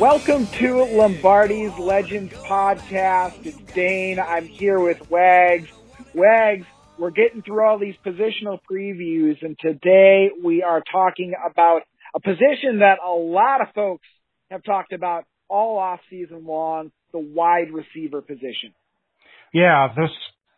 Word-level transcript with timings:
Welcome 0.00 0.46
to 0.58 0.84
Lombardi's 0.84 1.72
Legends 1.78 2.34
podcast. 2.34 3.46
It's 3.46 3.56
Dane. 3.72 4.20
I'm 4.20 4.44
here 4.44 4.78
with 4.78 5.10
Wags. 5.10 5.68
Wags, 6.14 6.66
we're 6.98 7.12
getting 7.12 7.40
through 7.40 7.66
all 7.66 7.78
these 7.78 7.94
positional 8.04 8.58
previews, 8.70 9.40
and 9.40 9.58
today 9.58 10.28
we 10.44 10.62
are 10.62 10.82
talking 10.92 11.32
about 11.50 11.80
a 12.14 12.20
position 12.20 12.80
that 12.80 12.98
a 13.02 13.10
lot 13.10 13.62
of 13.62 13.68
folks 13.74 14.06
have 14.50 14.62
talked 14.64 14.92
about 14.92 15.24
all 15.48 15.78
off 15.78 16.00
season 16.10 16.44
long, 16.44 16.92
the 17.12 17.18
wide 17.18 17.68
receiver 17.72 18.20
position. 18.20 18.74
Yeah, 19.54 19.88
this 19.96 20.10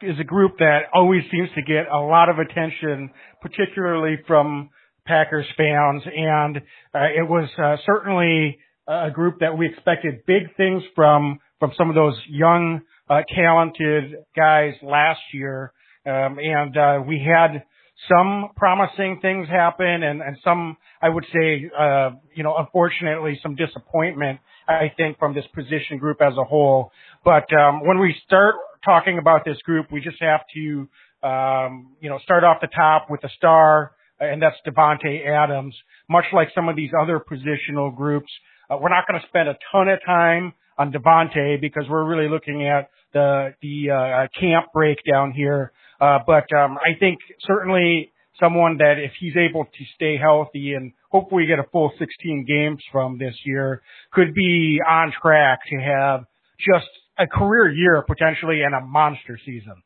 is 0.02 0.16
a 0.18 0.24
group 0.24 0.58
that 0.58 0.86
always 0.92 1.22
seems 1.30 1.50
to 1.54 1.62
get 1.62 1.86
a 1.86 1.98
lot 1.98 2.28
of 2.28 2.40
attention, 2.40 3.10
particularly 3.40 4.16
from 4.26 4.70
Packers 5.06 5.46
fans, 5.56 6.02
and 6.04 6.56
uh, 6.92 7.06
it 7.16 7.28
was 7.28 7.48
uh, 7.56 7.76
certainly 7.86 8.58
a 8.88 9.10
group 9.10 9.40
that 9.40 9.56
we 9.56 9.66
expected 9.66 10.24
big 10.26 10.56
things 10.56 10.82
from 10.94 11.40
from 11.60 11.72
some 11.76 11.88
of 11.88 11.94
those 11.94 12.14
young, 12.28 12.80
uh, 13.10 13.20
talented 13.34 14.14
guys 14.36 14.74
last 14.82 15.20
year, 15.32 15.72
um, 16.06 16.38
and 16.38 16.76
uh, 16.76 17.00
we 17.06 17.18
had 17.24 17.64
some 18.08 18.50
promising 18.56 19.18
things 19.20 19.48
happen, 19.48 20.02
and 20.02 20.22
and 20.22 20.36
some 20.42 20.76
I 21.02 21.08
would 21.08 21.24
say, 21.32 21.70
uh, 21.78 22.10
you 22.34 22.42
know, 22.42 22.56
unfortunately, 22.56 23.38
some 23.42 23.54
disappointment. 23.54 24.40
I 24.68 24.92
think 24.96 25.18
from 25.18 25.34
this 25.34 25.46
position 25.54 25.98
group 25.98 26.20
as 26.20 26.34
a 26.38 26.44
whole. 26.44 26.92
But 27.24 27.46
um, 27.54 27.86
when 27.86 27.98
we 27.98 28.14
start 28.26 28.56
talking 28.84 29.18
about 29.18 29.44
this 29.44 29.56
group, 29.62 29.90
we 29.90 30.00
just 30.00 30.20
have 30.20 30.40
to, 30.54 30.88
um, 31.26 31.96
you 32.00 32.10
know, 32.10 32.18
start 32.22 32.44
off 32.44 32.58
the 32.60 32.68
top 32.68 33.06
with 33.08 33.24
a 33.24 33.30
star, 33.36 33.92
and 34.20 34.42
that's 34.42 34.56
Davante 34.66 35.26
Adams. 35.26 35.74
Much 36.08 36.26
like 36.32 36.48
some 36.54 36.68
of 36.68 36.76
these 36.76 36.90
other 37.00 37.18
positional 37.18 37.94
groups, 37.94 38.30
uh, 38.70 38.76
we're 38.80 38.88
not 38.88 39.06
going 39.06 39.20
to 39.20 39.26
spend 39.28 39.48
a 39.48 39.56
ton 39.72 39.88
of 39.88 39.98
time 40.04 40.52
on 40.76 40.92
Davante 40.92 41.60
because 41.60 41.84
we're 41.88 42.04
really 42.04 42.28
looking 42.28 42.66
at 42.66 42.90
the 43.12 43.54
the 43.62 43.90
uh, 43.90 44.40
camp 44.40 44.66
breakdown 44.72 45.32
here. 45.32 45.72
Uh, 46.00 46.18
but 46.26 46.52
um, 46.52 46.78
I 46.78 46.98
think 46.98 47.18
certainly 47.46 48.12
someone 48.38 48.78
that 48.78 48.94
if 48.98 49.12
he's 49.18 49.34
able 49.36 49.64
to 49.64 49.84
stay 49.94 50.16
healthy 50.16 50.74
and 50.74 50.92
hopefully 51.10 51.46
get 51.46 51.58
a 51.58 51.64
full 51.72 51.90
16 51.98 52.44
games 52.46 52.82
from 52.92 53.18
this 53.18 53.34
year 53.44 53.82
could 54.12 54.32
be 54.34 54.78
on 54.88 55.12
track 55.20 55.60
to 55.68 55.76
have 55.80 56.24
just 56.58 56.88
a 57.18 57.26
career 57.26 57.68
year 57.70 58.04
potentially 58.06 58.62
and 58.62 58.74
a 58.74 58.80
monster 58.80 59.38
season. 59.44 59.82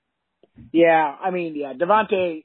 Yeah, 0.73 1.17
I 1.23 1.31
mean, 1.31 1.57
yeah, 1.57 1.73
Davante 1.73 2.45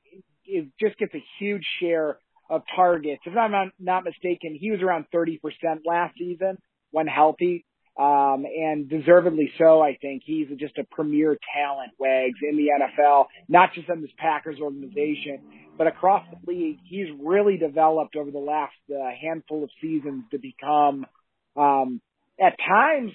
just 0.79 0.97
gets 0.97 1.13
a 1.13 1.23
huge 1.39 1.63
share 1.81 2.19
of 2.49 2.63
targets. 2.75 3.21
If 3.25 3.35
I'm 3.35 3.71
not, 3.79 4.03
mistaken, 4.03 4.57
he 4.59 4.71
was 4.71 4.81
around 4.81 5.05
30% 5.13 5.39
last 5.85 6.17
season 6.17 6.57
when 6.91 7.07
healthy. 7.07 7.65
Um, 7.99 8.45
and 8.45 8.87
deservedly 8.87 9.51
so, 9.57 9.81
I 9.81 9.97
think. 9.99 10.21
He's 10.23 10.47
just 10.59 10.77
a 10.77 10.83
premier 10.83 11.35
talent, 11.55 11.93
Wags, 11.97 12.37
in 12.47 12.55
the 12.55 12.67
NFL, 12.79 13.25
not 13.49 13.73
just 13.73 13.89
in 13.89 14.01
this 14.01 14.11
Packers 14.19 14.59
organization, 14.61 15.39
but 15.79 15.87
across 15.87 16.23
the 16.29 16.51
league. 16.51 16.77
He's 16.87 17.07
really 17.19 17.57
developed 17.57 18.15
over 18.15 18.29
the 18.29 18.37
last 18.37 18.75
uh, 18.91 19.09
handful 19.19 19.63
of 19.63 19.71
seasons 19.81 20.25
to 20.29 20.37
become, 20.37 21.07
um, 21.55 21.99
at 22.39 22.55
times, 22.59 23.13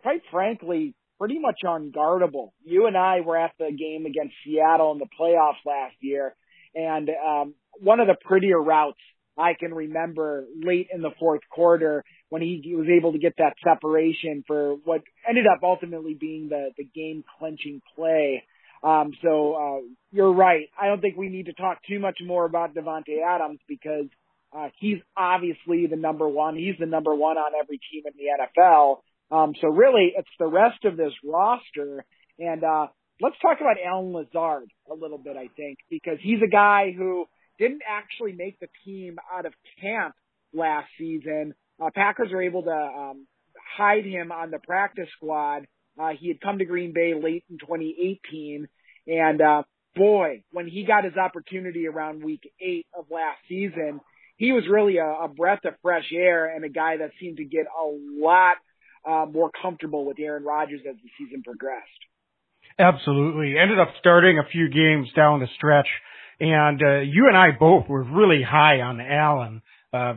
quite 0.00 0.22
frankly, 0.30 0.94
pretty 1.18 1.38
much 1.38 1.60
unguardable. 1.64 2.50
You 2.64 2.86
and 2.86 2.96
I 2.96 3.20
were 3.20 3.36
at 3.36 3.52
the 3.58 3.70
game 3.70 4.06
against 4.06 4.34
Seattle 4.44 4.92
in 4.92 4.98
the 4.98 5.08
playoffs 5.18 5.64
last 5.64 5.96
year, 6.00 6.34
and 6.74 7.08
um, 7.10 7.54
one 7.80 8.00
of 8.00 8.06
the 8.06 8.16
prettier 8.24 8.60
routes 8.60 8.98
I 9.38 9.52
can 9.58 9.74
remember 9.74 10.46
late 10.62 10.88
in 10.92 11.02
the 11.02 11.10
fourth 11.18 11.42
quarter 11.50 12.04
when 12.30 12.42
he 12.42 12.74
was 12.74 12.86
able 12.88 13.12
to 13.12 13.18
get 13.18 13.34
that 13.38 13.54
separation 13.62 14.44
for 14.46 14.74
what 14.84 15.02
ended 15.28 15.46
up 15.46 15.60
ultimately 15.62 16.14
being 16.14 16.48
the, 16.48 16.70
the 16.76 16.84
game 16.84 17.22
clinching 17.38 17.82
play. 17.94 18.42
Um, 18.82 19.12
so, 19.22 19.54
uh, 19.54 19.86
you're 20.12 20.32
right. 20.32 20.68
I 20.80 20.86
don't 20.86 21.00
think 21.00 21.16
we 21.16 21.28
need 21.28 21.46
to 21.46 21.52
talk 21.52 21.78
too 21.88 21.98
much 21.98 22.18
more 22.24 22.44
about 22.44 22.74
Davante 22.74 23.22
Adams 23.26 23.58
because, 23.68 24.06
uh, 24.56 24.68
he's 24.78 24.98
obviously 25.16 25.86
the 25.86 25.96
number 25.96 26.28
one. 26.28 26.56
He's 26.56 26.76
the 26.78 26.86
number 26.86 27.14
one 27.14 27.36
on 27.36 27.52
every 27.60 27.80
team 27.90 28.02
in 28.06 28.12
the 28.16 28.60
NFL. 28.62 28.98
Um, 29.30 29.54
so 29.60 29.68
really 29.68 30.12
it's 30.16 30.28
the 30.38 30.46
rest 30.46 30.84
of 30.84 30.96
this 30.96 31.12
roster. 31.24 32.04
And, 32.38 32.62
uh, 32.62 32.86
let's 33.20 33.36
talk 33.40 33.58
about 33.60 33.76
Allen 33.84 34.12
Lazard 34.12 34.70
a 34.90 34.94
little 34.94 35.18
bit, 35.18 35.36
I 35.36 35.48
think, 35.56 35.78
because 35.90 36.18
he's 36.22 36.40
a 36.44 36.50
guy 36.50 36.92
who 36.96 37.26
didn't 37.58 37.82
actually 37.88 38.32
make 38.32 38.58
the 38.60 38.68
team 38.84 39.16
out 39.32 39.46
of 39.46 39.52
camp 39.80 40.14
last 40.52 40.88
season. 40.98 41.54
Uh, 41.80 41.90
Packers 41.94 42.30
were 42.32 42.42
able 42.42 42.62
to 42.62 42.70
um, 42.70 43.26
hide 43.76 44.04
him 44.04 44.32
on 44.32 44.50
the 44.50 44.58
practice 44.58 45.08
squad. 45.16 45.66
Uh, 45.98 46.10
he 46.18 46.28
had 46.28 46.40
come 46.40 46.58
to 46.58 46.64
Green 46.64 46.92
Bay 46.92 47.14
late 47.14 47.44
in 47.50 47.58
2018, 47.58 48.68
and 49.06 49.40
uh, 49.40 49.62
boy, 49.94 50.42
when 50.52 50.66
he 50.66 50.84
got 50.84 51.04
his 51.04 51.16
opportunity 51.16 51.86
around 51.86 52.22
week 52.22 52.52
eight 52.60 52.86
of 52.96 53.06
last 53.10 53.38
season, 53.48 54.00
he 54.36 54.52
was 54.52 54.64
really 54.70 54.98
a, 54.98 55.06
a 55.06 55.28
breath 55.28 55.64
of 55.64 55.74
fresh 55.82 56.10
air 56.14 56.54
and 56.54 56.64
a 56.64 56.68
guy 56.68 56.98
that 56.98 57.12
seemed 57.18 57.38
to 57.38 57.44
get 57.44 57.64
a 57.66 58.22
lot 58.22 58.56
uh, 59.08 59.24
more 59.24 59.50
comfortable 59.62 60.04
with 60.04 60.18
Aaron 60.20 60.44
Rodgers 60.44 60.80
as 60.88 60.96
the 60.96 61.08
season 61.18 61.42
progressed. 61.42 61.86
Absolutely. 62.78 63.58
Ended 63.58 63.78
up 63.78 63.88
starting 63.98 64.38
a 64.38 64.48
few 64.50 64.68
games 64.68 65.08
down 65.16 65.40
the 65.40 65.48
stretch. 65.56 65.88
And 66.40 66.82
uh, 66.82 67.00
you 67.00 67.26
and 67.28 67.36
I 67.36 67.48
both 67.58 67.88
were 67.88 68.02
really 68.02 68.42
high 68.42 68.80
on 68.80 69.00
Allen 69.00 69.62
uh, 69.92 70.14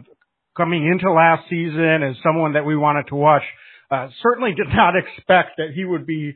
coming 0.56 0.86
into 0.86 1.12
last 1.12 1.44
season 1.50 2.04
as 2.04 2.16
someone 2.24 2.54
that 2.54 2.66
we 2.66 2.76
wanted 2.76 3.08
to 3.08 3.16
watch. 3.16 3.44
Uh, 3.90 4.10
certainly 4.22 4.52
did 4.54 4.68
not 4.74 4.94
expect 4.96 5.58
that 5.58 5.70
he 5.74 5.86
would 5.86 6.06
be 6.06 6.36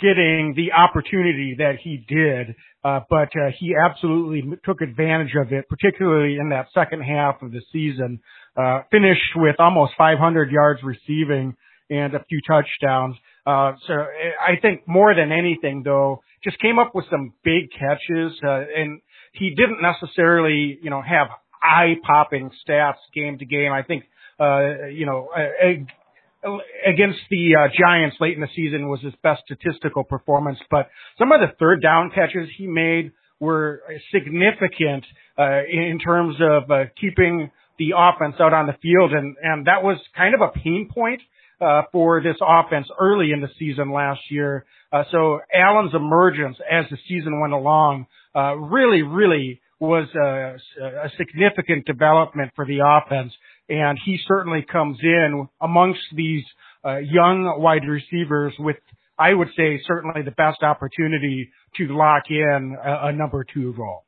getting 0.00 0.54
the 0.56 0.72
opportunity 0.72 1.54
that 1.58 1.76
he 1.82 2.04
did, 2.08 2.56
uh, 2.82 3.00
but 3.08 3.28
uh, 3.36 3.50
he 3.58 3.74
absolutely 3.76 4.42
took 4.64 4.80
advantage 4.80 5.34
of 5.40 5.52
it, 5.52 5.68
particularly 5.68 6.36
in 6.38 6.48
that 6.48 6.66
second 6.74 7.00
half 7.02 7.40
of 7.42 7.52
the 7.52 7.60
season. 7.72 8.20
Uh, 8.56 8.82
finished 8.90 9.34
with 9.36 9.56
almost 9.58 9.92
500 9.96 10.50
yards 10.50 10.80
receiving 10.82 11.56
and 11.90 12.14
a 12.14 12.24
few 12.28 12.40
touchdowns. 12.46 13.16
Uh, 13.46 13.72
so 13.86 13.92
I 13.94 14.56
think 14.60 14.88
more 14.88 15.14
than 15.14 15.30
anything 15.30 15.82
though, 15.84 16.22
just 16.42 16.58
came 16.58 16.78
up 16.78 16.94
with 16.94 17.04
some 17.10 17.32
big 17.42 17.70
catches, 17.72 18.32
uh, 18.46 18.64
and 18.76 19.00
he 19.34 19.50
didn't 19.50 19.82
necessarily, 19.82 20.78
you 20.80 20.90
know, 20.90 21.02
have 21.02 21.28
eye 21.62 21.94
popping 22.06 22.50
stats 22.62 23.02
game 23.14 23.38
to 23.38 23.44
game. 23.44 23.72
I 23.72 23.82
think, 23.82 24.04
uh, 24.38 24.86
you 24.86 25.06
know, 25.06 25.28
uh, 25.36 26.50
against 26.86 27.20
the 27.30 27.54
uh, 27.56 27.68
Giants 27.78 28.16
late 28.20 28.34
in 28.34 28.40
the 28.40 28.48
season 28.54 28.88
was 28.88 29.00
his 29.00 29.14
best 29.22 29.42
statistical 29.46 30.04
performance, 30.04 30.58
but 30.70 30.88
some 31.18 31.32
of 31.32 31.40
the 31.40 31.54
third 31.58 31.82
down 31.82 32.10
catches 32.14 32.48
he 32.56 32.66
made 32.66 33.12
were 33.40 33.82
significant, 34.12 35.04
uh, 35.38 35.62
in 35.68 35.98
terms 35.98 36.36
of, 36.40 36.70
uh, 36.70 36.84
keeping 37.00 37.50
the 37.78 37.92
offense 37.96 38.36
out 38.40 38.52
on 38.52 38.66
the 38.66 38.76
field. 38.80 39.12
And, 39.12 39.36
and 39.42 39.66
that 39.66 39.82
was 39.82 39.98
kind 40.16 40.34
of 40.34 40.40
a 40.42 40.52
pain 40.58 40.88
point 40.94 41.20
uh, 41.60 41.82
for 41.92 42.22
this 42.22 42.36
offense 42.40 42.86
early 43.00 43.32
in 43.32 43.40
the 43.40 43.48
season 43.58 43.90
last 43.90 44.20
year. 44.30 44.64
Uh, 44.94 45.02
so 45.10 45.40
Allen's 45.52 45.92
emergence 45.92 46.56
as 46.70 46.84
the 46.88 46.96
season 47.08 47.40
went 47.40 47.52
along 47.52 48.06
uh, 48.36 48.54
really, 48.54 49.02
really 49.02 49.60
was 49.80 50.06
a, 50.14 50.56
a 50.82 51.10
significant 51.18 51.84
development 51.84 52.52
for 52.54 52.64
the 52.64 52.78
offense, 52.78 53.32
and 53.68 53.98
he 54.04 54.18
certainly 54.28 54.64
comes 54.70 54.96
in 55.02 55.48
amongst 55.60 56.00
these 56.14 56.44
uh, 56.84 56.98
young 56.98 57.56
wide 57.58 57.82
receivers 57.88 58.54
with, 58.56 58.76
I 59.18 59.34
would 59.34 59.48
say, 59.56 59.80
certainly 59.84 60.22
the 60.22 60.30
best 60.30 60.62
opportunity 60.62 61.50
to 61.76 61.88
lock 61.88 62.24
in 62.30 62.76
a, 62.80 63.08
a 63.08 63.12
number 63.12 63.44
two 63.52 63.74
role. 63.76 64.04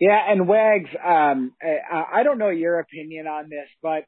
Yeah, 0.00 0.18
and 0.28 0.48
Wags, 0.48 0.90
um, 1.02 1.52
I, 1.62 2.20
I 2.20 2.22
don't 2.24 2.38
know 2.38 2.50
your 2.50 2.80
opinion 2.80 3.28
on 3.28 3.48
this, 3.48 3.68
but 3.82 4.04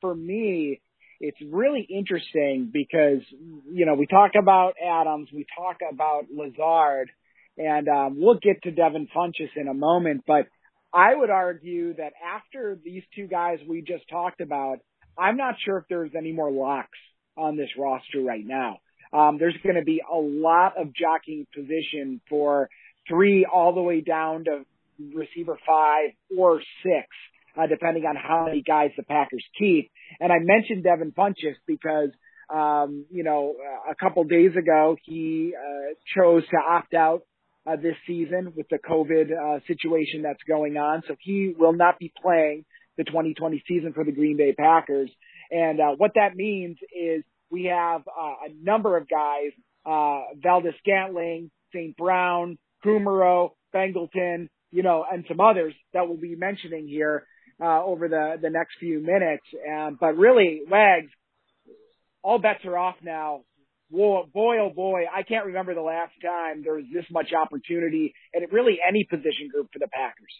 for 0.00 0.14
me, 0.14 0.80
it's 1.22 1.38
really 1.40 1.86
interesting 1.88 2.68
because, 2.72 3.22
you 3.70 3.86
know, 3.86 3.94
we 3.94 4.06
talk 4.06 4.32
about 4.36 4.74
Adams, 4.84 5.28
we 5.32 5.46
talk 5.56 5.76
about 5.90 6.24
Lazard, 6.34 7.10
and 7.56 7.88
um, 7.88 8.20
we'll 8.20 8.40
get 8.42 8.60
to 8.64 8.72
Devin 8.72 9.06
Funchess 9.16 9.50
in 9.54 9.68
a 9.68 9.74
moment, 9.74 10.24
but 10.26 10.48
I 10.92 11.14
would 11.14 11.30
argue 11.30 11.94
that 11.94 12.12
after 12.22 12.76
these 12.84 13.04
two 13.14 13.28
guys 13.28 13.60
we 13.66 13.82
just 13.82 14.08
talked 14.10 14.40
about, 14.40 14.80
I'm 15.16 15.36
not 15.36 15.54
sure 15.64 15.78
if 15.78 15.84
there's 15.88 16.10
any 16.18 16.32
more 16.32 16.50
locks 16.50 16.98
on 17.36 17.56
this 17.56 17.70
roster 17.78 18.20
right 18.20 18.44
now. 18.44 18.78
Um, 19.12 19.38
there's 19.38 19.56
going 19.62 19.76
to 19.76 19.84
be 19.84 20.00
a 20.00 20.16
lot 20.16 20.74
of 20.76 20.92
jockeying 20.92 21.46
position 21.54 22.20
for 22.28 22.68
three 23.08 23.46
all 23.46 23.74
the 23.74 23.80
way 23.80 24.00
down 24.00 24.44
to 24.44 24.64
receiver 25.14 25.56
five 25.64 26.10
or 26.36 26.60
six 26.82 27.06
uh, 27.58 27.66
depending 27.66 28.04
on 28.04 28.16
how 28.16 28.46
many 28.46 28.62
guys 28.62 28.90
the 28.96 29.02
Packers 29.02 29.44
keep. 29.58 29.90
And 30.20 30.32
I 30.32 30.38
mentioned 30.40 30.84
Devin 30.84 31.12
Funchess 31.12 31.56
because 31.66 32.10
Um, 32.52 33.06
you 33.10 33.24
know, 33.24 33.54
a 33.90 33.94
couple 33.94 34.24
days 34.24 34.54
ago, 34.56 34.96
he 35.04 35.54
uh, 35.56 35.94
chose 36.14 36.42
to 36.50 36.56
opt 36.58 36.92
out 36.92 37.22
uh, 37.66 37.76
this 37.76 37.96
season 38.06 38.52
with 38.54 38.66
the 38.68 38.78
COVID 38.78 39.30
uh, 39.30 39.60
situation 39.66 40.22
that's 40.22 40.42
going 40.46 40.76
on. 40.76 41.02
So 41.08 41.16
he 41.18 41.54
will 41.56 41.72
not 41.72 41.98
be 41.98 42.12
playing 42.22 42.64
the 42.98 43.04
2020 43.04 43.62
season 43.66 43.92
for 43.94 44.04
the 44.04 44.12
Green 44.12 44.36
Bay 44.36 44.52
Packers. 44.52 45.10
And 45.50 45.80
uh, 45.80 45.94
what 45.96 46.12
that 46.16 46.34
means 46.34 46.76
is 46.94 47.24
we 47.50 47.64
have 47.64 48.02
uh, 48.06 48.48
a 48.48 48.52
number 48.62 48.96
of 48.96 49.08
guys, 49.08 49.52
uh, 49.86 50.22
Scantling, 50.80 51.50
St. 51.72 51.96
Brown, 51.96 52.58
Kumerow, 52.84 53.50
Begelton, 53.74 54.48
you 54.70 54.82
know, 54.82 55.04
and 55.10 55.24
some 55.28 55.40
others 55.40 55.74
that 55.94 56.08
we'll 56.08 56.18
be 56.18 56.36
mentioning 56.36 56.86
here 56.86 57.26
uh, 57.62 57.84
over 57.84 58.08
the, 58.08 58.36
the 58.40 58.50
next 58.50 58.72
few 58.80 59.00
minutes. 59.00 59.44
Um, 59.70 59.96
but 60.00 60.16
really, 60.16 60.62
Wags, 60.68 61.10
all 62.22 62.38
bets 62.38 62.64
are 62.64 62.76
off 62.76 62.96
now. 63.02 63.42
Boy, 63.90 64.24
oh 64.58 64.70
boy, 64.74 65.02
I 65.14 65.22
can't 65.22 65.46
remember 65.46 65.74
the 65.74 65.82
last 65.82 66.12
time 66.24 66.62
there 66.64 66.74
was 66.74 66.84
this 66.92 67.04
much 67.10 67.32
opportunity 67.34 68.14
at 68.34 68.50
really 68.50 68.78
any 68.86 69.04
position 69.04 69.48
group 69.52 69.68
for 69.70 69.78
the 69.78 69.88
Packers. 69.88 70.32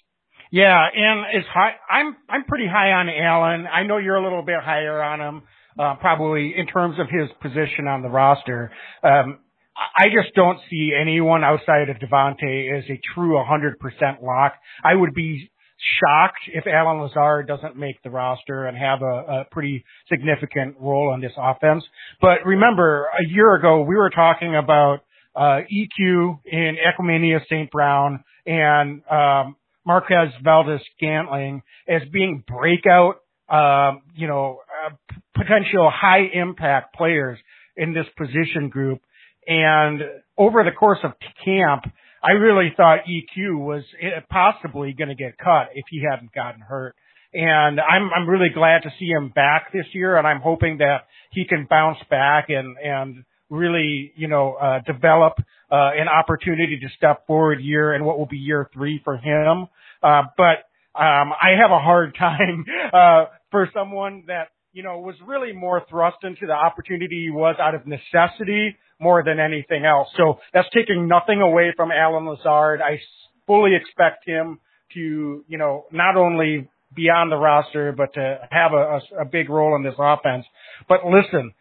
Yeah, 0.51 0.81
and 0.95 1.27
it's 1.35 1.49
high. 1.49 1.75
I'm 1.89 2.17
I'm 2.31 2.45
pretty 2.45 2.67
high 2.67 2.93
on 2.93 3.09
Allen. 3.11 3.67
I 3.67 3.85
know 3.85 3.99
you're 3.99 4.17
a 4.17 4.25
little 4.25 4.43
bit 4.43 4.57
higher 4.63 5.03
on 5.03 5.21
him, 5.21 5.43
uh, 5.79 5.97
probably 5.97 6.55
in 6.57 6.67
terms 6.67 6.99
of 6.99 7.09
his 7.11 7.29
position 7.43 7.89
on 7.89 8.01
the 8.01 8.09
roster. 8.09 8.71
Um, 9.03 9.39
I 9.77 10.07
just 10.07 10.35
don't 10.35 10.59
see 10.71 10.93
anyone 10.99 11.45
outside 11.45 11.89
of 11.89 11.97
Davante 11.97 12.79
as 12.79 12.85
a 12.91 13.01
true 13.15 13.35
100% 13.37 14.23
lock. 14.23 14.55
I 14.85 14.95
would 14.95 15.15
be 15.15 15.51
shocked 16.01 16.41
if 16.49 16.67
Allen 16.67 17.01
Lazard 17.01 17.47
doesn't 17.47 17.77
make 17.77 18.03
the 18.03 18.11
roster 18.11 18.67
and 18.67 18.77
have 18.77 19.03
a, 19.03 19.05
a 19.05 19.47
pretty 19.51 19.85
significant 20.09 20.77
role 20.81 21.11
on 21.13 21.21
this 21.21 21.33
offense. 21.37 21.85
But 22.21 22.45
remember, 22.45 23.07
a 23.07 23.29
year 23.29 23.55
ago 23.55 23.83
we 23.83 23.97
were 23.97 24.11
talking 24.11 24.55
about 24.57 25.01
uh, 25.35 25.61
EQ 25.73 26.41
in 26.45 26.77
Equanimeous 26.77 27.45
St. 27.47 27.71
Brown 27.71 28.23
and 28.47 29.03
um, 29.11 29.57
Marquez 29.85 30.29
Valdes 30.43 30.83
Scantling 30.97 31.63
as 31.89 32.03
being 32.13 32.45
breakout, 32.47 33.17
um, 33.49 34.03
you 34.15 34.29
know, 34.29 34.61
uh, 34.87 34.95
potential 35.35 35.91
high 35.93 36.27
impact 36.33 36.95
players 36.95 37.39
in 37.77 37.95
this 37.95 38.07
position 38.17 38.69
group. 38.69 39.01
And 39.47 40.03
over 40.39 40.63
the 40.65 40.71
course 40.71 41.01
of 41.03 41.13
camp, 41.45 41.85
I 42.23 42.33
really 42.33 42.73
thought 42.77 43.01
EQ 43.09 43.59
was 43.59 43.83
eh, 44.01 44.21
possibly 44.31 44.93
going 44.93 45.09
to 45.09 45.15
get 45.15 45.37
cut 45.39 45.71
if 45.75 45.85
he 45.91 46.03
hadn't 46.09 46.33
gotten 46.33 46.61
hurt. 46.61 46.95
And 47.35 47.81
I'm 47.81 48.11
I'm 48.15 48.29
really 48.29 48.51
glad 48.55 48.83
to 48.83 48.91
see 48.99 49.07
him 49.07 49.31
back 49.31 49.73
this 49.73 49.87
year, 49.93 50.19
and 50.19 50.27
I'm 50.27 50.41
hoping 50.41 50.79
that 50.79 51.07
he 51.31 51.47
can 51.47 51.67
bounce 51.69 51.99
back 52.11 52.47
and 52.51 52.77
and 52.77 53.25
really 53.49 54.13
you 54.17 54.29
know 54.29 54.53
uh, 54.55 54.81
develop 54.81 55.35
uh, 55.71 55.91
an 55.97 56.09
opportunity 56.09 56.79
to 56.79 56.89
step 56.97 57.27
forward 57.27 57.61
year 57.61 57.95
and 57.95 58.05
what 58.05 58.19
will 58.19 58.27
be 58.27 58.37
year 58.37 58.69
three 58.75 59.01
for 59.03 59.17
him. 59.17 59.67
Uh, 60.03 60.25
but 60.37 60.69
um, 60.95 61.33
I 61.33 61.57
have 61.61 61.71
a 61.71 61.79
hard 61.79 62.15
time 62.19 62.67
uh, 62.93 63.25
for 63.51 63.69
someone 63.73 64.25
that 64.27 64.49
you 64.73 64.83
know 64.83 64.99
was 64.99 65.15
really 65.27 65.53
more 65.53 65.83
thrust 65.89 66.19
into 66.23 66.47
the 66.47 66.53
opportunity 66.53 67.25
he 67.25 67.31
was 67.31 67.57
out 67.61 67.75
of 67.75 67.87
necessity 67.87 68.77
more 69.01 69.23
than 69.25 69.41
anything 69.41 69.85
else. 69.85 70.09
So 70.17 70.39
that's 70.55 70.69
taking 70.75 71.09
nothing 71.09 71.41
away 71.41 71.73
from 71.77 71.91
Allen 71.91 72.27
Lazard. 72.27 72.81
I 72.81 73.01
fully 73.47 73.75
expect 73.75 74.27
him 74.27 74.61
to, 74.95 75.45
you 75.49 75.59
know, 75.59 75.87
not 75.91 76.17
only 76.17 76.69
be 76.95 77.09
on 77.09 77.31
the 77.31 77.37
roster, 77.37 77.93
but 77.93 78.15
to 78.15 78.39
have 78.51 78.73
a, 78.73 78.77
a, 79.17 79.23
a 79.23 79.25
big 79.25 79.49
role 79.49 79.77
in 79.77 79.83
this 79.83 79.95
offense. 79.99 80.45
But 80.89 81.01
listen, 81.05 81.53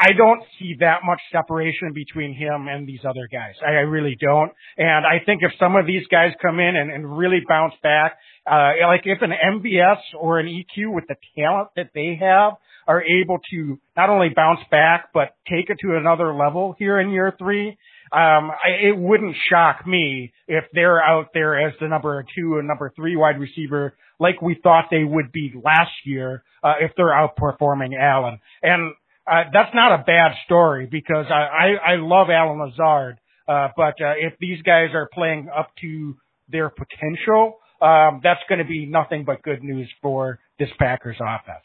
I 0.00 0.12
don't 0.12 0.42
see 0.58 0.76
that 0.80 1.00
much 1.04 1.20
separation 1.32 1.92
between 1.92 2.34
him 2.34 2.68
and 2.68 2.86
these 2.86 3.00
other 3.04 3.28
guys. 3.30 3.54
I, 3.66 3.72
I 3.72 3.84
really 3.84 4.16
don't. 4.20 4.52
And 4.78 5.04
I 5.04 5.24
think 5.24 5.42
if 5.42 5.52
some 5.58 5.76
of 5.76 5.86
these 5.86 6.06
guys 6.10 6.32
come 6.40 6.60
in 6.60 6.76
and, 6.76 6.90
and 6.90 7.18
really 7.18 7.40
bounce 7.48 7.74
back, 7.82 8.16
uh, 8.50 8.72
like 8.86 9.02
if 9.04 9.22
an 9.22 9.32
MVS 9.32 9.98
or 10.18 10.38
an 10.38 10.46
EQ 10.46 10.94
with 10.94 11.04
the 11.08 11.16
talent 11.36 11.68
that 11.76 11.90
they 11.94 12.18
have 12.20 12.54
are 12.86 13.02
able 13.02 13.38
to 13.50 13.78
not 13.96 14.10
only 14.10 14.28
bounce 14.34 14.60
back, 14.70 15.10
but 15.12 15.34
take 15.50 15.70
it 15.70 15.78
to 15.80 15.96
another 15.96 16.32
level 16.32 16.74
here 16.78 17.00
in 17.00 17.10
year 17.10 17.34
three, 17.36 17.76
um, 18.12 18.52
I, 18.52 18.86
it 18.88 18.96
wouldn't 18.96 19.34
shock 19.50 19.86
me 19.86 20.32
if 20.46 20.64
they're 20.72 21.02
out 21.02 21.30
there 21.34 21.66
as 21.66 21.74
the 21.80 21.88
number 21.88 22.24
two 22.36 22.58
and 22.58 22.68
number 22.68 22.92
three 22.94 23.16
wide 23.16 23.40
receiver 23.40 23.94
like 24.18 24.40
we 24.40 24.58
thought 24.62 24.86
they 24.90 25.04
would 25.04 25.32
be 25.32 25.52
last 25.62 25.90
year, 26.04 26.42
uh, 26.62 26.74
if 26.80 26.92
they're 26.96 27.06
outperforming 27.12 27.98
Allen. 28.00 28.38
And, 28.62 28.94
uh, 29.26 29.42
that's 29.52 29.74
not 29.74 30.00
a 30.00 30.04
bad 30.04 30.32
story 30.44 30.86
because 30.90 31.26
I, 31.28 31.34
I, 31.34 31.92
I 31.92 31.96
love 31.96 32.28
Allen 32.30 32.60
Lazard. 32.60 33.18
Uh, 33.48 33.68
but, 33.76 34.00
uh, 34.00 34.14
if 34.18 34.34
these 34.38 34.62
guys 34.62 34.90
are 34.94 35.08
playing 35.12 35.48
up 35.54 35.70
to 35.80 36.16
their 36.48 36.70
potential, 36.70 37.58
um, 37.80 38.20
that's 38.22 38.40
going 38.48 38.58
to 38.58 38.64
be 38.64 38.86
nothing 38.86 39.24
but 39.24 39.42
good 39.42 39.62
news 39.62 39.90
for 40.02 40.38
this 40.58 40.68
Packers 40.78 41.16
offense. 41.20 41.64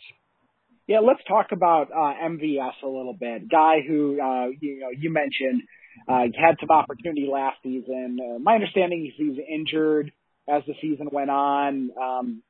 Yeah, 0.88 1.00
let's 1.00 1.22
talk 1.28 1.48
about 1.52 1.92
uh, 1.92 2.14
MVS 2.28 2.84
a 2.84 2.88
little 2.88 3.16
bit. 3.18 3.50
Guy 3.50 3.78
who 3.88 4.20
uh, 4.22 4.48
you 4.60 4.80
know 4.80 4.90
you 4.90 5.12
mentioned 5.12 5.64
uh, 6.08 6.24
had 6.38 6.56
some 6.60 6.70
opportunity 6.70 7.30
last 7.32 7.58
season. 7.64 8.18
Uh, 8.20 8.40
my 8.40 8.56
understanding 8.56 9.06
is 9.06 9.14
he's 9.16 9.38
injured 9.48 10.12
as 10.50 10.64
the 10.68 10.74
season 10.82 11.08
went 11.12 11.30
on, 11.30 11.92
um, 12.02 12.44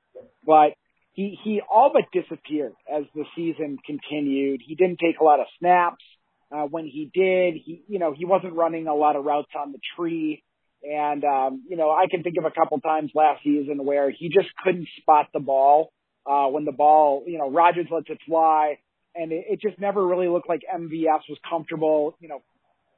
but 0.45 0.73
he 1.13 1.37
he 1.43 1.61
all 1.61 1.91
but 1.93 2.05
disappeared 2.11 2.73
as 2.91 3.03
the 3.13 3.25
season 3.35 3.77
continued. 3.85 4.61
He 4.65 4.75
didn't 4.75 4.99
take 4.99 5.19
a 5.19 5.23
lot 5.23 5.39
of 5.39 5.45
snaps. 5.59 6.03
Uh, 6.51 6.63
when 6.63 6.85
he 6.85 7.09
did, 7.13 7.55
he 7.63 7.83
you 7.87 7.99
know 7.99 8.13
he 8.13 8.25
wasn't 8.25 8.53
running 8.53 8.87
a 8.87 8.95
lot 8.95 9.15
of 9.15 9.25
routes 9.25 9.51
on 9.55 9.71
the 9.71 9.79
tree. 9.95 10.43
And, 10.83 11.23
um, 11.23 11.63
you 11.69 11.77
know, 11.77 11.91
I 11.91 12.07
can 12.09 12.23
think 12.23 12.37
of 12.37 12.45
a 12.45 12.51
couple 12.51 12.79
times 12.79 13.11
last 13.13 13.43
season 13.43 13.85
where 13.85 14.09
he 14.09 14.29
just 14.29 14.49
couldn't 14.63 14.87
spot 14.99 15.27
the 15.33 15.39
ball 15.39 15.91
uh, 16.25 16.47
when 16.47 16.65
the 16.65 16.71
ball, 16.71 17.23
you 17.27 17.37
know, 17.37 17.49
Rodgers 17.49 17.87
lets 17.91 18.09
it 18.09 18.19
fly, 18.27 18.77
and 19.15 19.31
it, 19.31 19.45
it 19.49 19.61
just 19.61 19.79
never 19.79 20.05
really 20.05 20.27
looked 20.27 20.49
like 20.49 20.61
MVS 20.73 21.21
was 21.29 21.37
comfortable, 21.47 22.15
you 22.19 22.29
know, 22.29 22.41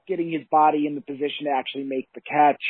getting 0.08 0.32
his 0.32 0.42
body 0.50 0.86
in 0.88 0.96
the 0.96 1.02
position 1.02 1.46
to 1.46 1.52
actually 1.52 1.84
make 1.84 2.08
the 2.14 2.22
catch. 2.22 2.62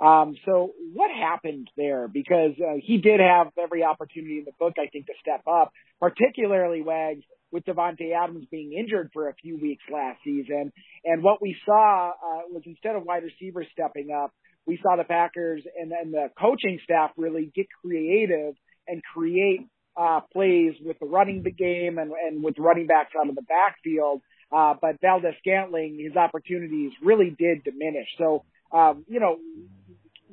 Um, 0.00 0.34
so 0.44 0.72
what 0.94 1.10
happened 1.10 1.68
there? 1.76 2.08
Because 2.08 2.52
uh, 2.58 2.74
he 2.82 2.98
did 2.98 3.20
have 3.20 3.48
every 3.62 3.84
opportunity 3.84 4.38
in 4.38 4.44
the 4.44 4.52
book, 4.58 4.74
I 4.78 4.88
think, 4.88 5.06
to 5.06 5.12
step 5.20 5.42
up, 5.46 5.72
particularly 6.00 6.82
Wags 6.82 7.22
with 7.52 7.64
Davante 7.64 8.12
Adams 8.16 8.46
being 8.50 8.72
injured 8.72 9.10
for 9.12 9.28
a 9.28 9.34
few 9.34 9.60
weeks 9.60 9.84
last 9.92 10.18
season. 10.24 10.72
And 11.04 11.22
what 11.22 11.40
we 11.40 11.56
saw 11.64 12.10
uh, 12.10 12.42
was 12.50 12.62
instead 12.66 12.96
of 12.96 13.04
wide 13.04 13.22
receivers 13.22 13.66
stepping 13.72 14.10
up, 14.10 14.32
we 14.66 14.78
saw 14.82 14.96
the 14.96 15.04
Packers 15.04 15.62
and, 15.80 15.92
and 15.92 16.12
the 16.12 16.30
coaching 16.38 16.78
staff 16.84 17.10
really 17.16 17.50
get 17.54 17.66
creative 17.82 18.54
and 18.86 19.02
create 19.02 19.60
uh, 19.96 20.20
plays 20.32 20.74
with 20.82 20.98
the 21.00 21.06
running 21.06 21.42
the 21.42 21.50
game 21.50 21.98
and, 21.98 22.12
and 22.12 22.42
with 22.42 22.54
running 22.58 22.86
backs 22.86 23.12
out 23.18 23.28
of 23.28 23.34
the 23.34 23.42
backfield. 23.42 24.22
Uh, 24.50 24.74
but 24.80 25.00
Valdes 25.00 25.34
Scantling, 25.38 25.98
his 26.02 26.16
opportunities 26.16 26.92
really 27.02 27.34
did 27.38 27.64
diminish. 27.64 28.08
So, 28.18 28.44
um, 28.72 29.04
you 29.08 29.20
know, 29.20 29.38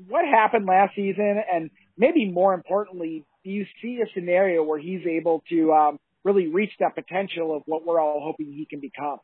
what 0.07 0.25
happened 0.25 0.65
last 0.65 0.95
season 0.95 1.41
and 1.51 1.69
maybe 1.97 2.29
more 2.29 2.53
importantly, 2.53 3.25
do 3.43 3.49
you 3.49 3.65
see 3.81 3.99
a 4.03 4.07
scenario 4.13 4.63
where 4.63 4.79
he's 4.79 5.05
able 5.05 5.43
to, 5.49 5.73
um, 5.73 5.99
really 6.23 6.47
reach 6.47 6.71
that 6.79 6.95
potential 6.95 7.55
of 7.55 7.63
what 7.65 7.85
we're 7.85 7.99
all 7.99 8.21
hoping 8.21 8.53
he 8.53 8.65
can 8.65 8.79
become? 8.79 9.19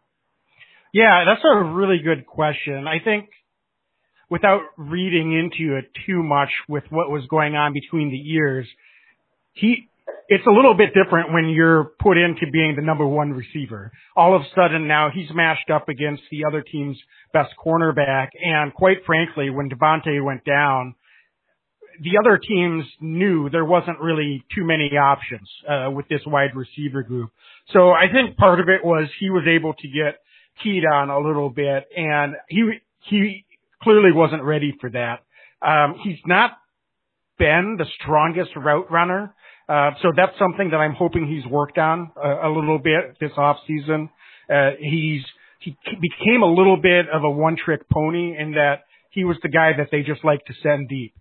Yeah, 0.94 1.26
that's 1.28 1.44
a 1.44 1.64
really 1.64 2.00
good 2.04 2.26
question. 2.26 2.88
I 2.88 3.04
think 3.04 3.30
without 4.30 4.62
reading 4.78 5.34
into 5.34 5.78
it 5.78 5.86
too 6.06 6.24
much 6.24 6.50
with 6.68 6.84
what 6.90 7.10
was 7.10 7.26
going 7.30 7.56
on 7.56 7.74
between 7.74 8.12
the 8.12 8.18
years, 8.18 8.68
he 9.54 9.90
it's 10.28 10.46
a 10.48 10.52
little 10.52 10.74
bit 10.74 10.90
different 10.94 11.32
when 11.34 11.50
you're 11.50 11.92
put 12.00 12.18
into 12.18 12.50
being 12.52 12.76
the 12.76 12.82
number 12.82 13.06
one 13.06 13.32
receiver. 13.32 13.92
All 14.16 14.36
of 14.36 14.42
a 14.42 14.46
sudden 14.56 14.88
now 14.88 15.10
he's 15.14 15.30
matched 15.34 15.70
up 15.70 15.88
against 15.88 16.24
the 16.32 16.46
other 16.46 16.64
team's 16.64 16.98
best 17.32 17.54
cornerback. 17.64 18.30
And 18.44 18.74
quite 18.74 19.06
frankly, 19.06 19.50
when 19.50 19.70
Davante 19.70 20.24
went 20.24 20.44
down, 20.44 20.96
the 22.02 22.18
other 22.20 22.38
teams 22.38 22.86
knew 23.00 23.50
there 23.50 23.66
wasn't 23.66 24.00
really 24.00 24.44
too 24.54 24.66
many 24.66 24.90
options 24.98 25.48
uh, 25.70 25.92
with 25.92 26.08
this 26.08 26.22
wide 26.26 26.56
receiver 26.56 27.04
group. 27.04 27.30
So 27.72 27.92
I 27.92 28.06
think 28.12 28.38
part 28.38 28.60
of 28.60 28.68
it 28.68 28.84
was 28.84 29.08
he 29.20 29.30
was 29.30 29.44
able 29.48 29.74
to 29.74 29.88
get 29.88 30.20
keyed 30.64 30.84
on 30.86 31.10
a 31.10 31.20
little 31.20 31.50
bit, 31.50 31.86
and 31.96 32.36
he 32.50 32.80
he 33.10 33.46
clearly 33.82 34.12
wasn't 34.12 34.44
ready 34.44 34.74
for 34.80 34.90
that. 34.90 35.20
Um, 35.62 35.96
he's 36.04 36.20
not 36.26 36.52
been 37.38 37.76
the 37.78 37.86
strongest 38.02 38.52
route 38.56 38.92
runner. 38.92 39.34
Uh, 39.68 39.92
so 40.02 40.12
that's 40.16 40.38
something 40.38 40.70
that 40.72 40.78
I'm 40.78 40.94
hoping 40.94 41.28
he's 41.28 41.46
worked 41.52 41.78
on 41.78 42.12
a, 42.16 42.48
a 42.48 42.50
little 42.54 42.80
bit 42.80 43.18
this 43.20 43.32
off 43.38 43.58
season. 43.68 44.10
Uh, 44.50 44.72
he's, 44.80 45.24
he 45.60 45.76
became 46.02 46.44
a 46.44 46.54
little 46.54 46.78
bit 46.78 47.08
of 47.12 47.24
a 47.24 47.30
one 47.30 47.58
trick 47.58 47.82
pony 47.92 48.38
in 48.38 48.52
that 48.52 48.84
he 49.10 49.24
was 49.24 49.38
the 49.42 49.50
guy 49.50 49.72
that 49.78 49.88
they 49.92 50.02
just 50.04 50.24
like 50.24 50.46
to 50.46 50.54
send 50.62 50.88
deep. 50.90 51.14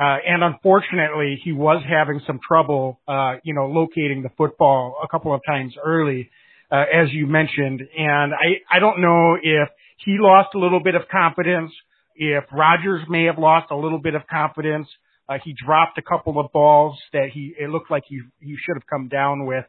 Uh, 0.00 0.16
and 0.26 0.42
unfortunately, 0.42 1.38
he 1.44 1.52
was 1.52 1.82
having 1.86 2.20
some 2.26 2.40
trouble, 2.48 2.98
uh, 3.06 3.34
you 3.44 3.52
know, 3.52 3.66
locating 3.66 4.22
the 4.22 4.30
football 4.38 4.96
a 5.02 5.08
couple 5.08 5.34
of 5.34 5.40
times 5.46 5.74
early. 5.84 6.30
uh, 6.72 6.84
as 6.92 7.12
you 7.12 7.26
mentioned. 7.26 7.82
And 7.96 8.32
I, 8.32 8.62
I 8.74 8.78
don't 8.80 9.00
know 9.00 9.36
if 9.40 9.68
he 10.04 10.16
lost 10.18 10.54
a 10.54 10.58
little 10.58 10.82
bit 10.82 10.94
of 10.94 11.02
confidence, 11.10 11.70
if 12.16 12.44
Rodgers 12.52 13.02
may 13.08 13.24
have 13.24 13.38
lost 13.38 13.70
a 13.70 13.76
little 13.76 13.98
bit 13.98 14.14
of 14.14 14.22
confidence. 14.26 14.88
Uh, 15.28 15.38
he 15.44 15.54
dropped 15.54 15.96
a 15.98 16.02
couple 16.02 16.38
of 16.38 16.50
balls 16.52 16.98
that 17.12 17.28
he, 17.32 17.54
it 17.58 17.70
looked 17.70 17.90
like 17.90 18.02
he, 18.06 18.20
he 18.40 18.56
should 18.64 18.76
have 18.76 18.86
come 18.86 19.08
down 19.08 19.46
with. 19.46 19.64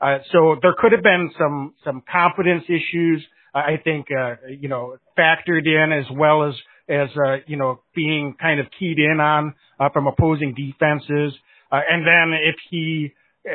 Uh, 0.00 0.18
so 0.32 0.56
there 0.60 0.74
could 0.78 0.92
have 0.92 1.02
been 1.02 1.30
some, 1.38 1.74
some 1.84 2.02
confidence 2.10 2.64
issues, 2.68 3.24
I 3.54 3.80
think, 3.82 4.08
uh, 4.10 4.34
you 4.60 4.68
know, 4.68 4.96
factored 5.18 5.66
in 5.66 5.92
as 5.92 6.04
well 6.12 6.44
as, 6.46 6.54
as, 6.88 7.08
uh, 7.16 7.36
you 7.46 7.56
know, 7.56 7.80
being 7.94 8.34
kind 8.38 8.60
of 8.60 8.66
keyed 8.78 8.98
in 8.98 9.20
on, 9.20 9.54
uh, 9.80 9.88
from 9.90 10.06
opposing 10.06 10.54
defenses. 10.54 11.32
Uh, 11.72 11.80
and 11.88 12.06
then 12.06 12.38
if 12.38 12.56
he, 12.68 13.14
uh, 13.48 13.52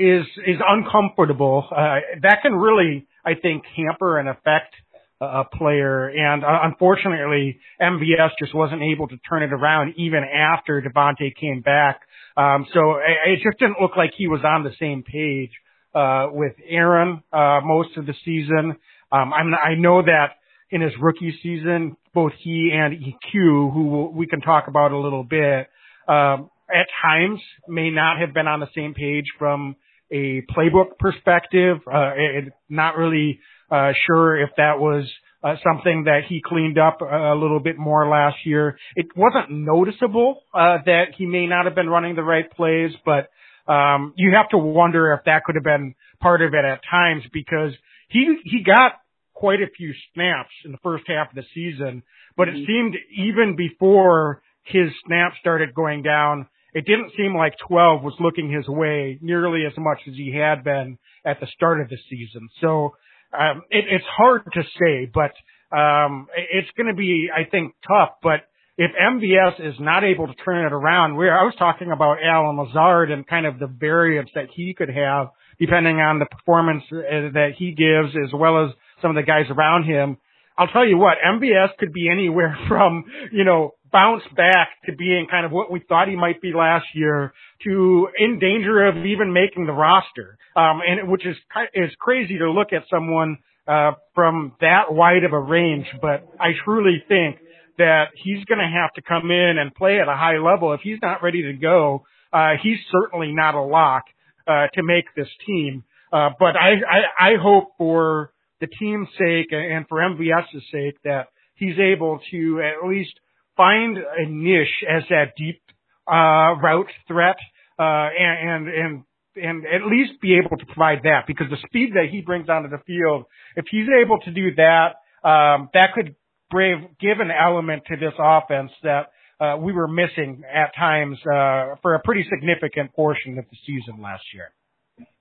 is, 0.00 0.24
is 0.46 0.56
uncomfortable, 0.66 1.66
uh, 1.70 1.96
that 2.22 2.38
can 2.40 2.54
really, 2.54 3.06
I 3.24 3.34
think, 3.34 3.64
hamper 3.76 4.18
and 4.18 4.28
affect 4.28 4.74
a 5.20 5.44
player. 5.44 6.08
And 6.08 6.44
uh, 6.44 6.60
unfortunately, 6.62 7.58
MVS 7.80 8.30
just 8.38 8.54
wasn't 8.54 8.82
able 8.82 9.08
to 9.08 9.16
turn 9.28 9.42
it 9.42 9.52
around 9.52 9.94
even 9.96 10.24
after 10.24 10.82
Davante 10.82 11.34
came 11.34 11.60
back. 11.60 12.00
Um, 12.36 12.66
so 12.72 12.96
it, 13.26 13.40
just 13.42 13.58
didn't 13.58 13.80
look 13.80 13.96
like 13.96 14.10
he 14.16 14.26
was 14.26 14.40
on 14.44 14.64
the 14.64 14.72
same 14.80 15.02
page 15.02 15.50
uh, 15.94 16.28
with 16.32 16.54
Aaron 16.68 17.22
uh, 17.32 17.60
most 17.62 17.96
of 17.96 18.06
the 18.06 18.14
season. 18.24 18.76
Um, 19.12 19.32
I'm, 19.32 19.54
I 19.54 19.74
know 19.76 20.02
that 20.02 20.36
in 20.70 20.80
his 20.80 20.92
rookie 21.00 21.38
season, 21.42 21.96
both 22.12 22.32
he 22.40 22.72
and 22.74 22.94
EQ, 22.94 23.72
who 23.72 24.10
we 24.14 24.26
can 24.26 24.40
talk 24.40 24.66
about 24.66 24.90
a 24.90 24.98
little 24.98 25.22
bit, 25.22 25.68
um, 26.08 26.50
at 26.68 26.86
times 27.02 27.40
may 27.68 27.90
not 27.90 28.18
have 28.18 28.34
been 28.34 28.48
on 28.48 28.60
the 28.60 28.68
same 28.74 28.94
page 28.94 29.26
from 29.38 29.76
a 30.10 30.42
playbook 30.56 30.98
perspective. 30.98 31.78
Uh, 31.86 32.12
it, 32.16 32.52
not 32.68 32.96
really 32.96 33.38
uh, 33.74 33.92
sure 34.06 34.40
if 34.40 34.50
that 34.56 34.78
was 34.78 35.10
uh, 35.42 35.56
something 35.64 36.04
that 36.04 36.20
he 36.28 36.40
cleaned 36.44 36.78
up 36.78 37.00
a 37.00 37.34
little 37.34 37.60
bit 37.60 37.76
more 37.76 38.08
last 38.08 38.36
year. 38.44 38.78
It 38.94 39.06
wasn't 39.16 39.50
noticeable 39.50 40.42
uh, 40.54 40.78
that 40.86 41.06
he 41.18 41.26
may 41.26 41.46
not 41.46 41.66
have 41.66 41.74
been 41.74 41.88
running 41.88 42.14
the 42.14 42.22
right 42.22 42.50
plays, 42.50 42.92
but 43.04 43.28
um, 43.70 44.14
you 44.16 44.32
have 44.36 44.48
to 44.50 44.58
wonder 44.58 45.12
if 45.12 45.24
that 45.24 45.44
could 45.44 45.56
have 45.56 45.64
been 45.64 45.94
part 46.20 46.40
of 46.40 46.54
it 46.54 46.64
at 46.64 46.80
times 46.88 47.24
because 47.32 47.72
he 48.08 48.36
he 48.44 48.62
got 48.62 48.92
quite 49.32 49.60
a 49.60 49.68
few 49.76 49.92
snaps 50.14 50.52
in 50.64 50.72
the 50.72 50.78
first 50.78 51.04
half 51.08 51.30
of 51.30 51.34
the 51.34 51.44
season, 51.52 52.02
but 52.36 52.48
it 52.48 52.54
mm-hmm. 52.54 52.66
seemed 52.66 52.96
even 53.16 53.56
before 53.56 54.40
his 54.62 54.88
snaps 55.06 55.36
started 55.40 55.74
going 55.74 56.02
down, 56.02 56.46
it 56.72 56.86
didn't 56.86 57.12
seem 57.16 57.34
like 57.36 57.54
12 57.68 58.02
was 58.02 58.14
looking 58.20 58.50
his 58.50 58.66
way 58.68 59.18
nearly 59.20 59.64
as 59.66 59.76
much 59.76 59.98
as 60.08 60.14
he 60.14 60.34
had 60.34 60.64
been 60.64 60.96
at 61.24 61.40
the 61.40 61.46
start 61.54 61.80
of 61.80 61.88
the 61.88 61.98
season. 62.08 62.48
So 62.60 62.94
um, 63.38 63.62
it, 63.70 63.84
it's 63.90 64.04
hard 64.16 64.42
to 64.52 64.62
say, 64.62 65.10
but 65.12 65.32
um, 65.76 66.28
it's 66.36 66.70
going 66.76 66.86
to 66.86 66.94
be, 66.94 67.28
I 67.34 67.48
think, 67.48 67.74
tough. 67.86 68.10
But 68.22 68.46
if 68.76 68.90
MVS 68.92 69.60
is 69.68 69.74
not 69.80 70.04
able 70.04 70.26
to 70.26 70.34
turn 70.34 70.66
it 70.66 70.72
around, 70.72 71.16
where 71.16 71.38
I 71.38 71.44
was 71.44 71.54
talking 71.58 71.90
about 71.92 72.18
Allen 72.24 72.56
Lazard 72.56 73.10
and 73.10 73.26
kind 73.26 73.46
of 73.46 73.58
the 73.58 73.66
variance 73.66 74.30
that 74.34 74.48
he 74.54 74.74
could 74.76 74.90
have 74.90 75.28
depending 75.58 76.00
on 76.00 76.18
the 76.18 76.26
performance 76.26 76.82
uh, 76.90 77.30
that 77.32 77.52
he 77.56 77.70
gives, 77.72 78.14
as 78.24 78.32
well 78.32 78.64
as 78.64 78.72
some 79.00 79.10
of 79.10 79.16
the 79.16 79.22
guys 79.22 79.46
around 79.50 79.84
him. 79.84 80.16
I'll 80.56 80.68
tell 80.68 80.86
you 80.86 80.98
what, 80.98 81.18
MVS 81.24 81.76
could 81.78 81.92
be 81.92 82.08
anywhere 82.08 82.56
from, 82.68 83.04
you 83.32 83.44
know, 83.44 83.74
bounce 83.94 84.24
back 84.36 84.70
to 84.86 84.94
being 84.94 85.28
kind 85.30 85.46
of 85.46 85.52
what 85.52 85.70
we 85.70 85.80
thought 85.88 86.08
he 86.08 86.16
might 86.16 86.42
be 86.42 86.52
last 86.52 86.86
year 86.94 87.32
to 87.62 88.08
in 88.18 88.40
danger 88.40 88.86
of 88.86 88.96
even 89.06 89.32
making 89.32 89.66
the 89.66 89.72
roster. 89.72 90.36
Um, 90.56 90.80
and 90.86 91.08
which 91.08 91.24
is, 91.24 91.36
is 91.74 91.90
crazy 92.00 92.38
to 92.38 92.50
look 92.50 92.72
at 92.72 92.82
someone, 92.90 93.38
uh, 93.66 93.92
from 94.14 94.52
that 94.60 94.92
wide 94.92 95.24
of 95.24 95.32
a 95.32 95.38
range, 95.38 95.86
but 96.02 96.28
I 96.38 96.50
truly 96.64 97.02
think 97.08 97.38
that 97.78 98.08
he's 98.22 98.44
going 98.44 98.58
to 98.58 98.68
have 98.68 98.92
to 98.94 99.02
come 99.02 99.30
in 99.30 99.56
and 99.58 99.74
play 99.74 100.00
at 100.00 100.08
a 100.08 100.16
high 100.16 100.38
level. 100.38 100.74
If 100.74 100.80
he's 100.82 100.98
not 101.00 101.22
ready 101.22 101.42
to 101.44 101.54
go, 101.54 102.04
uh, 102.32 102.52
he's 102.62 102.78
certainly 102.92 103.32
not 103.32 103.54
a 103.54 103.62
lock, 103.62 104.04
uh, 104.46 104.66
to 104.74 104.82
make 104.82 105.06
this 105.16 105.28
team. 105.46 105.84
Uh, 106.12 106.30
but 106.38 106.56
I, 106.56 106.74
I, 106.88 107.30
I 107.30 107.36
hope 107.40 107.72
for 107.78 108.32
the 108.60 108.66
team's 108.66 109.08
sake 109.18 109.48
and 109.52 109.86
for 109.88 109.98
MVS's 109.98 110.62
sake 110.70 110.96
that 111.04 111.28
he's 111.54 111.78
able 111.78 112.20
to 112.30 112.60
at 112.60 112.86
least 112.86 113.14
find 113.56 113.96
a 113.98 114.26
niche 114.28 114.84
as 114.88 115.02
that 115.10 115.34
deep 115.36 115.60
uh, 116.06 116.54
route 116.62 116.90
threat, 117.08 117.36
uh, 117.78 117.82
and 117.82 118.68
and 118.68 119.04
and 119.36 119.64
at 119.66 119.86
least 119.86 120.20
be 120.20 120.36
able 120.38 120.56
to 120.56 120.66
provide 120.66 121.00
that 121.04 121.24
because 121.26 121.46
the 121.50 121.56
speed 121.66 121.90
that 121.94 122.06
he 122.10 122.20
brings 122.20 122.48
onto 122.48 122.68
the 122.68 122.82
field, 122.86 123.24
if 123.56 123.64
he's 123.70 123.88
able 124.00 124.18
to 124.20 124.30
do 124.30 124.54
that, 124.54 124.94
um, 125.28 125.70
that 125.74 125.88
could 125.94 126.14
brave, 126.50 126.78
give 127.00 127.18
an 127.18 127.30
element 127.30 127.82
to 127.88 127.96
this 127.96 128.12
offense 128.18 128.70
that 128.82 129.10
uh, 129.40 129.56
we 129.58 129.72
were 129.72 129.88
missing 129.88 130.42
at 130.52 130.74
times 130.76 131.18
uh, 131.22 131.74
for 131.82 131.94
a 131.94 132.00
pretty 132.04 132.24
significant 132.30 132.92
portion 132.94 133.38
of 133.38 133.44
the 133.50 133.56
season 133.66 134.00
last 134.00 134.22
year. 134.32 134.52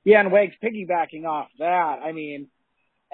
Yeah, 0.03 0.19
and 0.19 0.31
Wags 0.31 0.53
piggybacking 0.63 1.25
off 1.25 1.47
that, 1.57 1.99
I 2.05 2.11
mean, 2.11 2.47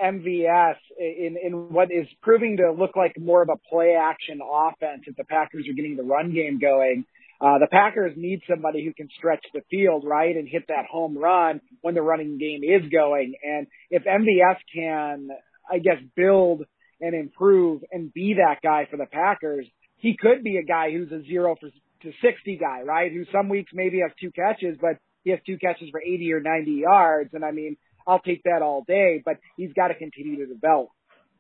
MVS 0.04 0.76
in, 0.98 1.38
in 1.42 1.54
what 1.74 1.92
is 1.92 2.08
proving 2.22 2.58
to 2.58 2.72
look 2.72 2.96
like 2.96 3.14
more 3.20 3.42
of 3.42 3.50
a 3.50 3.58
play 3.70 3.96
action 4.00 4.40
offense 4.42 5.04
if 5.06 5.16
the 5.16 5.24
Packers 5.24 5.68
are 5.70 5.74
getting 5.74 5.96
the 5.96 6.04
run 6.04 6.34
game 6.34 6.60
going. 6.60 7.06
Uh, 7.42 7.58
the 7.58 7.68
Packers 7.72 8.14
need 8.18 8.42
somebody 8.50 8.84
who 8.84 8.94
can 8.94 9.08
stretch 9.18 9.44
the 9.54 9.62
field, 9.72 10.04
right, 10.06 10.36
and 10.36 10.48
hit 10.48 10.66
that 10.68 10.86
home 10.92 11.18
run 11.18 11.62
when 11.82 11.96
the 11.96 12.02
running 12.02 12.38
game 12.38 12.62
is 12.64 12.90
going. 12.92 13.34
And 13.44 13.68
if 13.90 14.04
MVS 14.04 14.58
can, 14.74 15.30
I 15.70 15.80
guess, 15.80 16.04
build 16.18 16.64
and 17.00 17.16
improve 17.16 17.82
and 17.92 18.14
be 18.14 18.36
that 18.36 18.62
guy 18.62 18.88
for 18.92 18.98
the 18.98 19.06
Packers, 19.06 19.66
he 19.98 20.18
could 20.20 20.44
be 20.44 20.58
a 20.58 20.64
guy 20.64 20.92
who's 20.92 21.12
a 21.12 21.26
zero 21.26 21.56
for, 21.58 21.70
to 21.70 22.12
60 22.22 22.58
guy, 22.58 22.82
right? 22.82 23.12
Who 23.12 23.24
some 23.32 23.48
weeks 23.48 23.72
maybe 23.74 24.00
has 24.02 24.12
two 24.20 24.32
catches, 24.32 24.78
but 24.80 24.98
he 25.24 25.32
has 25.32 25.40
two 25.46 25.58
catches 25.58 25.90
for 25.92 26.02
80 26.02 26.34
or 26.34 26.42
90 26.42 26.72
yards. 26.72 27.30
And 27.34 27.46
I 27.46 27.52
mean, 27.52 27.78
I'll 28.10 28.20
take 28.20 28.44
that 28.44 28.62
all 28.62 28.84
day, 28.88 29.22
but 29.24 29.38
he's 29.56 29.72
got 29.74 29.90
to 29.90 29.96
continue 29.96 30.38
to 30.38 30.54
develop. 30.54 30.90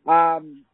Um, 0.07 0.65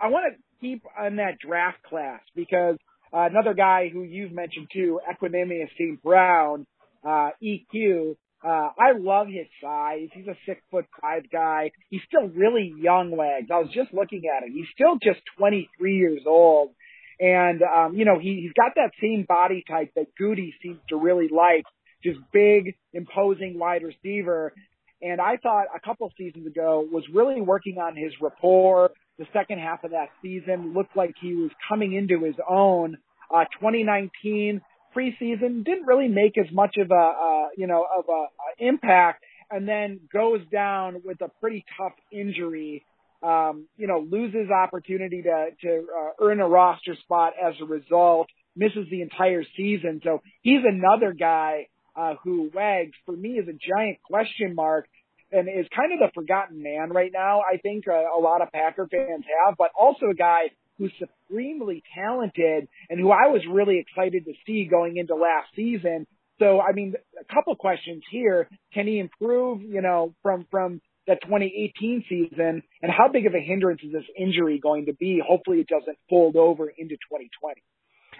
I 0.00 0.08
want 0.08 0.34
to 0.34 0.42
keep 0.60 0.82
on 0.98 1.16
that 1.16 1.38
draft 1.38 1.82
class 1.82 2.20
because 2.36 2.76
uh, 3.12 3.22
another 3.22 3.54
guy 3.54 3.88
who 3.92 4.02
you've 4.02 4.32
mentioned 4.32 4.68
too, 4.72 5.00
Equanimeous 5.10 5.70
St. 5.78 6.02
Brown, 6.02 6.66
uh, 7.02 7.30
EQ, 7.42 8.16
uh, 8.44 8.48
I 8.78 8.92
love 8.96 9.26
his 9.26 9.46
size. 9.60 10.08
He's 10.12 10.26
a 10.26 10.36
six 10.46 10.60
foot 10.70 10.84
five 11.00 11.24
guy. 11.30 11.72
He's 11.90 12.02
still 12.06 12.28
really 12.28 12.72
young 12.78 13.16
legs. 13.16 13.48
I 13.52 13.58
was 13.58 13.70
just 13.72 13.92
looking 13.92 14.22
at 14.26 14.44
him. 14.44 14.52
He's 14.52 14.68
still 14.74 14.96
just 15.02 15.20
23 15.38 15.96
years 15.96 16.22
old. 16.26 16.70
And, 17.18 17.62
um, 17.62 17.96
you 17.96 18.04
know, 18.04 18.18
he, 18.18 18.42
he's 18.42 18.52
got 18.52 18.74
that 18.76 18.92
same 19.00 19.24
body 19.26 19.64
type 19.68 19.90
that 19.96 20.06
Gutey 20.20 20.52
seems 20.62 20.78
to 20.90 20.96
really 20.96 21.28
like. 21.34 21.64
Just 22.04 22.20
big, 22.32 22.76
imposing 22.92 23.58
wide 23.58 23.82
receiver. 23.82 24.52
And 25.00 25.20
I 25.20 25.36
thought 25.36 25.66
a 25.74 25.80
couple 25.80 26.10
seasons 26.18 26.46
ago 26.46 26.86
was 26.90 27.04
really 27.12 27.40
working 27.40 27.78
on 27.78 27.96
his 27.96 28.12
rapport. 28.20 28.90
The 29.18 29.26
second 29.32 29.58
half 29.58 29.84
of 29.84 29.92
that 29.92 30.08
season 30.22 30.74
looked 30.74 30.96
like 30.96 31.14
he 31.20 31.34
was 31.34 31.50
coming 31.68 31.94
into 31.94 32.24
his 32.24 32.34
own. 32.48 32.98
Uh, 33.32 33.44
2019 33.60 34.60
preseason 34.96 35.64
didn't 35.64 35.86
really 35.86 36.08
make 36.08 36.36
as 36.38 36.50
much 36.52 36.76
of 36.78 36.90
a, 36.90 36.94
uh, 36.94 37.48
you 37.56 37.66
know, 37.66 37.86
of 37.96 38.06
a, 38.08 38.12
a 38.12 38.68
impact 38.68 39.22
and 39.50 39.68
then 39.68 40.00
goes 40.12 40.40
down 40.50 41.02
with 41.04 41.20
a 41.20 41.28
pretty 41.40 41.64
tough 41.76 41.94
injury. 42.12 42.84
Um, 43.22 43.66
you 43.76 43.88
know, 43.88 43.98
loses 43.98 44.50
opportunity 44.50 45.22
to, 45.22 45.48
to 45.62 45.86
uh, 45.96 46.10
earn 46.20 46.40
a 46.40 46.46
roster 46.46 46.94
spot 47.02 47.32
as 47.42 47.54
a 47.60 47.64
result, 47.64 48.28
misses 48.54 48.86
the 48.90 49.02
entire 49.02 49.42
season. 49.56 50.00
So 50.04 50.22
he's 50.42 50.60
another 50.64 51.12
guy 51.12 51.66
uh, 51.98 52.14
who 52.22 52.50
Wags 52.54 52.92
for 53.04 53.16
me 53.16 53.30
is 53.30 53.48
a 53.48 53.52
giant 53.52 53.98
question 54.04 54.54
mark 54.54 54.86
and 55.32 55.48
is 55.48 55.66
kind 55.74 55.92
of 55.92 55.98
the 55.98 56.10
forgotten 56.14 56.62
man 56.62 56.90
right 56.90 57.10
now. 57.12 57.40
I 57.40 57.58
think 57.58 57.84
uh, 57.88 57.92
a 57.92 58.20
lot 58.20 58.40
of 58.40 58.52
Packer 58.52 58.86
fans 58.90 59.24
have, 59.44 59.56
but 59.58 59.70
also 59.78 60.06
a 60.10 60.14
guy 60.14 60.50
who's 60.78 60.92
supremely 60.98 61.82
talented 61.94 62.68
and 62.88 63.00
who 63.00 63.10
I 63.10 63.26
was 63.26 63.42
really 63.50 63.78
excited 63.78 64.24
to 64.26 64.32
see 64.46 64.68
going 64.70 64.96
into 64.96 65.14
last 65.16 65.48
season. 65.56 66.06
So, 66.38 66.60
I 66.60 66.72
mean, 66.72 66.94
a 67.20 67.34
couple 67.34 67.56
questions 67.56 68.04
here. 68.10 68.48
Can 68.72 68.86
he 68.86 69.00
improve, 69.00 69.62
you 69.62 69.82
know, 69.82 70.14
from, 70.22 70.46
from 70.52 70.80
the 71.08 71.16
2018 71.16 72.04
season 72.08 72.62
and 72.80 72.92
how 72.92 73.08
big 73.12 73.26
of 73.26 73.34
a 73.34 73.40
hindrance 73.40 73.80
is 73.82 73.92
this 73.92 74.04
injury 74.16 74.60
going 74.62 74.86
to 74.86 74.94
be? 74.94 75.20
Hopefully 75.26 75.58
it 75.58 75.66
doesn't 75.66 75.98
fold 76.08 76.36
over 76.36 76.68
into 76.68 76.94
2020. 76.94 77.60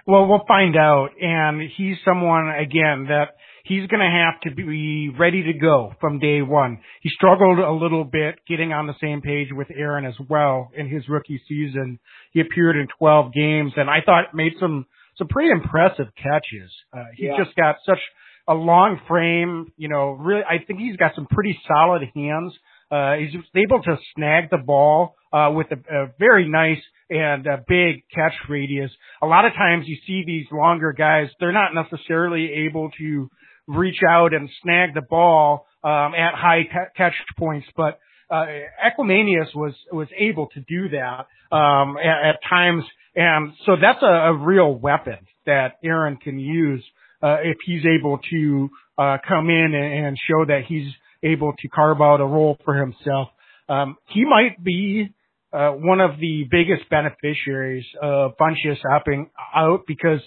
Well, 0.06 0.26
we'll 0.26 0.44
find 0.46 0.76
out. 0.76 1.10
And 1.20 1.60
he's 1.76 1.96
someone, 2.04 2.48
again, 2.50 3.06
that 3.08 3.36
he's 3.64 3.86
going 3.88 4.00
to 4.00 4.10
have 4.10 4.40
to 4.42 4.54
be 4.54 5.10
ready 5.10 5.44
to 5.44 5.52
go 5.52 5.92
from 6.00 6.18
day 6.18 6.42
one. 6.42 6.80
He 7.02 7.10
struggled 7.10 7.58
a 7.58 7.70
little 7.70 8.04
bit 8.04 8.36
getting 8.48 8.72
on 8.72 8.86
the 8.86 8.94
same 9.00 9.20
page 9.20 9.48
with 9.52 9.68
Aaron 9.74 10.06
as 10.06 10.14
well 10.28 10.70
in 10.76 10.88
his 10.88 11.08
rookie 11.08 11.40
season. 11.48 11.98
He 12.32 12.40
appeared 12.40 12.76
in 12.76 12.88
12 12.98 13.32
games 13.32 13.72
and 13.76 13.90
I 13.90 13.98
thought 14.04 14.34
made 14.34 14.52
some, 14.58 14.86
some 15.16 15.28
pretty 15.28 15.50
impressive 15.50 16.06
catches. 16.16 16.72
Uh, 16.96 17.04
he 17.14 17.26
yeah. 17.26 17.36
just 17.42 17.54
got 17.56 17.76
such 17.84 18.00
a 18.48 18.54
long 18.54 18.98
frame, 19.06 19.72
you 19.76 19.88
know, 19.88 20.12
really, 20.12 20.42
I 20.42 20.64
think 20.64 20.80
he's 20.80 20.96
got 20.96 21.14
some 21.14 21.26
pretty 21.26 21.58
solid 21.68 22.02
hands. 22.14 22.54
Uh, 22.90 23.16
he's 23.16 23.34
able 23.54 23.82
to 23.82 23.96
snag 24.16 24.48
the 24.50 24.56
ball 24.56 25.16
uh, 25.32 25.50
with 25.54 25.66
a, 25.70 25.94
a 25.94 26.06
very 26.18 26.48
nice 26.48 26.80
and 27.10 27.46
a 27.46 27.64
big 27.66 28.04
catch 28.14 28.34
radius. 28.48 28.90
A 29.22 29.26
lot 29.26 29.44
of 29.44 29.52
times 29.54 29.86
you 29.86 29.96
see 30.06 30.24
these 30.26 30.46
longer 30.52 30.92
guys, 30.92 31.28
they're 31.40 31.52
not 31.52 31.72
necessarily 31.74 32.66
able 32.66 32.90
to 32.98 33.30
reach 33.66 34.00
out 34.08 34.34
and 34.34 34.48
snag 34.62 34.94
the 34.94 35.02
ball 35.02 35.66
um, 35.84 36.14
at 36.14 36.34
high 36.34 36.62
ca- 36.70 36.90
catch 36.96 37.14
points, 37.38 37.66
but 37.76 37.98
uh, 38.30 38.44
Equanimeous 38.84 39.54
was 39.54 39.74
was 39.90 40.08
able 40.16 40.48
to 40.48 40.60
do 40.60 40.90
that 40.90 41.26
um, 41.54 41.96
at, 41.96 42.30
at 42.30 42.38
times, 42.48 42.84
and 43.14 43.52
so 43.64 43.76
that's 43.80 44.02
a, 44.02 44.06
a 44.06 44.34
real 44.34 44.74
weapon 44.74 45.16
that 45.46 45.78
Aaron 45.82 46.16
can 46.16 46.38
use 46.38 46.84
uh, 47.22 47.38
if 47.42 47.56
he's 47.64 47.82
able 47.86 48.18
to 48.30 48.68
uh, 48.98 49.16
come 49.26 49.48
in 49.48 49.74
and, 49.74 50.06
and 50.06 50.18
show 50.28 50.44
that 50.44 50.62
he's 50.68 50.92
able 51.22 51.52
to 51.58 51.68
carve 51.68 52.00
out 52.02 52.20
a 52.20 52.26
role 52.26 52.58
for 52.64 52.74
himself. 52.74 53.28
Um, 53.68 53.96
he 54.08 54.24
might 54.24 54.62
be 54.62 55.08
uh, 55.52 55.70
one 55.70 56.00
of 56.00 56.18
the 56.20 56.46
biggest 56.50 56.88
beneficiaries 56.90 57.84
of 58.02 58.32
Funchess 58.40 58.78
opting 58.84 59.30
out 59.54 59.84
because 59.86 60.20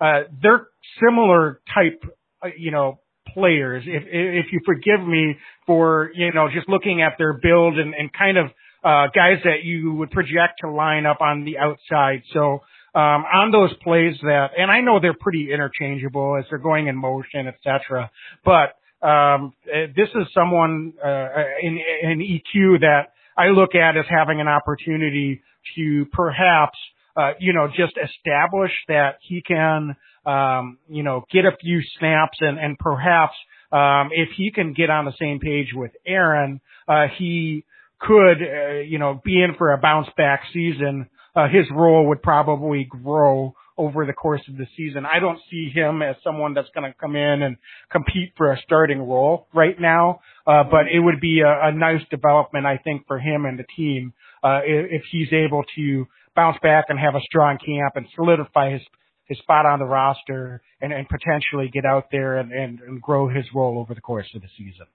uh, 0.00 0.22
they're 0.40 0.68
similar 1.02 1.60
type, 1.74 2.02
uh, 2.42 2.48
you 2.56 2.70
know, 2.70 3.00
players. 3.34 3.84
If 3.86 4.04
if 4.06 4.46
you 4.52 4.60
forgive 4.64 5.06
me 5.06 5.36
for 5.66 6.10
you 6.14 6.32
know 6.32 6.48
just 6.52 6.68
looking 6.68 7.02
at 7.02 7.14
their 7.18 7.34
build 7.34 7.78
and, 7.78 7.94
and 7.94 8.12
kind 8.12 8.38
of 8.38 8.46
uh, 8.84 9.08
guys 9.14 9.38
that 9.44 9.64
you 9.64 9.94
would 9.94 10.10
project 10.10 10.60
to 10.60 10.70
line 10.70 11.06
up 11.06 11.20
on 11.20 11.44
the 11.44 11.58
outside. 11.58 12.22
So 12.32 12.60
um, 12.94 13.24
on 13.24 13.50
those 13.50 13.72
plays 13.82 14.16
that, 14.22 14.50
and 14.56 14.70
I 14.70 14.80
know 14.80 15.00
they're 15.00 15.16
pretty 15.18 15.52
interchangeable 15.52 16.36
as 16.38 16.44
they're 16.48 16.58
going 16.58 16.86
in 16.86 16.96
motion, 16.96 17.48
etc. 17.48 18.10
But 18.44 18.76
um, 19.06 19.52
this 19.66 20.08
is 20.14 20.26
someone 20.32 20.94
uh, 21.04 21.28
in, 21.62 21.80
in 22.02 22.18
EQ 22.20 22.80
that 22.80 23.12
I 23.38 23.48
look 23.48 23.74
at 23.74 23.96
as 23.96 24.04
having 24.10 24.40
an 24.40 24.48
opportunity 24.48 25.42
to 25.76 26.06
perhaps, 26.12 26.76
uh, 27.16 27.32
you 27.38 27.52
know, 27.52 27.68
just 27.68 27.94
establish 27.96 28.72
that 28.88 29.18
he 29.22 29.42
can, 29.42 29.96
um, 30.26 30.78
you 30.88 31.04
know, 31.04 31.24
get 31.32 31.44
a 31.44 31.56
few 31.60 31.80
snaps 31.98 32.38
and, 32.40 32.58
and 32.58 32.76
perhaps, 32.78 33.34
um, 33.70 34.10
if 34.12 34.30
he 34.36 34.50
can 34.50 34.72
get 34.72 34.90
on 34.90 35.04
the 35.04 35.12
same 35.20 35.38
page 35.38 35.68
with 35.74 35.92
Aaron, 36.06 36.60
uh, 36.88 37.06
he 37.18 37.64
could, 38.00 38.38
uh, 38.42 38.80
you 38.80 38.98
know, 38.98 39.20
be 39.24 39.42
in 39.42 39.54
for 39.56 39.72
a 39.72 39.78
bounce 39.78 40.08
back 40.16 40.40
season. 40.52 41.08
Uh, 41.36 41.48
his 41.48 41.66
role 41.70 42.08
would 42.08 42.22
probably 42.22 42.84
grow 42.84 43.54
over 43.78 44.04
the 44.04 44.12
course 44.12 44.42
of 44.48 44.56
the 44.56 44.66
season. 44.76 45.06
I 45.06 45.20
don't 45.20 45.38
see 45.50 45.70
him 45.72 46.02
as 46.02 46.16
someone 46.24 46.52
that's 46.52 46.68
going 46.74 46.90
to 46.90 46.98
come 46.98 47.14
in 47.16 47.42
and 47.42 47.56
compete 47.90 48.32
for 48.36 48.52
a 48.52 48.58
starting 48.64 48.98
role 48.98 49.46
right 49.54 49.80
now. 49.80 50.20
Uh, 50.46 50.64
but 50.64 50.86
it 50.92 50.98
would 50.98 51.20
be 51.20 51.40
a, 51.40 51.68
a 51.68 51.72
nice 51.72 52.02
development, 52.10 52.66
I 52.66 52.78
think, 52.78 53.06
for 53.06 53.18
him 53.18 53.44
and 53.44 53.58
the 53.58 53.64
team, 53.76 54.12
uh, 54.42 54.60
if, 54.64 55.00
if 55.00 55.02
he's 55.10 55.32
able 55.32 55.62
to 55.76 56.06
bounce 56.34 56.58
back 56.62 56.86
and 56.88 56.98
have 56.98 57.14
a 57.14 57.20
strong 57.22 57.58
camp 57.64 57.94
and 57.94 58.06
solidify 58.14 58.72
his, 58.72 58.82
his 59.24 59.38
spot 59.38 59.64
on 59.64 59.78
the 59.78 59.84
roster 59.84 60.60
and, 60.80 60.92
and 60.92 61.06
potentially 61.08 61.70
get 61.72 61.84
out 61.84 62.06
there 62.10 62.38
and, 62.38 62.52
and, 62.52 62.80
and 62.80 63.00
grow 63.00 63.28
his 63.28 63.44
role 63.54 63.78
over 63.78 63.94
the 63.94 64.00
course 64.00 64.26
of 64.34 64.42
the 64.42 64.48
season. 64.56 64.86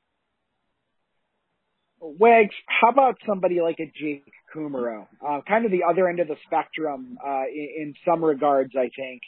Wags, 2.00 2.54
how 2.68 2.90
about 2.90 3.16
somebody 3.26 3.62
like 3.62 3.78
a 3.80 3.86
Jake 3.86 4.26
Kumerow? 4.54 5.08
Uh, 5.26 5.42
kind 5.48 5.66
of 5.66 5.72
the 5.72 5.84
other 5.90 6.08
end 6.08 6.20
of 6.20 6.28
the 6.28 6.36
spectrum, 6.46 7.18
uh, 7.26 7.44
in, 7.54 7.70
in 7.78 7.94
some 8.06 8.24
regards, 8.24 8.72
I 8.76 8.90
think. 8.96 9.22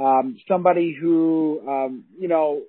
Um, 0.00 0.38
somebody 0.46 0.96
who, 0.98 1.60
um, 1.68 2.04
you 2.18 2.28
know, 2.28 2.62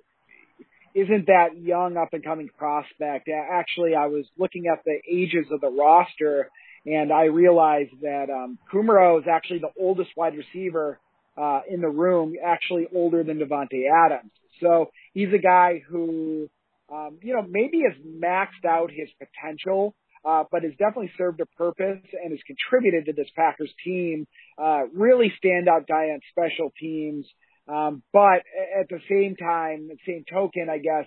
isn't 0.94 1.26
that 1.26 1.56
young 1.56 1.96
up 1.96 2.12
and 2.12 2.24
coming 2.24 2.48
prospect. 2.58 3.28
Actually, 3.28 3.94
I 3.94 4.06
was 4.06 4.24
looking 4.36 4.66
at 4.66 4.82
the 4.84 4.98
ages 5.08 5.46
of 5.52 5.60
the 5.60 5.70
roster 5.70 6.48
and 6.84 7.12
I 7.12 7.24
realized 7.24 7.92
that, 8.02 8.30
um, 8.30 8.58
Kumerow 8.72 9.20
is 9.20 9.26
actually 9.30 9.60
the 9.60 9.70
oldest 9.78 10.10
wide 10.16 10.34
receiver, 10.34 10.98
uh, 11.36 11.60
in 11.68 11.80
the 11.80 11.88
room, 11.88 12.34
actually 12.44 12.88
older 12.94 13.22
than 13.22 13.38
Davante 13.38 13.84
Adams. 13.88 14.32
So 14.60 14.90
he's 15.14 15.32
a 15.32 15.38
guy 15.38 15.82
who, 15.88 16.48
um, 16.92 17.18
you 17.22 17.34
know, 17.34 17.46
maybe 17.48 17.82
has 17.88 17.96
maxed 18.04 18.68
out 18.68 18.90
his 18.90 19.08
potential, 19.18 19.94
uh, 20.24 20.44
but 20.50 20.62
has 20.62 20.72
definitely 20.72 21.12
served 21.16 21.40
a 21.40 21.46
purpose 21.46 22.04
and 22.12 22.30
has 22.30 22.40
contributed 22.46 23.06
to 23.06 23.12
this 23.12 23.28
Packers 23.34 23.72
team. 23.84 24.26
Uh, 24.62 24.82
really 24.94 25.32
standout 25.42 25.86
guy 25.88 26.10
on 26.10 26.20
special 26.30 26.72
teams. 26.78 27.26
Um, 27.68 28.02
but 28.12 28.42
at 28.78 28.88
the 28.88 29.00
same 29.08 29.36
time, 29.36 29.88
the 29.88 29.96
same 30.06 30.24
token, 30.30 30.68
I 30.70 30.78
guess, 30.78 31.06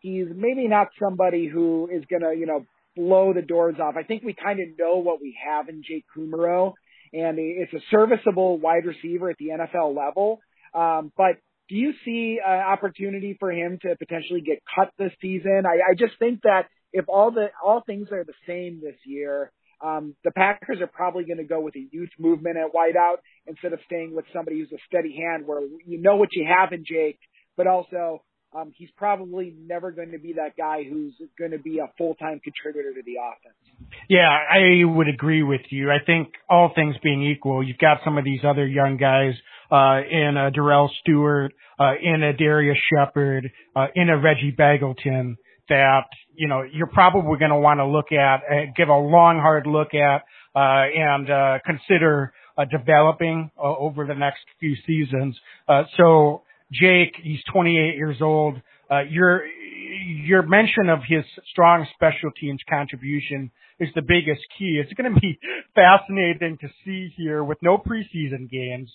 he's 0.00 0.26
maybe 0.34 0.68
not 0.68 0.88
somebody 1.02 1.48
who 1.48 1.88
is 1.90 2.04
going 2.10 2.22
to, 2.22 2.38
you 2.38 2.46
know, 2.46 2.66
blow 2.94 3.32
the 3.32 3.42
doors 3.42 3.76
off. 3.82 3.94
I 3.96 4.02
think 4.02 4.22
we 4.22 4.34
kind 4.34 4.60
of 4.60 4.78
know 4.78 4.98
what 4.98 5.20
we 5.20 5.36
have 5.44 5.68
in 5.68 5.82
Jake 5.82 6.04
Kumerow, 6.16 6.74
and 7.12 7.38
it's 7.38 7.72
a 7.72 7.80
serviceable 7.90 8.58
wide 8.58 8.84
receiver 8.84 9.30
at 9.30 9.36
the 9.38 9.46
NFL 9.48 9.96
level. 9.96 10.40
Um, 10.74 11.10
but 11.16 11.36
do 11.68 11.76
you 11.76 11.94
see 12.04 12.38
an 12.44 12.60
opportunity 12.60 13.36
for 13.38 13.50
him 13.50 13.78
to 13.82 13.96
potentially 13.96 14.42
get 14.42 14.58
cut 14.76 14.90
this 14.98 15.12
season? 15.20 15.62
I, 15.66 15.92
I 15.92 15.94
just 15.98 16.18
think 16.18 16.42
that 16.42 16.66
if 16.94 17.06
all 17.08 17.32
the 17.32 17.48
all 17.62 17.82
things 17.84 18.08
are 18.12 18.24
the 18.24 18.32
same 18.46 18.80
this 18.82 18.94
year, 19.04 19.50
um, 19.84 20.14
the 20.24 20.30
Packers 20.30 20.78
are 20.80 20.86
probably 20.86 21.24
going 21.24 21.38
to 21.38 21.44
go 21.44 21.60
with 21.60 21.74
a 21.76 21.86
youth 21.90 22.10
movement 22.18 22.56
at 22.56 22.72
wideout 22.72 23.16
instead 23.46 23.72
of 23.72 23.80
staying 23.84 24.14
with 24.14 24.24
somebody 24.32 24.60
who's 24.60 24.72
a 24.72 24.80
steady 24.86 25.14
hand 25.14 25.46
where 25.46 25.60
you 25.84 26.00
know 26.00 26.16
what 26.16 26.28
you 26.32 26.46
have 26.48 26.72
in 26.72 26.84
Jake, 26.86 27.18
but 27.56 27.66
also 27.66 28.22
um, 28.56 28.72
he's 28.76 28.90
probably 28.96 29.52
never 29.66 29.90
going 29.90 30.12
to 30.12 30.18
be 30.18 30.34
that 30.34 30.56
guy 30.56 30.84
who's 30.88 31.14
going 31.36 31.50
to 31.50 31.58
be 31.58 31.80
a 31.80 31.90
full-time 31.98 32.40
contributor 32.44 32.94
to 32.94 33.02
the 33.04 33.16
offense. 33.20 33.90
Yeah, 34.08 34.28
I 34.28 34.84
would 34.84 35.08
agree 35.08 35.42
with 35.42 35.62
you. 35.70 35.90
I 35.90 35.98
think 36.06 36.28
all 36.48 36.70
things 36.72 36.94
being 37.02 37.24
equal, 37.24 37.66
you've 37.66 37.78
got 37.78 37.98
some 38.04 38.16
of 38.16 38.24
these 38.24 38.40
other 38.48 38.64
young 38.64 38.96
guys 38.96 39.34
uh, 39.72 40.06
in 40.08 40.36
a 40.36 40.52
Darrell 40.52 40.88
Stewart, 41.00 41.52
uh, 41.80 41.94
in 42.00 42.22
a 42.22 42.32
Darius 42.32 42.78
Shepherd, 42.94 43.50
uh, 43.74 43.86
in 43.96 44.08
a 44.08 44.16
Reggie 44.16 44.54
Begelton 44.56 45.34
that, 45.68 46.04
you 46.34 46.48
know, 46.48 46.62
you're 46.62 46.86
probably 46.86 47.38
going 47.38 47.50
to 47.50 47.58
want 47.58 47.80
to 47.80 47.86
look 47.86 48.12
at, 48.12 48.36
uh, 48.36 48.72
give 48.76 48.88
a 48.88 48.96
long, 48.96 49.38
hard 49.38 49.66
look 49.66 49.94
at, 49.94 50.22
uh, 50.54 50.86
and, 50.94 51.30
uh, 51.30 51.58
consider, 51.64 52.32
uh, 52.56 52.64
developing 52.64 53.50
uh, 53.58 53.62
over 53.62 54.06
the 54.06 54.14
next 54.14 54.44
few 54.60 54.76
seasons. 54.86 55.36
Uh, 55.68 55.84
so 55.96 56.42
Jake, 56.72 57.14
he's 57.22 57.40
28 57.52 57.96
years 57.96 58.18
old. 58.20 58.60
Uh, 58.90 59.00
your, 59.10 59.46
your 59.46 60.42
mention 60.42 60.88
of 60.88 61.00
his 61.06 61.24
strong 61.50 61.86
special 61.94 62.30
teams 62.38 62.60
contribution 62.68 63.50
is 63.80 63.88
the 63.94 64.02
biggest 64.02 64.42
key. 64.58 64.80
It's 64.82 64.92
going 64.92 65.12
to 65.12 65.20
be 65.20 65.38
fascinating 65.74 66.58
to 66.60 66.68
see 66.84 67.12
here 67.16 67.42
with 67.42 67.58
no 67.62 67.78
preseason 67.78 68.50
games 68.50 68.90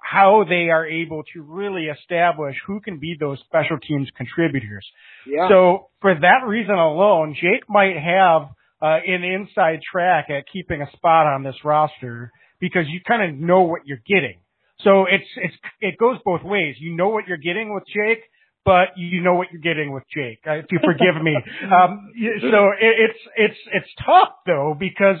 how 0.00 0.44
they 0.48 0.70
are 0.70 0.86
able 0.86 1.22
to 1.34 1.42
really 1.42 1.86
establish 1.86 2.56
who 2.66 2.80
can 2.80 2.98
be 2.98 3.16
those 3.18 3.38
special 3.40 3.78
teams 3.78 4.08
contributors. 4.16 4.86
Yeah. 5.26 5.48
So 5.48 5.88
for 6.00 6.14
that 6.14 6.46
reason 6.46 6.74
alone, 6.74 7.34
Jake 7.34 7.68
might 7.68 7.96
have 7.96 8.48
uh, 8.80 9.00
an 9.06 9.24
inside 9.24 9.80
track 9.90 10.30
at 10.30 10.44
keeping 10.52 10.82
a 10.82 10.90
spot 10.92 11.26
on 11.26 11.42
this 11.42 11.56
roster 11.64 12.32
because 12.60 12.84
you 12.88 13.00
kind 13.06 13.22
of 13.22 13.38
know 13.38 13.62
what 13.62 13.82
you're 13.86 14.02
getting. 14.06 14.38
So 14.84 15.06
it's 15.06 15.26
it's 15.36 15.54
it 15.80 15.98
goes 15.98 16.18
both 16.24 16.42
ways. 16.44 16.76
You 16.78 16.96
know 16.96 17.08
what 17.08 17.26
you're 17.26 17.36
getting 17.36 17.74
with 17.74 17.82
Jake, 17.86 18.22
but 18.64 18.96
you 18.96 19.20
know 19.20 19.34
what 19.34 19.48
you're 19.50 19.60
getting 19.60 19.92
with 19.92 20.04
Jake. 20.14 20.38
Uh, 20.46 20.52
if 20.52 20.66
you 20.70 20.78
forgive 20.84 21.20
me. 21.20 21.36
Um, 21.64 22.12
so 22.40 22.70
it, 22.80 23.10
it's 23.10 23.18
it's 23.36 23.58
it's 23.72 23.88
tough 24.06 24.30
though 24.46 24.76
because 24.78 25.16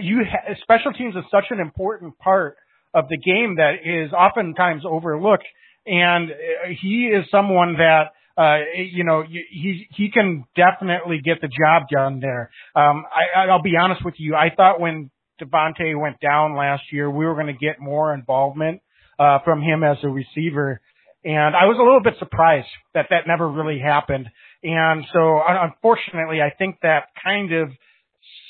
you 0.00 0.24
ha- 0.28 0.54
special 0.62 0.92
teams 0.92 1.16
is 1.16 1.24
such 1.30 1.46
an 1.50 1.60
important 1.60 2.18
part 2.18 2.56
of 2.94 3.08
the 3.08 3.16
game 3.16 3.56
that 3.56 3.76
is 3.84 4.12
oftentimes 4.12 4.82
overlooked. 4.84 5.46
And 5.86 6.30
uh, 6.30 6.34
he 6.80 7.06
is 7.06 7.24
someone 7.30 7.76
that, 7.78 8.12
uh, 8.36 8.58
you 8.76 9.04
know, 9.04 9.22
he, 9.22 9.86
he 9.90 10.10
can 10.10 10.44
definitely 10.54 11.20
get 11.24 11.40
the 11.40 11.48
job 11.48 11.88
done 11.90 12.20
there. 12.20 12.50
Um, 12.74 13.04
I, 13.12 13.48
I'll 13.48 13.62
be 13.62 13.76
honest 13.80 14.04
with 14.04 14.14
you. 14.18 14.34
I 14.34 14.54
thought 14.54 14.80
when 14.80 15.10
Davante 15.42 15.98
went 15.98 16.20
down 16.20 16.56
last 16.56 16.82
year, 16.92 17.10
we 17.10 17.24
were 17.24 17.34
going 17.34 17.46
to 17.46 17.52
get 17.52 17.80
more 17.80 18.14
involvement, 18.14 18.80
uh, 19.18 19.38
from 19.44 19.62
him 19.62 19.82
as 19.82 19.96
a 20.02 20.08
receiver. 20.08 20.80
And 21.24 21.56
I 21.56 21.66
was 21.66 21.76
a 21.80 21.82
little 21.82 22.02
bit 22.02 22.14
surprised 22.18 22.68
that 22.94 23.06
that 23.10 23.26
never 23.26 23.50
really 23.50 23.80
happened. 23.80 24.28
And 24.62 25.04
so 25.12 25.40
unfortunately, 25.46 26.40
I 26.40 26.50
think 26.56 26.78
that 26.82 27.08
kind 27.22 27.52
of 27.52 27.70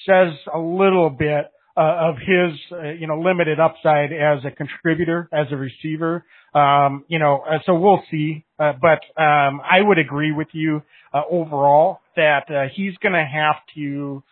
says 0.06 0.34
a 0.52 0.58
little 0.58 1.10
bit 1.10 1.46
uh, 1.78 2.10
of 2.10 2.16
his, 2.16 2.58
uh, 2.72 2.90
you 2.90 3.06
know, 3.06 3.20
limited 3.20 3.60
upside 3.60 4.12
as 4.12 4.44
a 4.44 4.50
contributor, 4.50 5.28
as 5.32 5.46
a 5.52 5.56
receiver. 5.56 6.24
Um, 6.52 7.04
you 7.06 7.20
know, 7.20 7.44
uh, 7.48 7.58
so 7.64 7.74
we'll 7.76 8.02
see. 8.10 8.44
Uh, 8.58 8.72
but 8.82 9.00
um, 9.22 9.60
I 9.62 9.80
would 9.80 9.98
agree 9.98 10.32
with 10.32 10.48
you 10.52 10.82
uh, 11.14 11.22
overall 11.30 12.00
that 12.16 12.50
uh, 12.50 12.64
he's 12.74 12.96
going 12.96 13.12
to 13.12 13.24
have 13.24 13.56
to, 13.76 14.22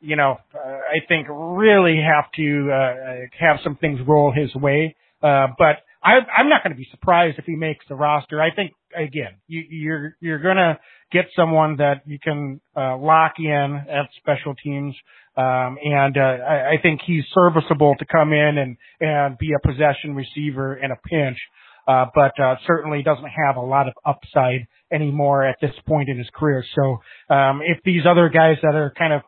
you 0.00 0.16
know, 0.16 0.36
uh, 0.54 0.58
I 0.58 0.98
think 1.08 1.26
really 1.30 2.02
have 2.02 2.30
to 2.32 2.70
uh, 2.70 2.94
have 3.38 3.56
some 3.64 3.76
things 3.76 4.00
roll 4.06 4.30
his 4.30 4.54
way. 4.54 4.94
Uh, 5.22 5.46
but 5.56 5.78
I, 6.02 6.18
I'm 6.36 6.48
not 6.48 6.62
going 6.62 6.72
to 6.72 6.78
be 6.78 6.88
surprised 6.90 7.38
if 7.38 7.44
he 7.44 7.56
makes 7.56 7.84
the 7.88 7.94
roster. 7.94 8.40
I 8.40 8.54
think 8.54 8.72
again, 8.94 9.36
you, 9.46 9.64
you're 9.68 10.16
you're 10.20 10.38
going 10.38 10.56
to 10.56 10.78
get 11.12 11.26
someone 11.34 11.76
that 11.76 12.02
you 12.06 12.18
can 12.22 12.60
uh, 12.76 12.96
lock 12.96 13.34
in 13.38 13.84
at 13.88 14.08
special 14.16 14.54
teams, 14.54 14.94
um, 15.36 15.76
and 15.82 16.16
uh, 16.16 16.20
I, 16.20 16.70
I 16.70 16.74
think 16.82 17.00
he's 17.04 17.24
serviceable 17.34 17.96
to 17.98 18.04
come 18.06 18.32
in 18.32 18.58
and 18.58 18.76
and 19.00 19.38
be 19.38 19.50
a 19.52 19.66
possession 19.66 20.14
receiver 20.14 20.76
in 20.76 20.90
a 20.90 20.96
pinch. 21.08 21.38
Uh, 21.86 22.04
but 22.14 22.38
uh, 22.38 22.56
certainly 22.66 23.02
doesn't 23.02 23.30
have 23.46 23.56
a 23.56 23.60
lot 23.60 23.88
of 23.88 23.94
upside 24.04 24.66
anymore 24.92 25.46
at 25.46 25.56
this 25.62 25.70
point 25.86 26.10
in 26.10 26.18
his 26.18 26.28
career. 26.34 26.62
So 26.74 26.98
um, 27.34 27.62
if 27.64 27.82
these 27.82 28.02
other 28.06 28.28
guys 28.28 28.58
that 28.60 28.74
are 28.74 28.92
kind 28.98 29.14
of 29.14 29.22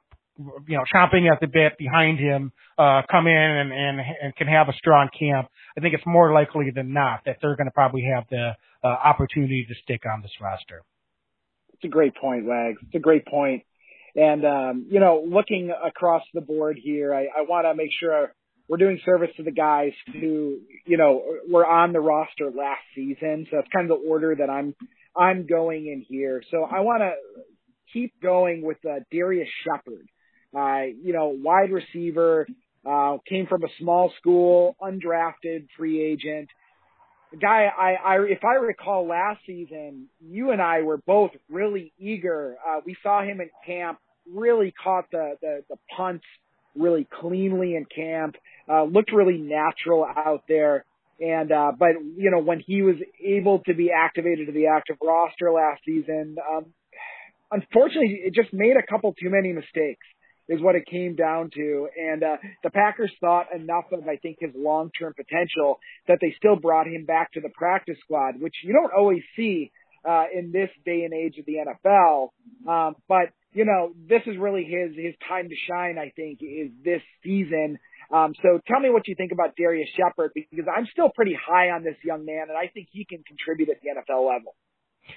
you 0.67 0.77
know, 0.77 0.85
chomping 0.95 1.31
at 1.31 1.41
the 1.41 1.47
bit 1.47 1.77
behind 1.79 2.19
him, 2.19 2.53
uh, 2.79 3.03
come 3.11 3.27
in 3.27 3.37
and, 3.37 3.73
and, 3.73 4.01
and 4.23 4.37
can 4.37 4.47
have 4.47 4.69
a 4.69 4.73
strong 4.73 5.09
camp, 5.19 5.49
I 5.77 5.81
think 5.81 5.95
it's 5.95 6.07
more 6.07 6.33
likely 6.33 6.71
than 6.75 6.93
not 6.93 7.21
that 7.27 7.37
they're 7.41 7.57
going 7.57 7.67
to 7.67 7.73
probably 7.73 8.05
have 8.15 8.25
the 8.31 8.53
uh, 8.83 8.87
opportunity 8.87 9.67
to 9.69 9.75
stick 9.83 10.03
on 10.07 10.23
this 10.23 10.33
roster. 10.41 10.83
It's 11.75 11.85
a 11.85 11.89
great 11.89 12.15
point, 12.15 12.47
Wags. 12.47 12.79
It's 12.83 12.95
a 12.95 13.01
great 13.01 13.27
point. 13.27 13.63
And, 14.17 14.45
um, 14.45 14.87
you 14.91 15.01
know, 15.01 15.25
looking 15.27 15.71
across 15.71 16.23
the 16.35 16.41
board 16.41 16.79
here, 16.83 17.15
I, 17.15 17.27
I 17.27 17.43
want 17.49 17.67
to 17.67 17.75
make 17.75 17.91
sure 18.01 18.35
we're 18.69 18.77
doing 18.77 19.01
service 19.05 19.31
to 19.37 19.43
the 19.43 19.53
guys 19.53 19.93
who, 20.13 20.59
you 20.87 20.97
know, 20.97 21.23
were 21.49 21.67
on 21.67 21.93
the 21.93 22.01
roster 22.01 22.47
last 22.47 22.83
season. 22.95 23.47
So 23.51 23.57
that's 23.57 23.69
kind 23.75 23.91
of 23.91 24.01
the 24.01 24.09
order 24.09 24.35
that 24.37 24.51
I'm, 24.51 24.75
I'm 25.17 25.47
going 25.47 25.87
in 25.87 26.05
here. 26.09 26.43
So 26.51 26.65
I 26.65 26.81
want 26.81 27.03
to 27.03 27.13
keep 27.93 28.15
going 28.23 28.63
with 28.63 28.79
uh, 28.85 29.01
Darius 29.11 29.49
Shepherd. 29.65 30.07
Uh, 30.57 30.83
you 31.03 31.13
know, 31.13 31.29
wide 31.29 31.71
receiver, 31.71 32.47
uh, 32.85 33.19
came 33.29 33.47
from 33.47 33.63
a 33.63 33.69
small 33.79 34.13
school, 34.19 34.77
undrafted 34.81 35.67
free 35.77 36.03
agent. 36.03 36.49
Guy, 37.41 37.67
I, 37.67 37.93
I, 37.93 38.17
if 38.29 38.43
I 38.43 38.55
recall 38.55 39.07
last 39.07 39.41
season, 39.47 40.09
you 40.21 40.51
and 40.51 40.61
I 40.61 40.83
were 40.83 40.97
both 40.97 41.31
really 41.49 41.93
eager. 41.99 42.57
Uh, 42.67 42.81
we 42.85 42.97
saw 43.03 43.23
him 43.23 43.41
in 43.41 43.51
camp, 43.65 43.99
really 44.29 44.73
caught 44.83 45.05
the, 45.13 45.37
the, 45.41 45.63
the 45.69 45.77
punts 45.97 46.25
really 46.75 47.07
cleanly 47.21 47.77
in 47.77 47.85
camp, 47.85 48.37
uh, 48.69 48.85
looked 48.85 49.13
really 49.13 49.39
natural 49.39 50.05
out 50.05 50.45
there. 50.49 50.85
And, 51.21 51.53
uh, 51.53 51.73
but, 51.79 51.91
you 52.17 52.31
know, 52.31 52.41
when 52.41 52.61
he 52.67 52.83
was 52.83 52.97
able 53.25 53.61
to 53.67 53.75
be 53.75 53.91
activated 53.93 54.47
to 54.47 54.53
the 54.53 54.69
active 54.69 54.97
roster 55.03 55.53
last 55.53 55.83
season, 55.85 56.37
um, 56.51 56.67
unfortunately, 57.53 58.23
it 58.25 58.35
just 58.35 58.53
made 58.53 58.77
a 58.77 58.85
couple 58.91 59.13
too 59.13 59.31
many 59.31 59.53
mistakes 59.53 60.07
is 60.51 60.61
what 60.61 60.75
it 60.75 60.85
came 60.85 61.15
down 61.15 61.49
to. 61.55 61.89
And 61.97 62.23
uh, 62.23 62.37
the 62.63 62.71
Packers 62.71 63.13
thought 63.21 63.47
enough 63.55 63.85
of, 63.93 64.07
I 64.07 64.17
think, 64.17 64.39
his 64.41 64.51
long-term 64.55 65.15
potential 65.17 65.79
that 66.09 66.19
they 66.21 66.35
still 66.37 66.57
brought 66.57 66.87
him 66.87 67.07
back 67.07 67.33
to 67.33 67.41
the 67.41 67.51
practice 67.55 67.97
squad, 68.05 68.41
which 68.41 68.55
you 68.65 68.73
don't 68.73 68.93
always 68.93 69.23
see 69.37 69.71
uh, 70.07 70.25
in 70.35 70.51
this 70.51 70.69
day 70.85 71.05
and 71.05 71.15
age 71.15 71.39
of 71.39 71.47
the 71.47 71.55
NFL. 71.65 72.31
Um, 72.69 72.97
but 73.09 73.31
you 73.53 73.65
know, 73.65 73.93
this 74.09 74.23
is 74.27 74.37
really 74.39 74.65
his 74.65 74.95
his 74.97 75.15
time 75.29 75.49
to 75.49 75.55
shine. 75.69 75.99
I 75.99 76.13
think 76.15 76.39
is 76.41 76.71
this 76.85 77.03
season. 77.25 77.79
Um, 78.13 78.33
so 78.43 78.61
tell 78.67 78.81
me 78.81 78.91
what 78.91 79.07
you 79.07 79.15
think 79.17 79.33
about 79.33 79.57
Darius 79.57 79.89
Shepherd 79.97 80.33
because 80.35 80.67
I'm 80.67 80.87
still 80.93 81.11
pretty 81.15 81.35
high 81.35 81.71
on 81.71 81.85
this 81.85 81.97
young 82.05 82.25
man, 82.25 82.47
and 82.49 82.57
I 82.57 82.71
think 82.73 82.89
he 82.91 83.05
can 83.05 83.23
contribute 83.27 83.69
at 83.69 83.77
the 83.83 83.91
NFL 83.91 84.27
level. 84.27 84.55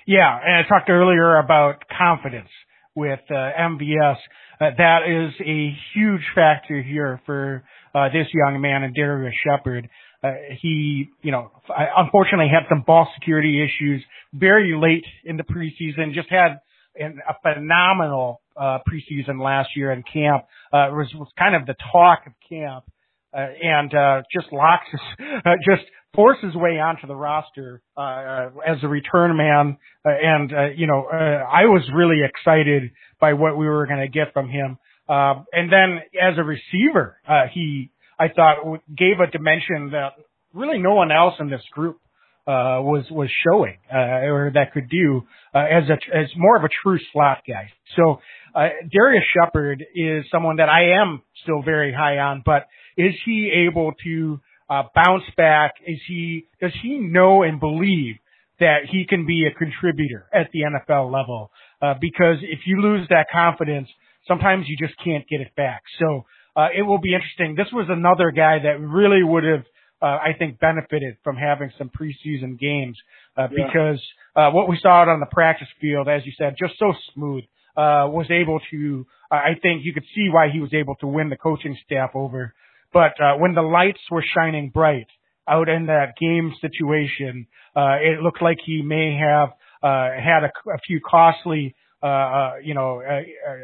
Yeah, 0.08 0.38
and 0.44 0.66
I 0.66 0.68
talked 0.68 0.90
earlier 0.90 1.38
about 1.38 1.84
confidence 1.90 2.50
with 2.96 3.20
uh, 3.30 3.34
MVS. 3.34 4.18
Uh, 4.62 4.70
that 4.78 5.00
is 5.08 5.34
a 5.46 5.76
huge 5.94 6.22
factor 6.36 6.82
here 6.82 7.22
for 7.26 7.64
uh, 7.96 8.10
this 8.10 8.28
young 8.34 8.62
man 8.62 8.84
and 8.84 8.94
Darius 8.96 9.34
Shepherd. 9.44 9.90
Uh, 10.24 10.34
he, 10.62 11.10
you 11.22 11.32
know, 11.32 11.52
unfortunately 11.98 12.48
had 12.48 12.68
some 12.70 12.84
ball 12.86 13.08
security 13.20 13.62
issues 13.62 14.04
very 14.34 14.74
late 14.76 15.06
in 15.26 15.38
the 15.38 15.44
preseason. 15.44 16.14
Just 16.14 16.30
had 16.30 16.60
an, 16.96 17.20
a 17.28 17.34
phenomenal 17.42 18.42
uh, 18.56 18.80
preseason 18.88 19.44
last 19.44 19.70
year 19.76 19.92
in 19.92 20.04
camp. 20.04 20.46
Uh, 20.72 20.90
was 20.92 21.12
was 21.16 21.28
kind 21.38 21.56
of 21.56 21.66
the 21.66 21.76
talk 21.92 22.20
of 22.26 22.34
camp, 22.48 22.86
uh, 23.36 23.48
and 23.62 23.94
uh, 23.94 24.22
just 24.32 24.52
locks 24.52 24.88
uh, 25.46 25.52
just 25.66 25.84
force 26.14 26.38
his 26.42 26.56
way 26.56 26.80
onto 26.80 27.08
the 27.08 27.16
roster 27.16 27.82
uh, 27.98 28.02
uh, 28.02 28.50
as 28.66 28.78
a 28.84 28.88
return 28.88 29.36
man. 29.36 29.78
Uh, 30.06 30.10
and 30.10 30.54
uh, 30.54 30.70
you 30.76 30.88
know, 30.88 31.08
uh, 31.12 31.16
I 31.16 31.66
was 31.66 31.84
really 31.94 32.20
excited 32.24 32.92
by 33.20 33.34
what 33.34 33.58
we 33.58 33.68
were 33.68 33.88
going 33.88 34.00
to 34.00 34.08
get 34.08 34.34
from 34.34 34.50
him. 34.50 34.78
Uh, 35.08 35.44
and 35.52 35.72
then 35.72 36.00
as 36.22 36.38
a 36.38 36.44
receiver, 36.44 37.18
uh, 37.28 37.44
he 37.54 37.90
I 38.20 38.28
thought 38.30 38.80
gave 38.96 39.20
a 39.20 39.30
dimension 39.30 39.92
that 39.92 40.14
really 40.54 40.78
no 40.78 40.94
one 40.94 41.12
else 41.12 41.34
in 41.40 41.50
this 41.50 41.64
group 41.72 42.00
uh, 42.46 42.80
was 42.84 43.06
was 43.10 43.30
showing 43.46 43.78
uh, 43.94 44.28
or 44.28 44.52
that 44.54 44.74
could 44.74 44.90
do 44.90 45.24
uh, 45.54 45.60
as 45.60 45.84
a 45.90 46.16
as 46.16 46.28
more 46.38 46.58
of 46.58 46.64
a 46.64 46.70
true 46.84 47.00
slot 47.12 47.40
guy. 47.48 47.72
So 47.96 48.20
uh, 48.54 48.68
Darius 48.92 49.24
Shepherd 49.34 49.84
is 49.96 50.26
someone 50.32 50.58
that 50.58 50.70
I 50.70 51.02
am 51.02 51.22
still 51.42 51.62
very 51.64 51.94
high 51.94 52.18
on, 52.20 52.44
but 52.46 52.68
is 52.98 53.14
he 53.26 53.68
able 53.68 53.94
to 54.04 54.40
uh, 54.70 54.84
bounce 54.96 55.24
back? 55.38 55.74
Is 55.86 56.00
he 56.08 56.48
does 56.62 56.74
he 56.82 56.98
know 56.98 57.44
and 57.44 57.60
believe 57.60 58.16
that 58.60 58.86
he 58.90 59.06
can 59.08 59.26
be 59.26 59.46
a 59.46 59.58
contributor 59.58 60.26
at 60.34 60.50
the 60.52 60.62
NFL 60.62 61.12
level? 61.12 61.52
Uh, 61.82 61.96
because 62.00 62.38
if 62.42 62.60
you 62.66 62.82
lose 62.82 63.08
that 63.10 63.28
confidence, 63.32 63.90
sometimes 64.28 64.66
you 64.68 64.78
just 64.78 64.98
can't 65.04 65.28
get 65.28 65.42
it 65.42 65.56
back. 65.56 65.84
So 66.00 66.26
uh, 66.56 66.70
it 66.76 66.84
will 66.84 67.00
be 67.00 67.14
interesting. 67.14 67.56
This 67.56 67.72
was 67.74 67.88
another 67.90 68.32
guy 68.32 68.60
that 68.64 68.80
really 68.80 69.24
would 69.24 69.44
have. 69.44 69.64
Uh, 70.02 70.20
I 70.22 70.34
think 70.38 70.60
benefited 70.60 71.16
from 71.24 71.38
having 71.38 71.72
some 71.78 71.90
preseason 71.90 72.60
games 72.60 72.98
uh, 73.38 73.48
yeah. 73.50 73.66
because 73.66 74.04
uh, 74.36 74.50
what 74.52 74.68
we 74.68 74.78
saw 74.82 75.04
out 75.04 75.08
on 75.08 75.22
the 75.22 75.28
practice 75.32 75.70
field, 75.80 76.10
as 76.10 76.26
you 76.26 76.34
said, 76.38 76.56
just 76.60 76.78
so 76.78 76.92
smooth, 77.14 77.46
uh, 77.78 78.06
was 78.12 78.28
able 78.30 78.60
to. 78.70 79.08
Uh, 79.32 79.36
I 79.36 79.56
think 79.62 79.86
you 79.86 79.94
could 79.94 80.04
see 80.14 80.28
why 80.30 80.50
he 80.52 80.60
was 80.60 80.74
able 80.74 80.96
to 80.96 81.08
win 81.08 81.30
the 81.30 81.38
coaching 81.38 81.78
staff 81.86 82.12
over 82.16 82.54
but 82.94 83.20
uh, 83.20 83.36
when 83.38 83.56
the 83.56 83.62
lights 83.62 84.00
were 84.12 84.24
shining 84.36 84.70
bright 84.70 85.08
out 85.48 85.68
in 85.68 85.88
that 85.88 86.14
game 86.20 86.54
situation, 86.62 87.48
uh, 87.76 87.98
it 88.00 88.22
looked 88.22 88.42
like 88.42 88.58
he 88.66 88.82
may 88.82 89.18
have 89.20 89.50
uh, 89.82 90.12
had 90.16 90.44
a, 90.44 90.52
a 90.70 90.78
few 90.86 91.02
costly, 91.02 91.76
uh, 92.02 92.06
uh, 92.06 92.52
you 92.64 92.74
know, 92.74 93.02
uh, 93.02 93.20
uh, 93.50 93.56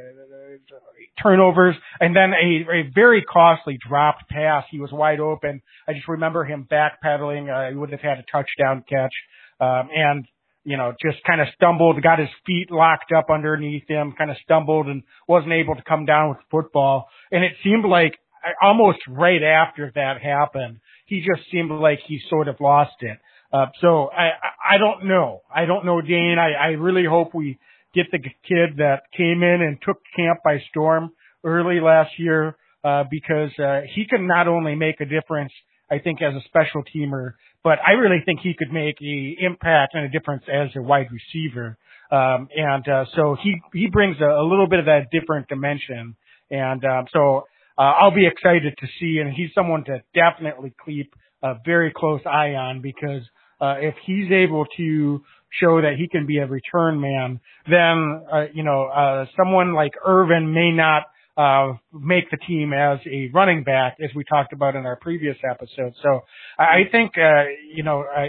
turnovers, 1.22 1.76
and 2.00 2.16
then 2.16 2.34
a, 2.34 2.72
a 2.72 2.92
very 2.94 3.24
costly 3.24 3.78
dropped 3.88 4.28
pass. 4.30 4.66
He 4.72 4.80
was 4.80 4.92
wide 4.92 5.20
open. 5.20 5.62
I 5.88 5.94
just 5.94 6.08
remember 6.08 6.44
him 6.44 6.68
backpedaling. 6.70 7.70
He 7.70 7.76
would 7.76 7.92
have 7.92 8.02
had 8.02 8.18
a 8.18 8.24
touchdown 8.32 8.84
catch, 8.90 9.14
um, 9.62 9.90
and 9.96 10.26
you 10.66 10.78
know, 10.78 10.94
just 11.02 11.24
kind 11.26 11.42
of 11.42 11.48
stumbled, 11.56 12.02
got 12.04 12.20
his 12.20 12.30
feet 12.46 12.70
locked 12.70 13.12
up 13.12 13.28
underneath 13.34 13.88
him, 13.88 14.14
kind 14.18 14.30
of 14.30 14.38
stumbled 14.44 14.88
and 14.88 15.04
wasn't 15.28 15.54
able 15.54 15.76
to 15.76 15.82
come 15.88 16.06
down 16.06 16.30
with 16.30 16.38
the 16.38 16.44
football. 16.52 17.08
And 17.32 17.44
it 17.44 17.54
seemed 17.64 17.86
like 17.86 18.20
almost 18.62 19.00
right 19.08 19.44
after 19.44 19.92
that 19.96 20.22
happened, 20.22 20.80
he 21.06 21.20
just 21.20 21.50
seemed 21.52 21.72
like 21.72 22.00
he 22.08 22.20
sort 22.30 22.48
of 22.48 22.56
lost 22.60 22.96
it. 23.02 23.18
Uh, 23.52 23.66
so 23.82 24.10
I, 24.12 24.30
I 24.76 24.78
don't 24.78 25.06
know. 25.06 25.42
I 25.54 25.66
don't 25.66 25.86
know, 25.86 26.02
Dane. 26.02 26.38
I, 26.40 26.52
I 26.54 26.68
really 26.74 27.06
hope 27.06 27.34
we 27.34 27.58
get 27.96 28.06
the 28.12 28.20
kid 28.20 28.78
that 28.78 29.04
came 29.18 29.42
in 29.42 29.62
and 29.62 29.78
took 29.82 29.98
camp 30.16 30.40
by 30.44 30.62
storm 30.70 31.12
early 31.44 31.80
last 31.80 32.12
year, 32.20 32.56
uh, 32.84 33.04
because, 33.10 33.50
uh, 33.58 33.82
he 33.96 34.06
can 34.06 34.28
not 34.28 34.48
only 34.48 34.76
make 34.76 35.02
a 35.02 35.06
difference, 35.06 35.52
I 35.90 35.98
think 35.98 36.22
as 36.22 36.36
a 36.36 36.42
special 36.46 36.84
teamer, 36.96 37.34
but 37.64 37.80
I 37.86 37.94
really 37.94 38.22
think 38.24 38.42
he 38.42 38.54
could 38.54 38.72
make 38.72 39.02
a 39.02 39.36
impact 39.40 39.96
and 39.96 40.06
a 40.06 40.10
difference 40.10 40.44
as 40.48 40.70
a 40.76 40.82
wide 40.82 41.08
receiver. 41.12 41.78
Um, 42.12 42.48
and, 42.56 42.88
uh, 42.88 43.06
so 43.16 43.36
he, 43.42 43.56
he 43.74 43.88
brings 43.88 44.18
a, 44.22 44.26
a 44.26 44.46
little 44.48 44.68
bit 44.68 44.80
of 44.80 44.86
that 44.86 45.08
different 45.12 45.48
dimension. 45.48 46.16
And, 46.52 46.86
um, 46.86 47.06
so 47.12 47.46
uh, 47.80 47.94
I'll 48.02 48.14
be 48.14 48.28
excited 48.28 48.76
to 48.78 48.88
see, 49.00 49.20
and 49.20 49.34
he's 49.34 49.50
someone 49.56 49.86
to 49.86 50.04
definitely 50.14 50.74
keep 50.86 51.14
a 51.42 51.54
very 51.66 51.94
close 51.96 52.20
eye 52.26 52.54
on 52.56 52.82
because 52.82 53.22
uh, 53.62 53.76
if 53.80 53.96
he's 54.06 54.30
able 54.32 54.66
to 54.76 55.24
show 55.62 55.82
that 55.82 55.94
he 55.98 56.10
can 56.10 56.26
be 56.26 56.40
a 56.40 56.46
return 56.46 57.00
man, 57.00 57.40
then 57.70 58.26
uh, 58.32 58.46
you 58.54 58.64
know 58.64 58.84
uh, 58.84 59.26
someone 59.38 59.74
like 59.74 59.94
Ervin 60.06 60.54
may 60.54 60.72
not 60.72 61.04
uh, 61.38 61.78
make 61.94 62.30
the 62.32 62.38
team 62.38 62.74
as 62.74 63.00
a 63.10 63.30
running 63.34 63.64
back, 63.64 63.96
as 64.04 64.10
we 64.14 64.26
talked 64.26 64.52
about 64.52 64.76
in 64.76 64.86
our 64.86 64.98
previous 64.98 65.38
episode. 65.50 65.94
So 66.04 66.22
I 66.58 66.82
think 66.92 67.12
uh, 67.18 67.46
you 67.74 67.84
know 67.84 68.02
uh, 68.04 68.28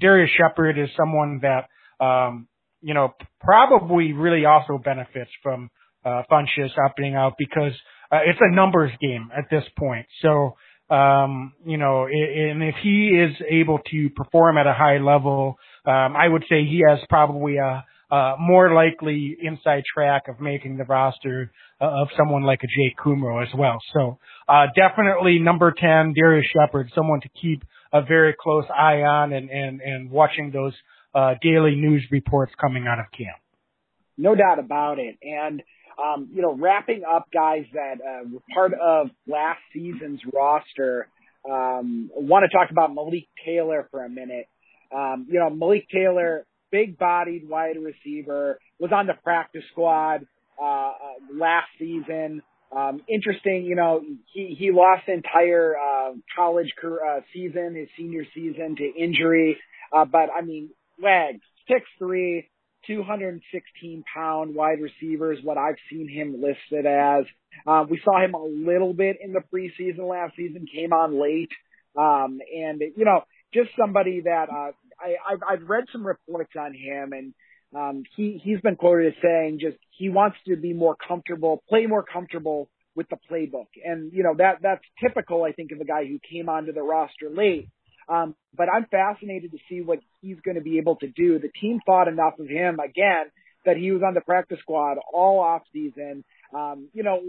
Darius 0.00 0.30
Shepherd 0.38 0.78
is 0.78 0.88
someone 0.96 1.42
that 1.42 1.68
um, 2.02 2.48
you 2.80 2.94
know 2.94 3.12
probably 3.42 4.14
really 4.14 4.46
also 4.46 4.78
benefits 4.82 5.30
from 5.42 5.68
uh, 6.02 6.22
Funchess 6.30 6.70
opting 6.78 7.14
out 7.14 7.34
because 7.38 7.72
uh, 8.10 8.20
it's 8.26 8.38
a 8.40 8.54
numbers 8.54 8.92
game 9.00 9.30
at 9.36 9.44
this 9.50 9.64
point. 9.78 10.06
So, 10.22 10.56
um, 10.94 11.52
you 11.64 11.78
know, 11.78 12.06
and 12.06 12.62
if 12.62 12.76
he 12.82 13.08
is 13.08 13.34
able 13.48 13.80
to 13.90 14.10
perform 14.10 14.56
at 14.58 14.66
a 14.66 14.72
high 14.72 14.98
level, 14.98 15.56
um, 15.84 16.16
I 16.16 16.28
would 16.28 16.44
say 16.48 16.64
he 16.64 16.82
has 16.88 17.00
probably 17.08 17.56
a, 17.56 17.84
a 18.10 18.34
more 18.38 18.72
likely 18.72 19.36
inside 19.42 19.82
track 19.92 20.28
of 20.28 20.40
making 20.40 20.76
the 20.76 20.84
roster 20.84 21.50
uh, 21.80 22.02
of 22.02 22.08
someone 22.16 22.42
like 22.44 22.60
a 22.62 22.68
Jake 22.68 22.96
Kumerow 22.98 23.42
as 23.42 23.52
well. 23.56 23.78
So, 23.94 24.18
uh, 24.48 24.66
definitely 24.76 25.38
number 25.40 25.72
10, 25.76 26.14
Darius 26.14 26.46
Shepherd, 26.52 26.90
someone 26.94 27.20
to 27.22 27.28
keep 27.40 27.64
a 27.92 28.02
very 28.02 28.34
close 28.40 28.64
eye 28.70 29.02
on 29.02 29.32
and, 29.32 29.50
and, 29.50 29.80
and 29.80 30.10
watching 30.10 30.52
those 30.52 30.72
uh, 31.14 31.34
daily 31.42 31.74
news 31.74 32.04
reports 32.10 32.52
coming 32.60 32.86
out 32.86 33.00
of 33.00 33.06
camp. 33.16 33.38
No 34.16 34.34
doubt 34.34 34.58
about 34.58 34.98
it. 34.98 35.16
And, 35.22 35.62
um, 36.02 36.28
you 36.32 36.42
know, 36.42 36.54
wrapping 36.54 37.02
up 37.10 37.28
guys 37.32 37.64
that 37.72 37.94
uh, 38.00 38.28
were 38.30 38.40
part 38.52 38.72
of 38.74 39.08
last 39.26 39.60
season's 39.72 40.20
roster, 40.32 41.08
um, 41.48 42.10
want 42.14 42.44
to 42.50 42.56
talk 42.56 42.70
about 42.70 42.94
Malik 42.94 43.28
Taylor 43.44 43.88
for 43.90 44.04
a 44.04 44.08
minute. 44.08 44.46
Um, 44.94 45.26
you 45.30 45.38
know, 45.38 45.50
Malik 45.50 45.88
Taylor, 45.92 46.46
big 46.70 46.98
bodied 46.98 47.48
wide 47.48 47.76
receiver, 47.80 48.58
was 48.78 48.92
on 48.92 49.06
the 49.06 49.14
practice 49.14 49.64
squad 49.72 50.26
uh, 50.60 50.64
uh, 50.64 50.92
last 51.34 51.68
season. 51.78 52.42
Um, 52.76 53.00
interesting, 53.08 53.64
you 53.64 53.76
know, 53.76 54.02
he, 54.32 54.56
he 54.58 54.70
lost 54.72 55.06
the 55.06 55.14
entire 55.14 55.76
uh, 55.76 56.12
college 56.34 56.72
career, 56.78 57.00
uh, 57.04 57.20
season, 57.32 57.76
his 57.76 57.88
senior 57.96 58.24
season 58.34 58.76
to 58.76 58.92
injury. 59.02 59.56
Uh, 59.96 60.04
but 60.04 60.28
I 60.36 60.42
mean, 60.42 60.70
legs, 61.00 61.40
six 61.68 61.86
three, 61.98 62.48
216 62.86 64.04
pound 64.14 64.54
wide 64.54 64.78
receiver 64.80 65.32
is 65.32 65.38
what 65.42 65.58
I've 65.58 65.76
seen 65.90 66.08
him 66.08 66.34
listed 66.40 66.86
as. 66.86 67.24
Uh, 67.66 67.84
we 67.88 68.00
saw 68.04 68.22
him 68.22 68.34
a 68.34 68.44
little 68.44 68.92
bit 68.92 69.16
in 69.22 69.32
the 69.32 69.40
preseason 69.52 70.08
last 70.08 70.36
season, 70.36 70.66
came 70.72 70.92
on 70.92 71.20
late. 71.20 71.50
Um, 71.96 72.40
and, 72.54 72.82
you 72.96 73.04
know, 73.04 73.22
just 73.54 73.70
somebody 73.78 74.22
that, 74.22 74.48
uh, 74.50 74.72
I, 75.00 75.16
I've, 75.32 75.40
I've 75.48 75.68
read 75.68 75.84
some 75.92 76.06
reports 76.06 76.52
on 76.58 76.74
him 76.74 77.12
and, 77.12 77.34
um, 77.74 78.04
he, 78.16 78.40
he's 78.42 78.60
been 78.60 78.76
quoted 78.76 79.08
as 79.08 79.22
saying 79.22 79.58
just 79.60 79.76
he 79.90 80.08
wants 80.08 80.36
to 80.46 80.56
be 80.56 80.72
more 80.72 80.96
comfortable, 80.96 81.62
play 81.68 81.86
more 81.86 82.04
comfortable 82.04 82.68
with 82.94 83.08
the 83.08 83.16
playbook. 83.30 83.66
And, 83.84 84.12
you 84.12 84.22
know, 84.22 84.34
that, 84.38 84.58
that's 84.62 84.84
typical, 85.02 85.44
I 85.44 85.52
think, 85.52 85.72
of 85.72 85.80
a 85.80 85.84
guy 85.84 86.06
who 86.06 86.18
came 86.30 86.48
onto 86.48 86.72
the 86.72 86.82
roster 86.82 87.28
late. 87.30 87.68
Um, 88.08 88.34
but 88.56 88.68
I'm 88.68 88.86
fascinated 88.86 89.50
to 89.52 89.58
see 89.68 89.80
what 89.80 89.98
he's 90.20 90.40
going 90.44 90.54
to 90.56 90.60
be 90.60 90.78
able 90.78 90.96
to 90.96 91.08
do. 91.08 91.38
The 91.38 91.50
team 91.60 91.80
thought 91.84 92.08
enough 92.08 92.38
of 92.38 92.48
him 92.48 92.78
again 92.78 93.26
that 93.64 93.76
he 93.76 93.90
was 93.90 94.02
on 94.06 94.14
the 94.14 94.20
practice 94.20 94.58
squad 94.60 94.98
all 95.12 95.40
off 95.40 95.62
season. 95.72 96.24
Um, 96.54 96.88
you 96.92 97.02
know, 97.02 97.20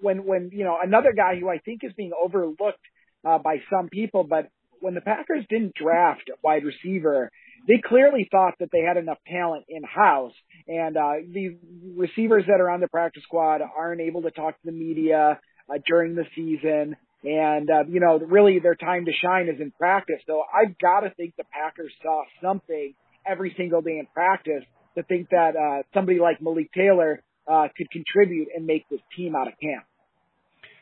when, 0.00 0.26
when, 0.26 0.50
you 0.52 0.64
know, 0.64 0.76
another 0.82 1.12
guy 1.16 1.40
who 1.40 1.48
I 1.48 1.58
think 1.58 1.80
is 1.82 1.92
being 1.96 2.12
overlooked, 2.12 2.80
uh, 3.26 3.38
by 3.38 3.56
some 3.70 3.88
people, 3.88 4.24
but 4.24 4.48
when 4.80 4.94
the 4.94 5.00
Packers 5.00 5.44
didn't 5.48 5.74
draft 5.74 6.28
a 6.28 6.34
wide 6.42 6.64
receiver, 6.64 7.30
they 7.66 7.80
clearly 7.82 8.28
thought 8.30 8.54
that 8.60 8.68
they 8.70 8.82
had 8.82 8.98
enough 8.98 9.18
talent 9.26 9.64
in 9.68 9.82
house. 9.82 10.34
And, 10.68 10.96
uh, 10.96 11.14
these 11.26 11.52
receivers 11.96 12.44
that 12.46 12.60
are 12.60 12.70
on 12.70 12.80
the 12.80 12.88
practice 12.88 13.22
squad 13.24 13.62
aren't 13.62 14.02
able 14.02 14.22
to 14.22 14.30
talk 14.30 14.54
to 14.60 14.66
the 14.66 14.72
media, 14.72 15.40
uh, 15.68 15.78
during 15.86 16.14
the 16.14 16.26
season. 16.36 16.96
And, 17.24 17.68
uh, 17.70 17.84
you 17.88 17.98
know, 17.98 18.18
really 18.18 18.60
their 18.60 18.76
time 18.76 19.06
to 19.06 19.12
shine 19.12 19.48
is 19.48 19.60
in 19.60 19.72
practice. 19.72 20.20
So 20.26 20.42
I've 20.54 20.78
got 20.78 21.00
to 21.00 21.10
think 21.10 21.34
the 21.36 21.44
Packers 21.50 21.92
saw 22.02 22.22
something 22.42 22.94
every 23.26 23.54
single 23.56 23.82
day 23.82 23.98
in 23.98 24.06
practice 24.14 24.62
to 24.96 25.02
think 25.02 25.30
that, 25.30 25.56
uh, 25.56 25.82
somebody 25.92 26.20
like 26.20 26.40
Malik 26.40 26.72
Taylor, 26.72 27.22
uh, 27.48 27.68
could 27.76 27.90
contribute 27.90 28.48
and 28.54 28.66
make 28.66 28.88
this 28.88 29.00
team 29.16 29.34
out 29.34 29.48
of 29.48 29.54
camp. 29.60 29.84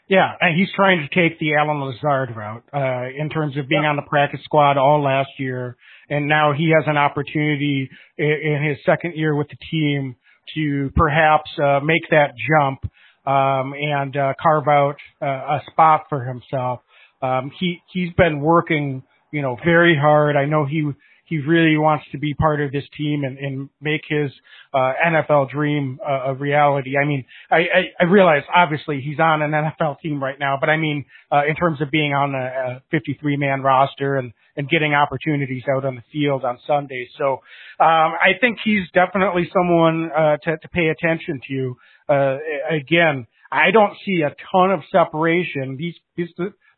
Yeah, 0.06 0.32
and 0.38 0.54
he's 0.58 0.68
trying 0.76 1.08
to 1.08 1.08
take 1.08 1.38
the 1.38 1.54
Allen 1.54 1.80
Lazard 1.80 2.36
route, 2.36 2.64
uh, 2.74 3.08
in 3.16 3.30
terms 3.30 3.56
of 3.56 3.68
being 3.68 3.86
on 3.86 3.96
the 3.96 4.02
practice 4.02 4.40
squad 4.44 4.76
all 4.76 5.02
last 5.02 5.30
year. 5.38 5.76
And 6.10 6.28
now 6.28 6.52
he 6.52 6.74
has 6.76 6.84
an 6.86 6.98
opportunity 6.98 7.88
in, 8.18 8.26
in 8.26 8.68
his 8.68 8.76
second 8.84 9.14
year 9.16 9.34
with 9.34 9.48
the 9.48 9.56
team 9.70 10.16
to 10.56 10.90
perhaps, 10.94 11.50
uh, 11.58 11.80
make 11.80 12.02
that 12.10 12.34
jump 12.36 12.80
um, 13.26 13.74
and 13.74 14.16
uh, 14.16 14.34
carve 14.42 14.68
out 14.68 14.96
uh, 15.22 15.26
a 15.26 15.62
spot 15.70 16.06
for 16.08 16.24
himself. 16.24 16.80
Um, 17.22 17.50
he 17.58 17.80
he's 17.92 18.12
been 18.14 18.40
working, 18.40 19.02
you 19.32 19.42
know, 19.42 19.56
very 19.64 19.96
hard. 19.96 20.36
I 20.36 20.44
know 20.44 20.66
he 20.66 20.90
he 21.26 21.38
really 21.38 21.78
wants 21.78 22.04
to 22.12 22.18
be 22.18 22.34
part 22.34 22.60
of 22.60 22.70
this 22.70 22.84
team 22.96 23.24
and, 23.24 23.38
and 23.38 23.70
make 23.80 24.02
his 24.06 24.30
uh, 24.74 24.92
NFL 25.06 25.50
dream 25.50 25.98
uh, 26.06 26.32
a 26.32 26.34
reality. 26.34 26.98
I 27.02 27.06
mean, 27.06 27.24
I, 27.50 27.56
I, 27.56 27.82
I 28.00 28.04
realize 28.04 28.42
obviously 28.54 29.00
he's 29.00 29.18
on 29.18 29.40
an 29.40 29.52
NFL 29.52 30.00
team 30.00 30.22
right 30.22 30.38
now, 30.38 30.58
but 30.60 30.68
I 30.68 30.76
mean, 30.76 31.06
uh, 31.32 31.42
in 31.48 31.56
terms 31.56 31.80
of 31.80 31.90
being 31.90 32.12
on 32.12 32.34
a, 32.34 32.76
a 32.76 32.82
53 32.90 33.36
man 33.36 33.62
roster 33.62 34.16
and 34.16 34.32
and 34.56 34.68
getting 34.68 34.94
opportunities 34.94 35.64
out 35.74 35.84
on 35.84 35.96
the 35.96 36.02
field 36.12 36.44
on 36.44 36.58
Sundays. 36.66 37.08
So 37.18 37.40
um, 37.80 38.14
I 38.14 38.38
think 38.40 38.58
he's 38.64 38.86
definitely 38.94 39.50
someone 39.52 40.10
uh, 40.16 40.36
to, 40.36 40.58
to 40.58 40.68
pay 40.68 40.88
attention 40.88 41.40
to 41.48 41.76
uh, 42.08 42.38
again, 42.70 43.26
I 43.50 43.70
don't 43.70 43.94
see 44.04 44.22
a 44.22 44.34
ton 44.52 44.70
of 44.70 44.80
separation. 44.90 45.76
These, 45.78 45.94
these, 46.16 46.28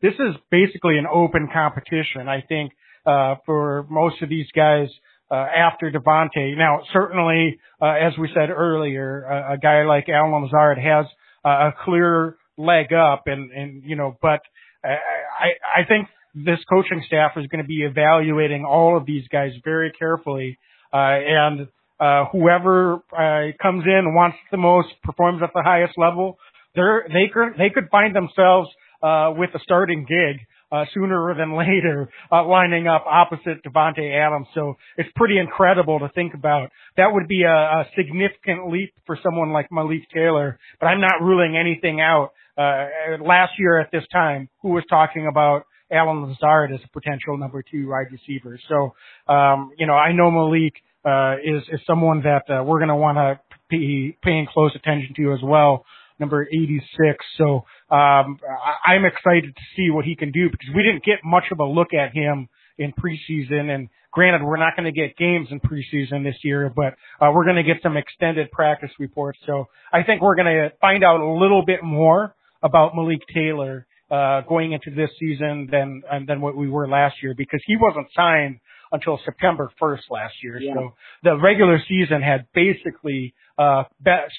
this 0.03 0.15
is 0.15 0.35
basically 0.51 0.99
an 0.99 1.07
open 1.11 1.49
competition. 1.53 2.29
I 2.29 2.43
think, 2.47 2.73
uh, 3.07 3.37
for 3.47 3.87
most 3.89 4.21
of 4.23 4.29
these 4.29 4.47
guys, 4.55 4.89
uh, 5.31 5.35
after 5.35 5.91
Davante. 5.91 6.57
Now, 6.57 6.81
certainly, 6.93 7.59
uh, 7.81 7.87
as 7.87 8.13
we 8.19 8.29
said 8.35 8.51
earlier, 8.51 9.25
a, 9.25 9.55
a 9.55 9.59
guy 9.59 9.85
like 9.85 10.09
Allen 10.09 10.43
Lazard 10.43 10.79
has 10.79 11.07
uh, 11.45 11.71
a 11.71 11.75
clear 11.85 12.37
leg 12.57 12.93
up 12.93 13.25
and, 13.27 13.51
and, 13.51 13.83
you 13.85 13.97
know, 13.97 14.17
but 14.23 14.41
I, 14.85 14.89
I, 14.89 15.81
I 15.81 15.85
think 15.89 16.09
this 16.35 16.59
coaching 16.71 17.03
staff 17.07 17.33
is 17.37 17.47
going 17.49 17.63
to 17.63 17.67
be 17.67 17.83
evaluating 17.83 18.65
all 18.65 18.97
of 18.97 19.07
these 19.07 19.27
guys 19.29 19.51
very 19.65 19.93
carefully. 19.99 20.59
Uh, 20.93 20.97
and 20.97 21.69
uh, 21.99 22.25
whoever 22.33 22.97
uh, 23.13 23.53
comes 23.61 23.85
in 23.87 24.15
wants 24.15 24.37
the 24.51 24.59
most, 24.59 24.89
performs 25.03 25.41
at 25.43 25.51
the 25.55 25.63
highest 25.63 25.95
level, 25.97 26.39
they're, 26.75 27.07
they 27.09 27.33
could 27.33 27.55
they 27.59 27.71
could 27.71 27.89
find 27.91 28.15
themselves 28.15 28.69
uh, 29.03 29.33
with 29.37 29.51
a 29.55 29.59
starting 29.61 30.07
gig 30.07 30.47
uh, 30.73 30.85
sooner 30.93 31.35
than 31.37 31.57
later, 31.59 32.09
uh, 32.31 32.45
lining 32.45 32.87
up 32.87 33.05
opposite 33.07 33.63
Davante 33.65 34.15
Adams. 34.15 34.47
So 34.55 34.75
it's 34.97 35.09
pretty 35.17 35.39
incredible 35.39 36.01
to 36.01 36.09
think 36.15 36.35
about. 36.35 36.71
That 36.97 37.09
would 37.13 37.29
be 37.29 37.43
a, 37.43 37.53
a 37.53 37.85
significant 37.97 38.71
leap 38.71 38.93
for 39.07 39.19
someone 39.23 39.53
like 39.53 39.69
Malik 39.71 40.09
Taylor, 40.13 40.59
but 40.81 40.87
I'm 40.87 41.01
not 41.01 41.23
ruling 41.23 41.57
anything 41.57 42.01
out. 42.01 42.33
Uh, 42.59 43.23
last 43.23 43.53
year 43.59 43.79
at 43.79 43.91
this 43.93 44.05
time, 44.11 44.49
who 44.63 44.71
was 44.71 44.83
talking 44.89 45.27
about 45.31 45.65
Allen 45.93 46.27
Lazard 46.27 46.73
as 46.73 46.81
a 46.83 46.89
potential 46.89 47.37
number 47.37 47.63
two 47.63 47.89
wide 47.91 48.07
receiver? 48.11 48.59
So, 48.69 48.95
um, 49.33 49.73
you 49.79 49.87
know, 49.87 49.93
I 49.93 50.13
know 50.13 50.31
Malik 50.31 50.73
uh, 51.07 51.37
is 51.45 51.63
is 51.73 51.81
someone 51.87 52.23
that 52.23 52.43
uh, 52.51 52.63
we're 52.65 52.79
going 52.79 52.89
to 52.89 52.97
want 52.97 53.17
to 53.17 53.39
be 53.71 54.17
paying 54.23 54.47
close 54.53 54.73
attention 54.75 55.15
to 55.17 55.33
as 55.33 55.41
well. 55.43 55.85
Number 56.19 56.49
86. 56.49 57.25
So 57.37 57.65
um, 57.91 58.39
I, 58.41 58.95
I'm 58.95 59.05
excited 59.05 59.55
to 59.55 59.63
see 59.77 59.91
what 59.91 60.05
he 60.05 60.17
can 60.17 60.33
do 60.33 60.49
because 60.51 60.69
we 60.75 60.83
didn't 60.83 61.05
get 61.05 61.19
much 61.25 61.45
of 61.53 61.61
a 61.61 61.65
look 61.65 61.89
at 61.93 62.13
him 62.13 62.49
in 62.79 62.93
preseason. 62.93 63.71
And 63.71 63.89
granted, 64.13 64.45
we're 64.45 64.57
not 64.57 64.77
going 64.77 64.93
to 64.93 64.99
get 64.99 65.17
games 65.17 65.49
in 65.51 65.61
preseason 65.61 66.25
this 66.25 66.37
year, 66.43 66.73
but 66.75 66.95
uh, 67.21 67.31
we're 67.33 67.45
going 67.45 67.57
to 67.57 67.63
get 67.63 67.83
some 67.83 67.97
extended 67.97 68.51
practice 68.51 68.91
reports. 68.99 69.39
So 69.47 69.67
I 69.93 70.03
think 70.05 70.23
we're 70.23 70.37
going 70.37 70.47
to 70.47 70.73
find 70.81 71.05
out 71.05 71.21
a 71.21 71.31
little 71.31 71.65
bit 71.65 71.83
more 71.83 72.35
about 72.63 72.95
Malik 72.95 73.21
Taylor 73.33 73.87
uh, 74.11 74.41
going 74.43 74.73
into 74.73 74.91
this 74.95 75.11
season 75.19 75.69
than 75.71 76.03
than 76.27 76.41
what 76.41 76.57
we 76.57 76.69
were 76.69 76.89
last 76.89 77.17
year 77.23 77.35
because 77.37 77.61
he 77.67 77.77
wasn't 77.77 78.07
signed 78.15 78.61
until 78.93 79.19
September 79.25 79.71
1st 79.81 80.11
last 80.11 80.35
year. 80.43 80.59
Yeah. 80.61 80.75
So 80.75 80.95
the 81.23 81.39
regular 81.39 81.81
season 81.89 82.23
had 82.23 82.47
basically 82.55 83.35
uh 83.59 83.85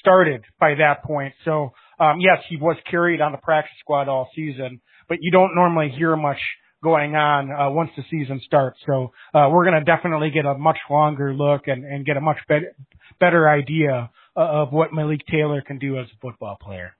started 0.00 0.44
by 0.60 0.74
that 0.76 1.02
point. 1.04 1.34
So 1.44 1.72
um 1.98 2.20
yes, 2.20 2.38
he 2.48 2.56
was 2.56 2.76
carried 2.90 3.20
on 3.20 3.32
the 3.32 3.38
practice 3.38 3.76
squad 3.80 4.08
all 4.08 4.28
season, 4.34 4.80
but 5.08 5.18
you 5.20 5.30
don't 5.30 5.54
normally 5.54 5.90
hear 5.96 6.16
much 6.16 6.40
going 6.82 7.16
on 7.16 7.50
uh, 7.50 7.70
once 7.70 7.90
the 7.96 8.04
season 8.10 8.40
starts. 8.44 8.78
So 8.86 9.12
uh, 9.34 9.48
we're 9.50 9.64
going 9.64 9.84
to 9.84 9.84
definitely 9.84 10.30
get 10.30 10.46
a 10.46 10.56
much 10.56 10.78
longer 10.88 11.34
look 11.34 11.62
and, 11.66 11.84
and 11.84 12.06
get 12.06 12.16
a 12.16 12.20
much 12.20 12.38
better 12.48 12.72
better 13.18 13.48
idea 13.48 14.10
of 14.36 14.72
what 14.72 14.92
Malik 14.92 15.26
Taylor 15.28 15.60
can 15.60 15.78
do 15.78 15.98
as 15.98 16.06
a 16.06 16.18
football 16.20 16.56
player. 16.60 16.94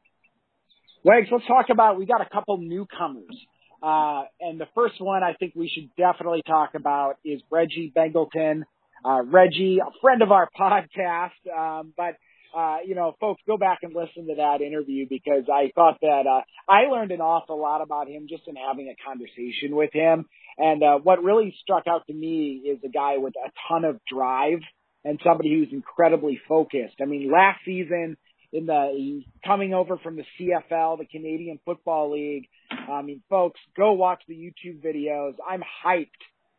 Wags, 1.05 1.29
let's 1.31 1.47
talk 1.47 1.67
about. 1.71 1.97
We 1.97 2.07
got 2.07 2.21
a 2.21 2.29
couple 2.29 2.59
newcomers 2.59 3.37
uh, 3.83 4.23
and 4.41 4.61
the 4.61 4.69
first 4.75 5.01
one 5.01 5.23
I 5.23 5.35
think 5.35 5.55
we 5.55 5.69
should 5.69 5.91
definitely 5.97 6.43
talk 6.47 6.71
about 6.75 7.17
is 7.25 7.41
Reggie 7.51 7.93
Begelton. 7.95 8.63
Uh, 9.05 9.23
Reggie, 9.23 9.79
a 9.79 9.91
friend 10.01 10.23
of 10.23 10.33
our 10.33 10.49
podcast, 10.59 11.31
um, 11.57 11.93
but 11.97 12.17
uh, 12.57 12.79
you 12.85 12.95
know, 12.95 13.15
folks, 13.21 13.43
go 13.47 13.57
back 13.57 13.81
and 13.83 13.95
listen 13.95 14.27
to 14.27 14.37
that 14.37 14.61
interview 14.61 15.07
because 15.09 15.45
I 15.53 15.71
thought 15.75 15.99
that 16.01 16.25
uh, 16.27 16.41
I 16.69 16.91
learned 16.91 17.13
an 17.13 17.21
awful 17.21 17.61
lot 17.61 17.83
about 17.83 18.09
him 18.09 18.27
just 18.29 18.43
in 18.47 18.57
having 18.57 18.89
a 18.89 18.97
conversation 19.07 19.77
with 19.77 19.91
him. 19.93 20.25
And 20.57 20.83
uh, 20.83 20.99
what 20.99 21.23
really 21.23 21.55
struck 21.61 21.85
out 21.87 22.07
to 22.07 22.15
me 22.15 22.63
is 22.65 22.79
a 22.85 22.89
guy 22.89 23.19
with 23.19 23.35
a 23.37 23.51
ton 23.69 23.85
of 23.85 24.01
drive 24.11 24.61
and 25.05 25.21
somebody 25.23 25.51
who's 25.51 25.69
incredibly 25.73 26.41
focused. 26.49 26.97
I 27.01 27.05
mean, 27.05 27.31
last 27.31 27.61
season 27.65 28.17
in 28.53 28.67
the 28.67 29.23
coming 29.45 29.75
over 29.75 29.99
from 29.99 30.17
the 30.17 30.25
CFL, 30.39 30.99
the 30.99 31.07
Canadian 31.07 31.59
Football 31.65 32.13
League. 32.13 32.49
I 32.71 33.03
mean, 33.03 33.23
folks, 33.29 33.61
go 33.77 33.93
watch 33.93 34.23
the 34.27 34.35
YouTube 34.35 34.83
videos. 34.83 35.35
I'm 35.47 35.63
hyped 35.85 36.09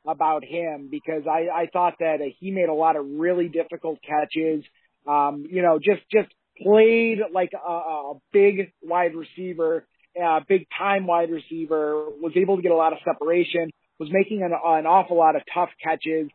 about 0.08 0.44
him 0.44 0.90
because 0.90 1.24
I, 1.28 1.64
I 1.64 1.68
thought 1.72 1.96
that 2.00 2.20
he 2.40 2.52
made 2.52 2.70
a 2.70 2.74
lot 2.74 2.96
of 2.96 3.06
really 3.06 3.48
difficult 3.48 4.00
catches. 4.02 4.64
Um, 5.08 5.46
you 5.50 5.62
know, 5.62 5.80
just 5.80 6.02
just 6.12 6.30
played 6.62 7.20
like 7.34 7.52
a, 7.54 7.72
a 7.72 8.14
big 8.32 8.72
wide 8.82 9.16
receiver, 9.16 9.86
a 10.16 10.42
big 10.48 10.68
time 10.78 11.08
wide 11.08 11.32
receiver. 11.32 12.06
Was 12.22 12.34
able 12.36 12.58
to 12.58 12.62
get 12.62 12.72
a 12.72 12.76
lot 12.76 12.94
of 12.94 13.00
separation. 13.04 13.72
was 13.98 14.10
making 14.12 14.44
an, 14.44 14.52
an 14.52 14.86
awful 14.86 15.18
lot 15.18 15.36
of 15.36 15.42
tough 15.54 15.70
catches. 15.84 16.30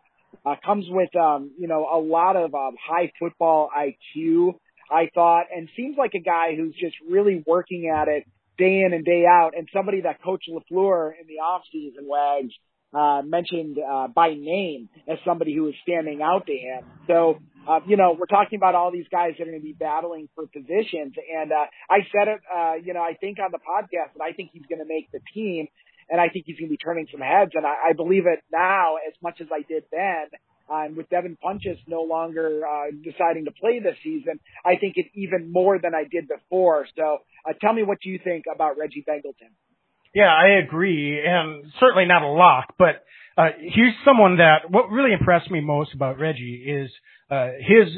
Uh, 0.45 0.57
comes 0.65 0.85
with, 0.89 1.15
um, 1.15 1.53
you 1.59 1.69
know, 1.69 1.87
a 1.91 1.99
lot 1.99 2.35
of 2.37 2.55
um, 2.55 2.75
high 2.85 3.11
football 3.21 3.71
IQ, 3.75 4.55
I 4.95 5.11
thought, 5.13 5.47
and 5.55 5.69
seems 5.77 5.97
like 5.99 6.13
a 6.15 6.21
guy 6.21 6.55
who's 6.57 6.75
just 6.75 6.95
really 7.09 7.43
working 7.47 7.93
at 7.95 8.09
it 8.09 8.25
day 8.57 8.83
in 8.87 8.93
and 8.93 9.05
day 9.05 9.25
out, 9.29 9.53
and 9.57 9.69
somebody 9.73 10.03
that 10.03 10.23
Coach 10.23 10.45
LaFleur 10.49 11.11
in 11.21 11.27
the 11.27 11.43
off 11.43 11.63
season 11.73 12.07
wags 12.07 12.55
uh, 12.95 13.23
mentioned 13.25 13.77
uh, 13.79 14.07
by 14.07 14.29
name 14.29 14.89
as 15.09 15.19
somebody 15.27 15.53
who 15.53 15.65
was 15.65 15.75
standing 15.83 16.23
out 16.23 16.47
to 16.47 16.53
him. 16.53 16.85
So, 17.09 17.41
uh, 17.69 17.81
you 17.89 17.97
know, 17.97 18.17
we're 18.17 18.27
talking 18.27 18.57
about 18.57 18.77
all 18.77 18.93
these 18.93 19.09
guys 19.11 19.33
that 19.37 19.43
are 19.43 19.51
going 19.51 19.59
to 19.59 19.65
be 19.65 19.73
battling 19.73 20.29
for 20.37 20.47
positions, 20.47 21.15
and 21.19 21.51
uh, 21.51 21.67
I 21.91 22.07
said 22.13 22.29
it, 22.29 22.41
uh, 22.47 22.75
you 22.85 22.95
know, 22.95 23.03
I 23.03 23.15
think 23.15 23.39
on 23.41 23.51
the 23.51 23.59
podcast 23.59 24.15
that 24.17 24.23
I 24.23 24.33
think 24.33 24.51
he's 24.53 24.67
going 24.69 24.79
to 24.79 24.89
make 24.89 25.11
the 25.11 25.21
team, 25.35 25.67
and 26.09 26.21
I 26.21 26.29
think 26.29 26.45
he's 26.47 26.57
going 26.57 26.69
to 26.69 26.73
be 26.73 26.79
turning 26.79 27.09
some 27.11 27.21
heads, 27.21 27.51
and 27.55 27.67
I, 27.67 27.91
I 27.91 27.93
believe 27.95 28.27
it 28.27 28.39
now 28.53 28.97
as 28.97 29.15
much 29.21 29.41
as 29.41 29.49
I 29.53 29.63
did 29.67 29.85
then. 29.91 30.31
Um, 30.71 30.97
with 30.97 31.11
Devin 31.11 31.37
Funchess 31.45 31.79
no 31.87 32.03
longer 32.03 32.63
uh, 32.67 32.91
deciding 33.05 33.45
to 33.45 33.51
play 33.53 33.81
this 33.81 33.97
season, 34.03 34.41
I 34.65 34.77
think 34.77 34.95
it 34.97 35.07
even 35.15 35.53
more 35.53 35.79
than 35.79 35.95
I 35.95 36.05
did 36.11 36.27
before. 36.27 36.87
So, 36.97 37.19
uh, 37.47 37.53
tell 37.61 37.75
me 37.75 37.83
what 37.83 37.99
you 38.03 38.19
think 38.23 38.45
about 38.53 38.79
Reggie 38.79 39.05
Begelton. 39.07 39.53
Yeah, 40.15 40.33
I 40.33 40.61
agree, 40.65 41.21
and 41.27 41.65
certainly 41.81 42.07
not 42.07 42.23
a 42.23 42.29
lock, 42.29 42.75
but 42.79 43.05
uh, 43.37 43.49
he's 43.61 43.93
someone 44.05 44.37
that 44.37 44.71
what 44.71 44.91
really 44.91 45.13
impressed 45.13 45.51
me 45.51 45.61
most 45.61 45.93
about 45.93 46.19
Reggie 46.21 46.65
is 46.67 46.91
uh, 47.31 47.49
his 47.59 47.89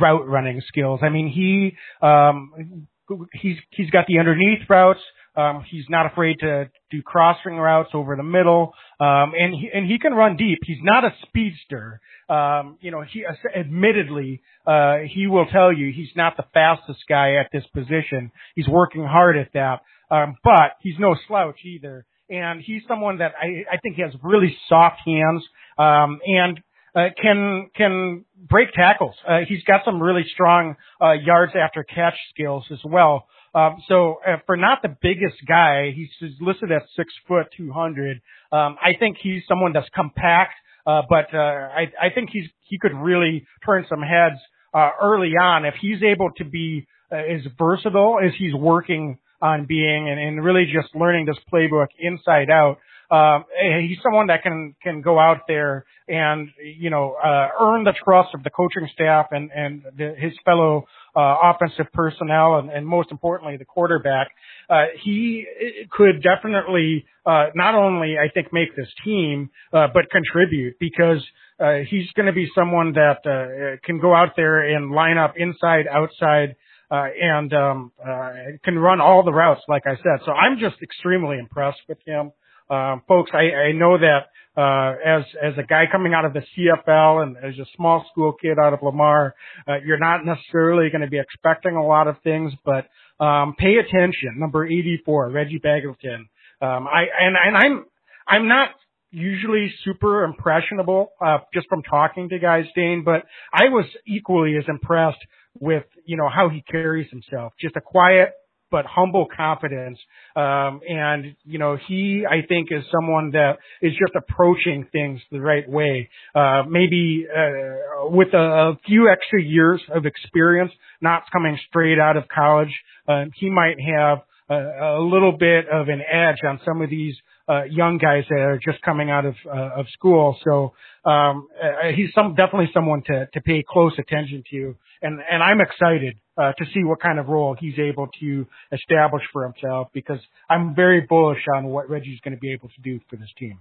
route 0.00 0.28
running 0.28 0.62
skills. 0.68 1.00
I 1.02 1.08
mean, 1.08 1.28
he 1.28 1.76
um, 2.06 2.86
he's 3.32 3.56
he's 3.70 3.90
got 3.90 4.06
the 4.06 4.18
underneath 4.18 4.60
routes. 4.68 5.00
Um, 5.36 5.64
he's 5.70 5.84
not 5.88 6.06
afraid 6.06 6.38
to 6.40 6.70
do 6.90 7.02
crossing 7.02 7.56
routes 7.56 7.90
over 7.94 8.16
the 8.16 8.22
middle, 8.22 8.72
um, 9.00 9.32
and 9.38 9.54
he, 9.54 9.70
and 9.72 9.86
he 9.86 9.98
can 9.98 10.14
run 10.14 10.36
deep. 10.36 10.58
He's 10.64 10.82
not 10.82 11.04
a 11.04 11.14
speedster. 11.26 12.00
Um, 12.28 12.78
you 12.80 12.90
know, 12.90 13.02
he 13.02 13.24
admittedly 13.54 14.42
uh, 14.66 14.98
he 15.08 15.26
will 15.26 15.46
tell 15.46 15.72
you 15.72 15.92
he's 15.92 16.14
not 16.16 16.36
the 16.36 16.44
fastest 16.52 17.00
guy 17.08 17.34
at 17.34 17.50
this 17.52 17.64
position. 17.72 18.32
He's 18.54 18.66
working 18.66 19.04
hard 19.04 19.36
at 19.36 19.52
that. 19.54 19.82
Um, 20.10 20.36
but 20.44 20.72
he's 20.80 20.98
no 20.98 21.16
slouch 21.26 21.58
either. 21.64 22.06
And 22.28 22.60
he's 22.60 22.82
someone 22.88 23.18
that 23.18 23.32
I, 23.40 23.74
I 23.74 23.78
think 23.78 23.96
has 23.98 24.12
really 24.22 24.56
soft 24.68 25.00
hands, 25.04 25.44
um, 25.78 26.20
and, 26.24 26.60
uh, 26.94 27.08
can, 27.20 27.70
can 27.76 28.24
break 28.36 28.72
tackles. 28.72 29.14
Uh, 29.28 29.40
he's 29.46 29.62
got 29.64 29.82
some 29.84 30.02
really 30.02 30.24
strong, 30.32 30.76
uh, 31.00 31.12
yards 31.12 31.52
after 31.54 31.84
catch 31.84 32.14
skills 32.32 32.64
as 32.72 32.80
well. 32.84 33.26
Um, 33.56 33.82
so 33.88 34.20
uh, 34.26 34.36
for 34.44 34.56
not 34.56 34.82
the 34.82 34.94
biggest 35.00 35.36
guy, 35.48 35.90
he's 35.96 36.10
listed 36.40 36.70
at 36.70 36.82
six 36.94 37.12
foot 37.26 37.46
two 37.56 37.72
hundred. 37.72 38.20
Um, 38.52 38.76
I 38.82 38.92
think 38.98 39.16
he's 39.22 39.42
someone 39.48 39.72
that's 39.72 39.88
compact, 39.94 40.52
uh, 40.86 41.02
but 41.08 41.32
uh, 41.32 41.38
I, 41.38 41.90
I 42.00 42.10
think 42.14 42.28
he's 42.30 42.48
he 42.68 42.78
could 42.78 42.94
really 42.94 43.46
turn 43.64 43.86
some 43.88 44.02
heads 44.02 44.38
uh, 44.74 44.90
early 45.02 45.30
on 45.30 45.64
if 45.64 45.74
he's 45.80 46.02
able 46.02 46.30
to 46.36 46.44
be 46.44 46.86
uh, 47.10 47.16
as 47.16 47.40
versatile 47.58 48.18
as 48.22 48.32
he's 48.38 48.54
working 48.54 49.18
on 49.40 49.64
being 49.64 50.08
and, 50.10 50.20
and 50.20 50.44
really 50.44 50.66
just 50.66 50.94
learning 50.94 51.24
this 51.24 51.36
playbook 51.52 51.88
inside 51.98 52.50
out. 52.50 52.76
Um, 53.10 53.44
he's 53.80 53.98
someone 54.02 54.28
that 54.28 54.42
can 54.42 54.74
can 54.82 55.00
go 55.00 55.18
out 55.18 55.42
there 55.46 55.84
and 56.08 56.48
you 56.62 56.90
know 56.90 57.16
uh, 57.22 57.48
earn 57.60 57.84
the 57.84 57.94
trust 58.04 58.34
of 58.34 58.42
the 58.42 58.50
coaching 58.50 58.88
staff 58.92 59.26
and 59.30 59.50
and 59.54 59.82
the, 59.96 60.14
his 60.18 60.32
fellow 60.44 60.86
uh, 61.14 61.36
offensive 61.44 61.86
personnel 61.92 62.58
and, 62.58 62.70
and 62.70 62.86
most 62.86 63.10
importantly 63.10 63.56
the 63.56 63.64
quarterback. 63.64 64.28
Uh, 64.68 64.86
he 65.02 65.46
could 65.90 66.22
definitely 66.22 67.06
uh, 67.24 67.46
not 67.54 67.74
only 67.74 68.16
I 68.18 68.28
think 68.32 68.52
make 68.52 68.74
this 68.76 68.88
team 69.04 69.50
uh, 69.72 69.88
but 69.92 70.10
contribute 70.10 70.76
because 70.80 71.24
uh, 71.58 71.78
he's 71.88 72.10
going 72.12 72.26
to 72.26 72.32
be 72.32 72.50
someone 72.54 72.92
that 72.92 73.24
uh, 73.24 73.76
can 73.84 73.98
go 74.00 74.14
out 74.14 74.30
there 74.36 74.74
and 74.74 74.90
line 74.90 75.16
up 75.16 75.34
inside 75.36 75.86
outside 75.88 76.56
uh, 76.90 77.06
and 77.20 77.52
um, 77.52 77.92
uh, 78.04 78.32
can 78.64 78.78
run 78.78 79.00
all 79.00 79.24
the 79.24 79.32
routes, 79.32 79.62
like 79.68 79.82
I 79.86 79.96
said. 79.96 80.24
So 80.24 80.32
I'm 80.32 80.58
just 80.58 80.76
extremely 80.82 81.38
impressed 81.38 81.80
with 81.88 81.98
him. 82.06 82.32
Um, 82.68 83.02
folks, 83.06 83.30
I, 83.34 83.68
I 83.68 83.72
know 83.72 83.98
that 83.98 84.26
uh, 84.56 84.96
as 85.04 85.24
as 85.42 85.52
a 85.58 85.66
guy 85.66 85.84
coming 85.90 86.14
out 86.14 86.24
of 86.24 86.32
the 86.32 86.40
CFL 86.40 87.22
and 87.22 87.36
as 87.36 87.58
a 87.58 87.66
small 87.76 88.06
school 88.10 88.32
kid 88.32 88.58
out 88.62 88.72
of 88.72 88.80
Lamar, 88.82 89.34
uh, 89.68 89.76
you're 89.84 89.98
not 89.98 90.24
necessarily 90.24 90.90
going 90.90 91.02
to 91.02 91.10
be 91.10 91.18
expecting 91.18 91.76
a 91.76 91.84
lot 91.84 92.08
of 92.08 92.16
things, 92.24 92.52
but 92.64 92.86
um, 93.22 93.54
pay 93.58 93.76
attention. 93.76 94.36
Number 94.38 94.66
84, 94.66 95.30
Reggie 95.30 95.60
Begelton. 95.60 96.28
Um, 96.60 96.86
I 96.86 97.04
and 97.20 97.36
and 97.36 97.56
I'm 97.56 97.84
I'm 98.26 98.48
not 98.48 98.70
usually 99.10 99.72
super 99.84 100.24
impressionable 100.24 101.12
uh, 101.24 101.38
just 101.54 101.68
from 101.68 101.82
talking 101.82 102.28
to 102.30 102.38
guys, 102.38 102.64
Dane, 102.74 103.02
but 103.04 103.24
I 103.52 103.68
was 103.68 103.86
equally 104.06 104.56
as 104.56 104.64
impressed 104.68 105.18
with, 105.58 105.84
you 106.04 106.16
know, 106.16 106.28
how 106.28 106.48
he 106.48 106.62
carries 106.62 107.10
himself. 107.10 107.52
Just 107.60 107.76
a 107.76 107.80
quiet 107.80 108.32
but 108.70 108.84
humble 108.86 109.26
confidence. 109.34 109.98
Um, 110.34 110.80
and, 110.88 111.36
you 111.44 111.58
know, 111.58 111.78
he, 111.88 112.24
I 112.28 112.46
think, 112.46 112.68
is 112.70 112.84
someone 112.92 113.30
that 113.32 113.58
is 113.80 113.92
just 113.92 114.14
approaching 114.16 114.86
things 114.92 115.20
the 115.30 115.40
right 115.40 115.68
way. 115.68 116.08
Uh, 116.34 116.62
maybe, 116.68 117.26
uh, 117.30 118.08
with 118.08 118.34
a, 118.34 118.38
a, 118.38 118.78
few 118.86 119.08
extra 119.08 119.42
years 119.42 119.80
of 119.94 120.06
experience, 120.06 120.72
not 121.00 121.22
coming 121.32 121.58
straight 121.68 121.98
out 121.98 122.16
of 122.16 122.24
college, 122.28 122.74
uh, 123.08 123.24
he 123.36 123.50
might 123.50 123.76
have 123.80 124.18
a, 124.48 124.98
a 124.98 125.02
little 125.02 125.32
bit 125.32 125.68
of 125.68 125.88
an 125.88 126.00
edge 126.00 126.38
on 126.46 126.60
some 126.64 126.82
of 126.82 126.90
these 126.90 127.14
uh, 127.48 127.64
young 127.64 127.98
guys 127.98 128.24
that 128.28 128.40
are 128.40 128.58
just 128.58 128.82
coming 128.82 129.10
out 129.10 129.24
of 129.24 129.34
uh, 129.46 129.80
of 129.80 129.86
school. 129.92 130.36
So 130.44 130.74
um, 131.08 131.48
uh, 131.62 131.92
he's 131.94 132.12
some 132.14 132.34
definitely 132.34 132.70
someone 132.74 133.02
to 133.06 133.28
to 133.32 133.40
pay 133.40 133.64
close 133.68 133.92
attention 133.98 134.42
to, 134.50 134.74
and 135.02 135.20
and 135.30 135.42
I'm 135.42 135.60
excited 135.60 136.16
uh, 136.36 136.52
to 136.52 136.64
see 136.74 136.84
what 136.84 137.00
kind 137.00 137.18
of 137.18 137.28
role 137.28 137.56
he's 137.58 137.78
able 137.78 138.08
to 138.20 138.46
establish 138.72 139.22
for 139.32 139.44
himself 139.44 139.88
because 139.92 140.20
I'm 140.48 140.74
very 140.74 141.02
bullish 141.02 141.44
on 141.54 141.66
what 141.66 141.88
Reggie's 141.88 142.20
going 142.20 142.34
to 142.34 142.40
be 142.40 142.52
able 142.52 142.68
to 142.68 142.80
do 142.82 143.00
for 143.08 143.16
this 143.16 143.30
team. 143.38 143.58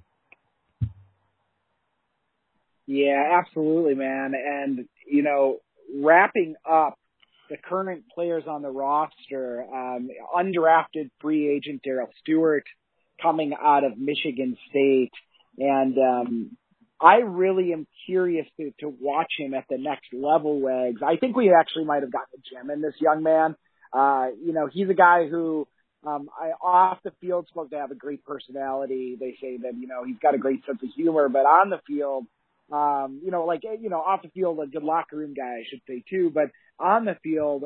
Yeah, 2.88 3.40
absolutely, 3.40 3.96
man. 3.96 4.34
And 4.36 4.86
you 5.08 5.24
know, 5.24 5.58
wrapping 6.02 6.56
up 6.70 6.98
the 7.50 7.58
current 7.58 8.04
players 8.14 8.44
on 8.48 8.62
the 8.62 8.70
roster, 8.70 9.64
um, 9.64 10.10
undrafted 10.36 11.10
free 11.22 11.48
agent 11.48 11.82
Darrell 11.84 12.10
Stewart 12.22 12.64
coming 13.22 13.54
out 13.60 13.84
of 13.84 13.98
Michigan 13.98 14.58
State. 14.70 15.12
And 15.58 15.98
um, 15.98 16.58
I 17.02 17.18
really 17.18 17.74
am 17.74 17.88
curious 18.06 18.48
to, 18.58 18.72
to 18.80 18.88
watch 18.88 19.32
him 19.38 19.54
at 19.54 19.66
the 19.70 19.78
next 19.78 20.08
level, 20.14 20.60
Wags. 20.62 21.02
I 21.06 21.18
think 21.18 21.36
we 21.36 21.54
actually 21.54 21.86
might 21.86 22.04
have 22.04 22.12
gotten 22.12 22.40
a 22.40 22.56
gem 22.56 22.70
in 22.70 22.82
this 22.82 22.96
young 23.00 23.22
man. 23.22 23.56
Uh, 23.92 24.28
you 24.44 24.54
know, 24.54 24.68
he's 24.72 24.90
a 24.90 24.94
guy 24.94 25.28
who 25.28 25.68
um, 26.06 26.30
I, 26.40 26.52
off 26.66 27.00
the 27.04 27.12
field 27.20 27.48
supposed 27.48 27.72
to 27.72 27.78
have 27.78 27.92
a 27.92 27.96
great 27.96 28.24
personality. 28.24 29.18
They 29.20 29.36
say 29.42 29.58
that, 29.64 29.74
you 29.78 29.88
know, 29.88 30.04
he's 30.06 30.20
got 30.20 30.36
a 30.36 30.38
great 30.38 30.66
sense 30.66 30.80
of 30.84 30.90
humor, 30.96 31.30
but 31.30 31.46
on 31.46 31.70
the 31.70 31.80
field, 31.88 32.26
um, 32.72 33.22
you 33.24 33.32
know, 33.32 33.46
like, 33.46 33.62
you 33.64 33.90
know, 33.90 34.00
off 34.00 34.22
the 34.22 34.30
field, 34.30 34.60
a 34.60 34.68
good 34.68 34.84
locker 34.84 35.18
room 35.18 35.34
guy, 35.34 35.60
I 35.60 35.64
should 35.70 35.82
say 35.88 36.04
too, 36.10 36.32
but 36.34 36.50
on 36.80 37.06
the 37.06 37.18
field, 37.24 37.66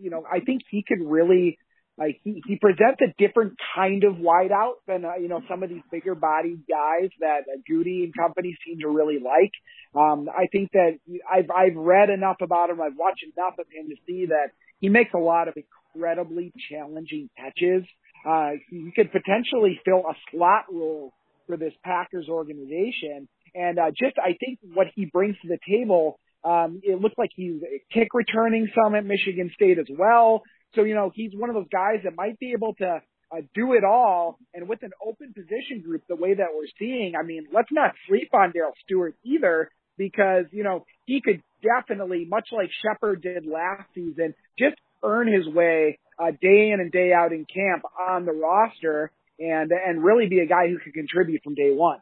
you 0.00 0.10
know, 0.10 0.24
I 0.30 0.40
think 0.40 0.62
he 0.70 0.82
could 0.86 1.00
really 1.00 1.58
like 1.98 2.20
he, 2.22 2.42
he 2.46 2.56
presents 2.56 3.00
a 3.02 3.12
different 3.18 3.54
kind 3.74 4.04
of 4.04 4.14
wideout 4.14 4.74
than 4.86 5.04
uh, 5.04 5.16
you 5.20 5.28
know 5.28 5.42
some 5.48 5.62
of 5.62 5.68
these 5.68 5.82
bigger 5.90 6.14
bodied 6.14 6.62
guys 6.68 7.10
that 7.20 7.40
uh, 7.40 7.58
Gutey 7.68 8.04
and 8.04 8.14
company 8.16 8.56
seem 8.64 8.78
to 8.80 8.88
really 8.88 9.18
like. 9.18 9.52
Um, 9.94 10.28
I 10.28 10.46
think 10.52 10.70
that 10.72 10.98
I've 11.30 11.50
I've 11.50 11.76
read 11.76 12.10
enough 12.10 12.36
about 12.40 12.70
him. 12.70 12.80
I've 12.80 12.96
watched 12.96 13.24
enough 13.36 13.54
of 13.58 13.66
him 13.72 13.88
to 13.88 13.96
see 14.06 14.26
that 14.26 14.50
he 14.80 14.88
makes 14.88 15.10
a 15.12 15.18
lot 15.18 15.48
of 15.48 15.54
incredibly 15.56 16.52
challenging 16.70 17.30
catches. 17.36 17.84
Uh, 18.26 18.50
he 18.70 18.92
could 18.94 19.10
potentially 19.10 19.80
fill 19.84 20.04
a 20.08 20.14
slot 20.30 20.66
role 20.70 21.12
for 21.46 21.56
this 21.56 21.72
Packers 21.84 22.28
organization. 22.28 23.28
And 23.54 23.78
uh, 23.78 23.90
just 23.90 24.18
I 24.18 24.36
think 24.38 24.60
what 24.74 24.86
he 24.94 25.06
brings 25.06 25.36
to 25.42 25.48
the 25.48 25.58
table 25.68 26.18
um, 26.44 26.80
it 26.82 27.00
looks 27.00 27.16
like 27.18 27.30
he's 27.34 27.60
kick 27.92 28.08
returning 28.14 28.68
some 28.74 28.94
at 28.94 29.04
Michigan 29.04 29.50
State 29.54 29.78
as 29.78 29.86
well. 29.90 30.42
So, 30.74 30.84
you 30.84 30.94
know, 30.94 31.10
he's 31.14 31.32
one 31.34 31.50
of 31.50 31.54
those 31.54 31.68
guys 31.72 32.00
that 32.04 32.14
might 32.16 32.38
be 32.38 32.52
able 32.52 32.74
to 32.74 33.00
uh, 33.30 33.40
do 33.54 33.72
it 33.72 33.84
all. 33.84 34.38
And 34.54 34.68
with 34.68 34.82
an 34.82 34.92
open 35.04 35.32
position 35.32 35.82
group, 35.84 36.02
the 36.08 36.16
way 36.16 36.34
that 36.34 36.48
we're 36.54 36.68
seeing, 36.78 37.14
I 37.18 37.24
mean, 37.24 37.46
let's 37.52 37.70
not 37.70 37.94
sleep 38.08 38.30
on 38.32 38.52
Darrell 38.52 38.74
Stewart 38.84 39.14
either 39.24 39.70
because, 39.96 40.46
you 40.52 40.64
know, 40.64 40.84
he 41.06 41.20
could 41.20 41.42
definitely, 41.62 42.26
much 42.28 42.48
like 42.52 42.70
Shepherd 42.82 43.22
did 43.22 43.46
last 43.46 43.88
season, 43.94 44.34
just 44.58 44.76
earn 45.02 45.32
his 45.32 45.46
way 45.52 45.98
uh, 46.18 46.30
day 46.30 46.70
in 46.72 46.80
and 46.80 46.92
day 46.92 47.12
out 47.12 47.32
in 47.32 47.44
camp 47.44 47.84
on 48.08 48.24
the 48.24 48.32
roster 48.32 49.10
and, 49.38 49.70
and 49.70 50.02
really 50.02 50.28
be 50.28 50.40
a 50.40 50.46
guy 50.46 50.68
who 50.68 50.78
could 50.78 50.92
contribute 50.92 51.42
from 51.42 51.54
day 51.54 51.70
one. 51.72 51.98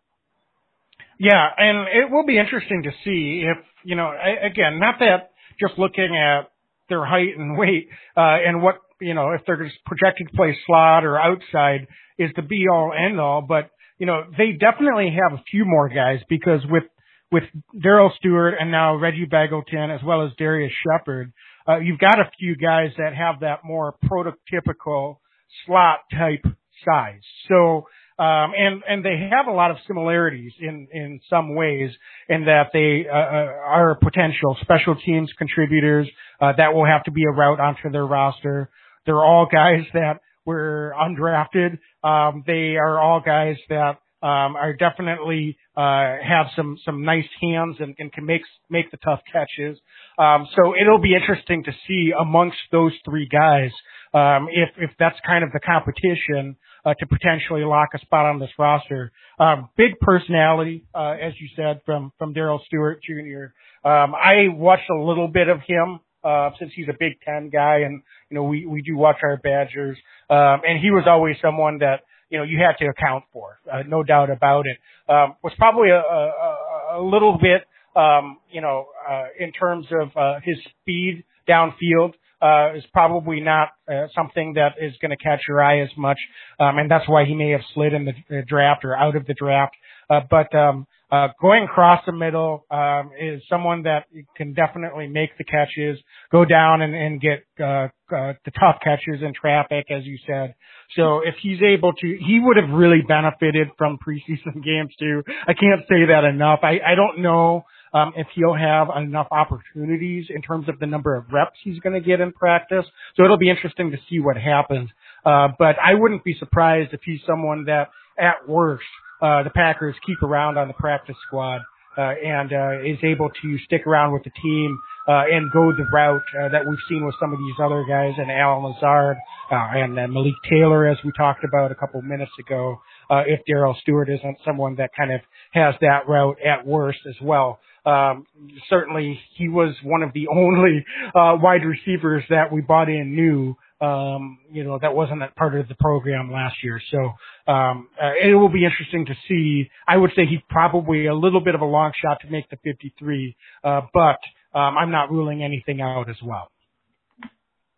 Yeah, 1.19 1.49
and 1.57 1.89
it 1.89 2.11
will 2.11 2.27
be 2.27 2.39
interesting 2.39 2.83
to 2.83 2.91
see 3.05 3.45
if, 3.47 3.59
you 3.85 3.97
know, 3.97 4.12
again, 4.43 4.79
not 4.79 4.97
that 5.01 5.31
just 5.59 5.79
looking 5.79 6.14
at 6.14 6.51
their 6.89 7.05
height 7.05 7.37
and 7.37 7.57
weight, 7.59 7.89
uh, 8.16 8.39
and 8.47 8.62
what, 8.62 8.76
you 9.01 9.14
know, 9.14 9.32
if 9.32 9.43
they're 9.47 9.64
just 9.64 9.84
projected 9.84 10.28
to 10.28 10.37
play 10.37 10.57
slot 10.66 11.05
or 11.05 11.18
outside 11.18 11.87
is 12.18 12.30
the 12.37 12.43
be 12.43 12.66
all 12.72 12.93
end 12.93 13.20
all, 13.20 13.43
but 13.43 13.70
you 13.99 14.07
know, 14.07 14.24
they 14.37 14.53
definitely 14.53 15.16
have 15.22 15.39
a 15.39 15.43
few 15.51 15.64
more 15.64 15.89
guys 15.89 16.20
because 16.28 16.61
with 16.68 16.84
with 17.32 17.45
Darrell 17.82 18.12
Stewart 18.18 18.55
and 18.61 18.70
now 18.70 18.95
Reggie 18.97 19.26
Begelton 19.26 19.95
as 19.95 20.03
well 20.05 20.24
as 20.24 20.32
Darrius 20.39 20.72
Shepherd, 20.84 21.32
uh, 21.68 21.78
you've 21.78 21.99
got 21.99 22.20
a 22.20 22.30
few 22.39 22.57
guys 22.57 22.91
that 22.99 23.14
have 23.14 23.41
that 23.41 23.61
more 23.64 23.97
prototypical 24.05 25.16
slot 25.64 26.01
type 26.12 26.45
size. 26.84 27.20
So, 27.49 27.89
um, 28.19 28.53
and 28.57 28.83
and 28.89 29.05
they 29.05 29.29
have 29.31 29.47
a 29.47 29.53
lot 29.53 29.71
of 29.71 29.77
similarities 29.87 30.53
in 30.59 30.89
in 30.91 31.21
some 31.29 31.55
ways 31.55 31.91
in 32.29 32.47
that 32.47 32.71
they 32.73 33.07
uh, 33.09 33.14
uh 33.14 33.53
are 33.67 33.95
potential 34.03 34.57
special 34.62 34.97
teams 35.05 35.31
contributors 35.37 36.09
uh, 36.41 36.53
that 36.57 36.73
will 36.73 36.87
have 36.87 37.05
to 37.05 37.11
be 37.11 37.25
a 37.25 37.31
route 37.31 37.61
onto 37.61 37.91
their 37.91 38.07
roster. 38.07 38.71
They're 39.05 39.23
all 39.23 39.47
guys 39.51 39.85
that 39.93 40.21
were 40.47 40.95
undrafted. 40.99 41.79
Um, 42.03 42.43
they 42.47 42.77
are 42.77 42.99
all 42.99 43.21
guys 43.21 43.57
that 43.69 43.99
um, 44.23 44.57
are 44.57 44.73
definitely 44.73 45.59
uh, 45.77 46.17
have 46.27 46.47
some 46.57 46.79
some 46.87 47.05
nice 47.05 47.29
hands 47.43 47.77
and, 47.81 47.95
and 47.99 48.11
can 48.12 48.25
make 48.25 48.43
make 48.71 48.91
the 48.91 48.97
tough 48.99 49.21
catches. 49.31 49.79
Um, 50.19 50.49
so 50.57 50.75
it'll 50.75 51.03
be 51.03 51.14
interesting 51.14 51.64
to 51.64 51.73
see 51.87 52.12
amongst 52.19 52.57
those 52.73 52.93
three 53.05 53.29
guys 53.29 53.73
um, 54.14 54.49
if 54.51 54.71
if 54.79 54.91
that's 54.99 55.19
kind 55.27 55.45
of 55.45 55.53
the 55.53 55.61
competition 55.61 56.57
uh, 56.87 56.95
to 56.95 57.07
potentially 57.07 57.64
lock 57.64 57.89
a 57.95 57.99
spot 57.99 58.26
on 58.26 58.39
this 58.39 58.51
roster. 58.59 59.11
Um, 59.41 59.68
big 59.76 59.99
personality, 60.01 60.84
uh, 60.95 61.16
as 61.20 61.32
you 61.41 61.49
said, 61.57 61.80
from 61.84 62.12
from 62.18 62.32
Darrell 62.32 62.62
Stewart 62.66 63.03
Jr. 63.03 63.53
Um, 63.87 64.14
I 64.14 64.49
watched 64.49 64.89
a 64.89 65.03
little 65.03 65.28
bit 65.28 65.49
of 65.49 65.59
him 65.66 66.01
uh, 66.22 66.51
since 66.59 66.72
he's 66.74 66.89
a 66.89 66.95
Big 66.99 67.20
Ten 67.24 67.51
guy, 67.51 67.80
and 67.80 68.03
you 68.30 68.37
know 68.37 68.45
we 68.45 68.66
we 68.66 68.82
do 68.82 68.97
watch 68.97 69.16
our 69.22 69.37
Badgers, 69.37 69.99
um, 70.30 70.62
and 70.66 70.80
he 70.80 70.91
was 70.91 71.05
always 71.07 71.37
someone 71.43 71.78
that 71.78 72.03
you 72.30 72.39
know 72.39 72.45
you 72.45 72.59
had 72.59 72.78
to 72.84 72.89
account 72.89 73.24
for, 73.32 73.59
uh, 73.70 73.82
no 73.87 74.05
doubt 74.05 74.30
about 74.30 74.66
it. 74.66 74.78
Um, 75.09 75.34
was 75.43 75.53
probably 75.59 75.91
a, 75.91 75.99
a, 76.01 77.01
a 77.01 77.03
little 77.03 77.39
bit, 77.41 77.62
um, 77.95 78.39
you 78.51 78.61
know, 78.61 78.87
uh, 79.09 79.26
in 79.39 79.53
terms 79.53 79.87
of 79.91 80.16
uh, 80.16 80.41
his 80.43 80.57
speed 80.80 81.24
downfield. 81.49 82.14
Uh, 82.41 82.74
is 82.76 82.84
probably 82.93 83.41
not 83.41 83.70
uh, 83.91 84.09
something 84.14 84.53
that 84.55 84.74
is 84.78 84.93
going 85.01 85.11
to 85.11 85.16
catch 85.16 85.41
your 85.49 85.62
eye 85.62 85.80
as 85.80 85.89
much, 85.97 86.18
um, 86.61 86.76
and 86.76 86.91
that's 86.91 87.09
why 87.09 87.24
he 87.24 87.34
may 87.34 87.51
have 87.51 87.62
slid 87.72 87.95
in 87.95 88.05
the, 88.05 88.12
the 88.28 88.43
draft 88.47 88.84
or 88.84 88.95
out 88.95 89.16
of 89.16 89.24
the 89.26 89.32
draft. 89.32 89.74
Uh, 90.11 90.20
but 90.30 90.55
um, 90.55 90.87
uh, 91.11 91.28
going 91.41 91.64
across 91.64 92.03
the 92.05 92.12
middle 92.12 92.64
um, 92.70 93.11
is 93.20 93.41
someone 93.49 93.84
that 93.84 94.07
can 94.37 94.55
definitely 94.55 95.07
make 95.07 95.30
the 95.39 95.45
catches, 95.45 95.99
go 96.32 96.45
down 96.45 96.82
and, 96.82 96.95
and 96.95 97.20
get 97.20 97.45
uh, 97.61 97.89
uh, 98.14 98.34
the 98.45 98.51
tough 98.59 98.76
catches 98.82 99.22
in 99.22 99.32
traffic, 99.32 99.87
as 99.91 100.05
you 100.05 100.18
said. 100.26 100.55
So 100.97 101.20
if 101.24 101.34
he's 101.43 101.61
able 101.62 101.93
to, 101.93 102.07
he 102.07 102.41
would 102.43 102.57
have 102.57 102.70
really 102.70 103.03
benefited 103.07 103.68
from 103.78 103.99
preseason 104.07 104.62
games 104.64 104.95
too. 104.99 105.22
I 105.47 105.55
can't 105.55 105.82
say 105.89 106.07
that 106.09 106.24
enough. 106.24 106.61
I, 106.62 106.80
I 106.84 106.95
don't 106.97 107.22
know 107.22 107.64
um, 107.97 108.12
if 108.16 108.26
he'll 108.34 108.55
have 108.55 108.88
enough 108.94 109.28
opportunities 109.30 110.26
in 110.28 110.42
terms 110.42 110.68
of 110.68 110.78
the 110.78 110.86
number 110.86 111.14
of 111.14 111.24
reps 111.32 111.57
he's 111.64 111.78
going 111.80 111.94
to 111.94 112.07
get 112.07 112.20
in 112.20 112.32
practice. 112.32 112.84
So 113.16 113.24
it'll 113.24 113.38
be 113.38 113.49
interesting 113.49 113.90
to 113.92 113.97
see 114.11 114.20
what 114.20 114.36
happens. 114.36 114.90
Uh, 115.24 115.49
but 115.59 115.76
I 115.82 115.94
wouldn't 115.94 116.22
be 116.22 116.34
surprised 116.38 116.92
if 116.92 117.01
he's 117.05 117.20
someone 117.26 117.64
that, 117.64 117.88
at 118.18 118.49
worst, 118.49 118.84
uh, 119.22 119.42
the 119.44 119.51
Packers 119.51 119.94
keep 120.07 120.22
around 120.22 120.59
on 120.59 120.68
the 120.68 120.74
practice 120.74 121.16
squad 121.26 121.62
uh, 121.97 122.12
and 122.22 122.53
uh, 122.53 122.82
is 122.84 122.99
able 123.03 123.30
to 123.42 123.59
stick 123.64 123.86
around 123.86 124.12
with 124.12 124.24
the 124.24 124.30
team 124.42 124.78
uh, 125.09 125.22
and 125.30 125.51
go 125.53 125.72
the 125.72 125.86
route 125.92 126.22
uh, 126.38 126.49
that 126.49 126.62
we've 126.68 126.78
seen 126.88 127.05
with 127.05 127.14
some 127.20 127.32
of 127.32 127.38
these 127.38 127.55
other 127.62 127.84
guys 127.88 128.12
and 128.18 128.30
Allen 128.30 128.64
Lazard 128.64 129.16
uh, 129.51 129.68
and 129.72 129.99
uh, 129.99 130.07
Malik 130.09 130.34
Taylor, 130.51 130.86
as 130.86 130.99
we 131.05 131.12
talked 131.16 131.44
about 131.44 131.72
a 131.72 131.74
couple 131.74 132.03
minutes 132.03 132.32
ago. 132.38 132.80
Uh, 133.09 133.22
if 133.26 133.40
Darrell 133.47 133.76
Stewart 133.82 134.09
isn't 134.11 134.38
someone 134.44 134.74
that 134.76 134.90
kind 134.97 135.12
of 135.12 135.20
has 135.53 135.74
that 135.80 136.09
route 136.09 136.36
at 136.44 136.66
worst 136.66 136.99
as 137.09 137.14
well. 137.22 137.61
Um, 137.87 138.26
certainly, 138.68 139.18
he 139.37 139.49
was 139.49 139.74
one 139.82 140.03
of 140.03 140.12
the 140.12 140.28
only 140.34 140.84
uh, 141.14 141.37
wide 141.41 141.64
receivers 141.64 142.24
that 142.30 142.53
we 142.53 142.61
bought 142.61 142.89
in 142.89 143.14
new 143.14 143.57
um, 143.80 144.39
you 144.51 144.64
know, 144.64 144.78
that 144.80 144.95
wasn't 144.95 145.22
a 145.22 145.28
part 145.37 145.55
of 145.55 145.68
the 145.68 145.74
program 145.74 146.32
last 146.32 146.57
year. 146.62 146.80
So, 146.91 147.53
um, 147.53 147.89
uh, 148.03 148.12
it 148.22 148.34
will 148.34 148.49
be 148.49 148.64
interesting 148.64 149.05
to 149.07 149.14
see. 149.28 149.68
I 149.87 149.97
would 149.97 150.12
say 150.16 150.24
he's 150.24 150.41
probably 150.49 151.07
a 151.07 151.14
little 151.14 151.41
bit 151.41 151.55
of 151.55 151.61
a 151.61 151.66
long 151.66 151.93
shot 152.01 152.18
to 152.22 152.28
make 152.28 152.49
the 152.49 152.57
53, 152.64 153.37
uh, 153.62 153.82
but, 153.93 154.18
um, 154.59 154.78
I'm 154.78 154.91
not 154.91 155.11
ruling 155.11 155.43
anything 155.43 155.82
out 155.82 156.09
as 156.09 156.16
well. 156.22 156.51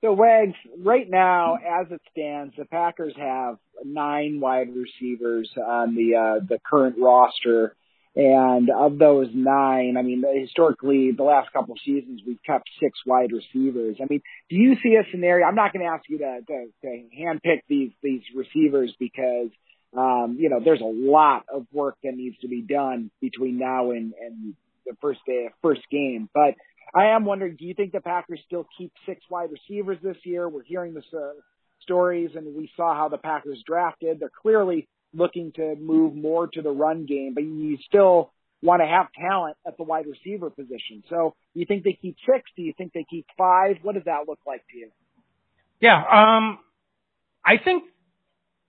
So 0.01 0.13
Wags, 0.13 0.55
right 0.79 1.11
now, 1.11 1.57
as 1.57 1.91
it 1.91 2.01
stands, 2.13 2.55
the 2.57 2.67
Packers 2.67 3.15
have 3.17 3.57
nine 3.85 4.39
wide 4.39 4.69
receivers 4.73 5.51
on 5.57 5.97
the, 5.97 6.15
uh, 6.15 6.47
the 6.49 6.61
current 6.65 6.97
roster. 7.01 7.75
And 8.59 8.71
of 8.71 8.99
those 8.99 9.29
nine, 9.33 9.95
I 9.97 10.03
mean, 10.03 10.25
historically, 10.35 11.13
the 11.17 11.23
last 11.23 11.53
couple 11.53 11.75
of 11.75 11.79
seasons, 11.85 12.23
we've 12.27 12.43
kept 12.45 12.69
six 12.83 12.99
wide 13.07 13.31
receivers. 13.31 13.99
I 14.03 14.07
mean, 14.11 14.21
do 14.51 14.57
you 14.57 14.75
see 14.83 14.97
a 14.97 15.09
scenario? 15.13 15.47
I'm 15.47 15.55
not 15.55 15.73
going 15.73 15.87
to 15.87 15.93
ask 15.93 16.03
you 16.09 16.19
to, 16.19 16.41
to, 16.45 16.67
to 16.83 17.03
handpick 17.17 17.61
these, 17.69 17.93
these 18.03 18.23
receivers 18.35 18.93
because, 18.99 19.51
um, 19.97 20.39
you 20.41 20.51
know, 20.51 20.59
there's 20.65 20.81
a 20.81 20.85
lot 20.85 21.45
of 21.55 21.67
work 21.73 21.99
that 22.03 22.15
needs 22.17 22.37
to 22.41 22.49
be 22.49 22.61
done 22.61 23.13
between 23.21 23.59
now 23.59 23.93
and, 23.93 24.13
and 24.21 24.55
the 24.85 24.97
first 25.01 25.21
day, 25.25 25.51
first 25.63 25.83
game. 25.89 26.29
But 26.35 26.55
I 26.93 27.11
am 27.15 27.25
wondering, 27.25 27.55
do 27.55 27.65
you 27.65 27.75
think 27.75 27.93
the 27.93 28.01
Packers 28.01 28.41
still 28.47 28.67
keep 28.77 28.93
six 29.07 29.21
wide 29.31 29.51
receivers 29.53 29.99
this 30.03 30.17
year? 30.25 30.49
We're 30.49 30.65
hearing 30.65 30.95
the 30.95 31.03
uh, 31.17 31.31
stories 31.83 32.31
and 32.35 32.57
we 32.57 32.73
saw 32.77 32.93
how 32.97 33.09
the 33.09 33.19
Packers 33.19 33.63
drafted. 33.65 34.19
They're 34.19 34.33
clearly 34.43 34.89
looking 35.15 35.53
to 35.53 35.77
move 35.77 36.17
more 36.17 36.49
to 36.49 36.61
the 36.61 36.71
run 36.71 37.07
game, 37.07 37.35
but 37.35 37.45
you 37.45 37.79
still 37.87 38.33
want 38.63 38.83
to 38.83 38.87
have 38.87 39.07
talent 39.19 39.57
at 39.67 39.77
the 39.77 39.85
wide 39.85 40.07
receiver 40.07 40.51
position. 40.51 41.03
So 41.09 41.35
do 41.55 41.61
you 41.61 41.67
think 41.67 41.85
they 41.85 41.99
keep 42.01 42.17
six? 42.27 42.51
Do 42.57 42.63
you 42.63 42.73
think 42.77 42.93
they 42.93 43.07
keep 43.09 43.27
five? 43.37 43.77
What 43.83 43.95
does 43.95 44.05
that 44.05 44.27
look 44.27 44.41
like 44.47 44.63
to 44.73 44.79
you? 44.79 44.91
Yeah, 45.81 45.97
um, 45.97 46.59
I 47.45 47.57
think 47.63 47.85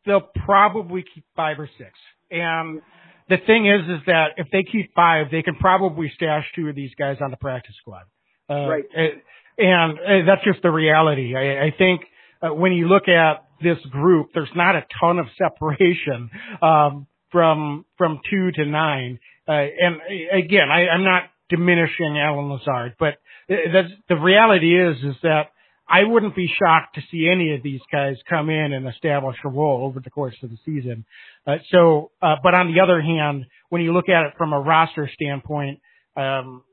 they'll 0.05 0.29
probably 0.45 1.03
keep 1.13 1.25
five 1.35 1.59
or 1.59 1.69
six. 1.77 1.91
And 2.29 2.81
the 3.29 3.37
thing 3.45 3.65
is, 3.65 3.81
is 3.81 4.05
that 4.05 4.33
if 4.37 4.47
they 4.51 4.63
keep 4.63 4.93
five, 4.93 5.27
they 5.31 5.41
can 5.41 5.55
probably 5.55 6.11
stash 6.15 6.45
two 6.55 6.67
of 6.67 6.75
these 6.75 6.91
guys 6.97 7.17
on 7.21 7.31
the 7.31 7.37
practice 7.37 7.75
squad. 7.81 8.03
Uh, 8.49 8.67
right. 8.67 8.83
And, 8.95 9.99
and 9.99 10.27
that's 10.27 10.43
just 10.43 10.61
the 10.61 10.69
reality. 10.69 11.35
I, 11.35 11.65
I 11.65 11.73
think 11.77 12.01
uh, 12.41 12.53
when 12.53 12.71
you 12.73 12.87
look 12.87 13.07
at 13.07 13.45
this 13.61 13.77
group, 13.89 14.29
there's 14.33 14.49
not 14.55 14.75
a 14.75 14.85
ton 15.01 15.19
of 15.19 15.25
separation 15.37 16.29
um, 16.61 17.07
from 17.31 17.85
from 17.97 18.21
two 18.29 18.51
to 18.51 18.65
nine. 18.65 19.19
Uh, 19.49 19.65
and 19.81 19.95
again, 20.31 20.69
I, 20.71 20.87
I'm 20.87 21.03
not 21.03 21.23
diminishing 21.49 22.19
Allen 22.19 22.49
Lazard, 22.51 22.95
but 22.99 23.15
that's, 23.47 23.89
the 24.07 24.15
reality 24.15 24.79
is 24.79 24.97
is 25.03 25.15
that 25.23 25.47
I 25.89 26.03
wouldn't 26.03 26.35
be 26.35 26.47
shocked 26.47 26.95
to 26.95 27.01
see 27.09 27.27
any 27.27 27.55
of 27.55 27.63
these 27.63 27.81
guys 27.91 28.15
come 28.29 28.49
in 28.49 28.73
and 28.73 28.87
establish 28.87 29.37
a 29.43 29.49
role 29.49 29.85
over 29.85 29.99
the 29.99 30.11
course 30.11 30.35
of 30.43 30.51
the 30.51 30.57
season. 30.63 31.03
Uh, 31.47 31.55
so, 31.71 32.11
uh, 32.21 32.35
but 32.43 32.53
on 32.53 32.71
the 32.71 32.81
other 32.81 33.01
hand, 33.01 33.45
when 33.69 33.81
you 33.81 33.91
look 33.91 34.07
at 34.07 34.27
it 34.27 34.33
from 34.37 34.53
a 34.53 34.59
roster 34.59 35.09
standpoint, 35.11 35.79
um, 36.15 36.63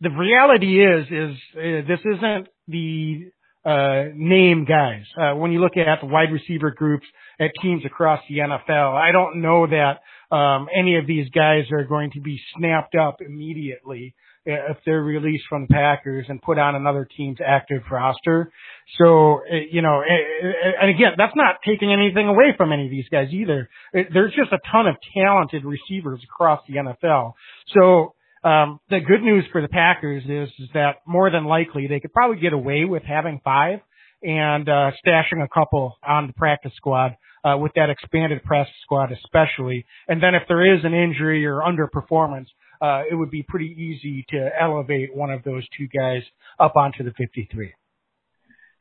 the 0.00 0.10
reality 0.10 0.84
is 0.84 1.06
is 1.10 1.36
uh, 1.56 1.88
this 1.88 2.00
isn't 2.04 2.48
the 2.68 3.30
uh, 3.64 4.04
name 4.14 4.66
guys. 4.66 5.04
Uh, 5.18 5.34
when 5.34 5.50
you 5.50 5.60
look 5.60 5.76
at 5.76 6.00
the 6.00 6.06
wide 6.06 6.30
receiver 6.30 6.70
groups 6.70 7.06
at 7.40 7.50
teams 7.60 7.84
across 7.84 8.20
the 8.28 8.38
NFL, 8.38 8.94
I 8.94 9.10
don't 9.10 9.40
know 9.42 9.66
that 9.66 10.00
um, 10.34 10.68
any 10.76 10.96
of 10.96 11.06
these 11.06 11.28
guys 11.30 11.64
are 11.70 11.84
going 11.84 12.10
to 12.12 12.20
be 12.20 12.40
snapped 12.56 12.94
up 12.94 13.18
immediately 13.20 14.14
uh, 14.46 14.72
if 14.72 14.78
they're 14.84 15.02
released 15.02 15.44
from 15.48 15.66
the 15.68 15.74
Packers 15.74 16.26
and 16.28 16.42
put 16.42 16.58
on 16.58 16.74
another 16.74 17.06
team's 17.16 17.38
active 17.44 17.82
roster. 17.90 18.50
So, 18.98 19.40
uh, 19.50 19.56
you 19.70 19.80
know, 19.80 20.02
and 20.02 20.90
again, 20.90 21.12
that's 21.16 21.36
not 21.36 21.56
taking 21.64 21.92
anything 21.92 22.26
away 22.26 22.54
from 22.56 22.72
any 22.72 22.86
of 22.86 22.90
these 22.90 23.08
guys 23.10 23.28
either. 23.32 23.68
There's 23.92 24.34
just 24.34 24.52
a 24.52 24.58
ton 24.72 24.86
of 24.86 24.96
talented 25.16 25.62
receivers 25.64 26.20
across 26.24 26.60
the 26.68 26.74
NFL. 26.74 27.34
So, 27.68 28.14
um, 28.42 28.80
the 28.90 29.00
good 29.00 29.22
news 29.22 29.44
for 29.52 29.62
the 29.62 29.68
Packers 29.68 30.24
is, 30.24 30.50
is 30.58 30.68
that 30.74 30.96
more 31.06 31.30
than 31.30 31.44
likely 31.44 31.86
they 31.86 32.00
could 32.00 32.12
probably 32.12 32.40
get 32.40 32.52
away 32.52 32.84
with 32.84 33.02
having 33.02 33.40
five 33.42 33.80
and 34.22 34.68
uh, 34.68 34.90
stashing 35.06 35.42
a 35.42 35.48
couple 35.48 35.96
on 36.06 36.26
the 36.26 36.32
practice 36.34 36.72
squad 36.76 37.16
uh, 37.44 37.56
with 37.58 37.72
that 37.74 37.90
expanded 37.90 38.42
practice 38.42 38.74
squad 38.82 39.12
especially. 39.12 39.84
And 40.08 40.22
then 40.22 40.34
if 40.34 40.42
there 40.48 40.74
is 40.74 40.84
an 40.84 40.94
injury 40.94 41.46
or 41.46 41.60
underperformance, 41.60 42.46
uh, 42.80 43.02
it 43.10 43.14
would 43.14 43.30
be 43.30 43.42
pretty 43.42 43.66
easy 43.66 44.24
to 44.30 44.50
elevate 44.60 45.14
one 45.14 45.30
of 45.30 45.42
those 45.44 45.66
two 45.76 45.86
guys 45.86 46.22
up 46.58 46.76
onto 46.76 47.04
the 47.04 47.12
53. 47.12 47.72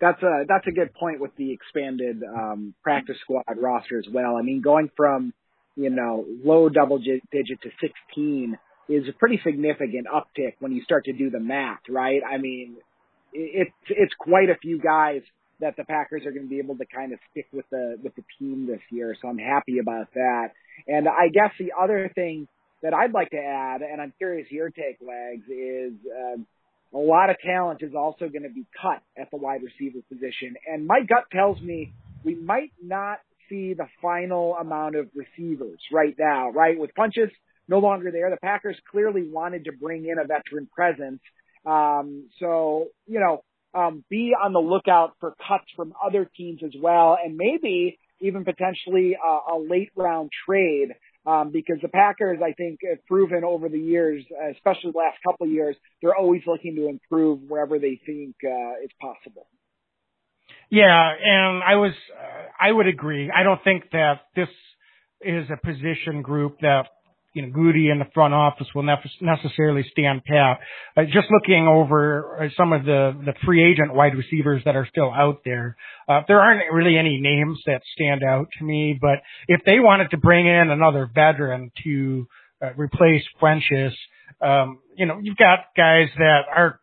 That's 0.01 0.21
a 0.21 0.43
that's 0.47 0.67
a 0.67 0.71
good 0.71 0.93
point 0.93 1.21
with 1.21 1.31
the 1.37 1.53
expanded 1.53 2.23
um, 2.23 2.73
practice 2.83 3.15
squad 3.21 3.43
roster 3.55 3.97
as 3.97 4.05
well. 4.11 4.35
I 4.35 4.41
mean, 4.41 4.61
going 4.61 4.89
from 4.97 5.33
you 5.77 5.89
know 5.89 6.25
low 6.43 6.67
double 6.67 6.97
digit 6.97 7.61
to 7.61 7.69
16 7.79 8.57
is 8.89 9.07
a 9.07 9.13
pretty 9.13 9.39
significant 9.45 10.07
uptick 10.13 10.55
when 10.59 10.73
you 10.73 10.83
start 10.83 11.05
to 11.05 11.13
do 11.13 11.29
the 11.29 11.39
math, 11.39 11.79
right? 11.87 12.21
I 12.29 12.37
mean, 12.37 12.75
it's 13.31 13.71
it's 13.87 14.13
quite 14.19 14.49
a 14.49 14.57
few 14.61 14.77
guys 14.77 15.21
that 15.63 15.75
the 15.77 15.85
Packers 15.85 16.25
are 16.25 16.31
going 16.31 16.43
to 16.43 16.49
be 16.49 16.59
able 16.59 16.77
to 16.77 16.85
kind 16.85 17.13
of 17.13 17.19
stick 17.31 17.47
with 17.53 17.65
the 17.71 17.97
with 18.03 18.13
the 18.15 18.23
team 18.37 18.67
this 18.67 18.81
year. 18.91 19.15
So 19.21 19.29
I'm 19.29 19.37
happy 19.37 19.79
about 19.79 20.13
that. 20.13 20.49
And 20.87 21.07
I 21.07 21.29
guess 21.33 21.51
the 21.57 21.71
other 21.81 22.11
thing 22.13 22.47
that 22.81 22.93
I'd 22.93 23.13
like 23.13 23.29
to 23.29 23.37
add, 23.37 23.81
and 23.81 24.01
I'm 24.01 24.13
curious 24.17 24.51
your 24.51 24.69
take, 24.69 24.97
Wags, 24.99 25.47
is 25.47 25.93
um, 26.11 26.45
a 26.93 26.97
lot 26.97 27.29
of 27.29 27.37
talent 27.39 27.81
is 27.81 27.93
also 27.95 28.27
going 28.27 28.43
to 28.43 28.49
be 28.49 28.65
cut 28.79 29.01
at 29.17 29.31
the 29.31 29.37
wide 29.37 29.61
receiver 29.63 29.99
position. 30.09 30.55
And 30.67 30.85
my 30.85 30.99
gut 30.99 31.25
tells 31.31 31.61
me 31.61 31.93
we 32.25 32.35
might 32.35 32.73
not 32.83 33.19
see 33.49 33.73
the 33.73 33.87
final 34.01 34.55
amount 34.55 34.95
of 34.95 35.07
receivers 35.15 35.79
right 35.91 36.15
now, 36.19 36.49
right? 36.51 36.77
With 36.77 36.91
Funchess 36.97 37.31
no 37.69 37.79
longer 37.79 38.11
there, 38.11 38.29
the 38.29 38.37
Packers 38.37 38.77
clearly 38.91 39.23
wanted 39.29 39.65
to 39.65 39.71
bring 39.71 40.05
in 40.05 40.17
a 40.19 40.27
veteran 40.27 40.67
presence. 40.75 41.21
Um, 41.65 42.29
so, 42.39 42.87
you 43.07 43.21
know, 43.21 43.43
um, 43.73 44.03
be 44.09 44.33
on 44.39 44.53
the 44.53 44.59
lookout 44.59 45.13
for 45.19 45.33
cuts 45.47 45.65
from 45.75 45.93
other 46.03 46.29
teams 46.35 46.61
as 46.63 46.73
well, 46.79 47.17
and 47.23 47.35
maybe 47.37 47.97
even 48.21 48.45
potentially 48.45 49.15
a, 49.15 49.53
a 49.53 49.57
late 49.57 49.91
round 49.95 50.29
trade. 50.45 50.89
Um, 51.25 51.51
because 51.53 51.77
the 51.81 51.87
Packers, 51.87 52.39
I 52.43 52.51
think, 52.51 52.79
have 52.85 53.05
proven 53.05 53.45
over 53.45 53.69
the 53.69 53.79
years, 53.79 54.25
especially 54.51 54.91
the 54.91 54.97
last 54.97 55.19
couple 55.25 55.47
of 55.47 55.53
years, 55.53 55.77
they're 56.01 56.13
always 56.13 56.41
looking 56.45 56.75
to 56.75 56.89
improve 56.89 57.39
wherever 57.47 57.79
they 57.79 57.97
think 58.05 58.35
uh, 58.43 58.83
it's 58.83 58.93
possible. 58.99 59.47
Yeah, 60.69 61.13
and 61.23 61.63
I 61.63 61.75
was, 61.75 61.93
uh, 62.11 62.47
I 62.59 62.73
would 62.73 62.87
agree. 62.87 63.31
I 63.33 63.43
don't 63.43 63.63
think 63.63 63.83
that 63.91 64.21
this 64.35 64.49
is 65.21 65.47
a 65.49 65.65
position 65.65 66.23
group 66.23 66.59
that 66.61 66.87
you 67.33 67.41
know, 67.41 67.47
Gutey 67.49 67.91
in 67.91 67.99
the 67.99 68.07
front 68.13 68.33
office 68.33 68.67
will 68.75 68.83
ne- 68.83 68.95
necessarily 69.21 69.83
stand 69.91 70.23
pat. 70.23 70.59
Uh, 70.95 71.03
just 71.05 71.27
looking 71.31 71.67
over 71.67 72.43
uh, 72.43 72.49
some 72.55 72.73
of 72.73 72.85
the, 72.85 73.19
the 73.25 73.33
free 73.45 73.63
agent 73.63 73.93
wide 73.93 74.15
receivers 74.15 74.61
that 74.65 74.75
are 74.75 74.87
still 74.89 75.11
out 75.11 75.41
there, 75.43 75.75
uh, 76.07 76.21
there 76.27 76.39
aren't 76.39 76.71
really 76.71 76.97
any 76.97 77.19
names 77.19 77.59
that 77.65 77.81
stand 77.95 78.23
out 78.23 78.47
to 78.57 78.63
me, 78.63 78.97
but 78.99 79.19
if 79.47 79.61
they 79.65 79.79
wanted 79.79 80.11
to 80.11 80.17
bring 80.17 80.47
in 80.47 80.69
another 80.69 81.09
veteran 81.13 81.71
to 81.83 82.27
uh, 82.61 82.69
replace 82.77 83.23
Funchess, 83.41 83.93
um, 84.41 84.79
you 84.95 85.05
know, 85.05 85.19
you've 85.21 85.37
got 85.37 85.59
guys 85.75 86.09
that 86.17 86.41
are 86.55 86.79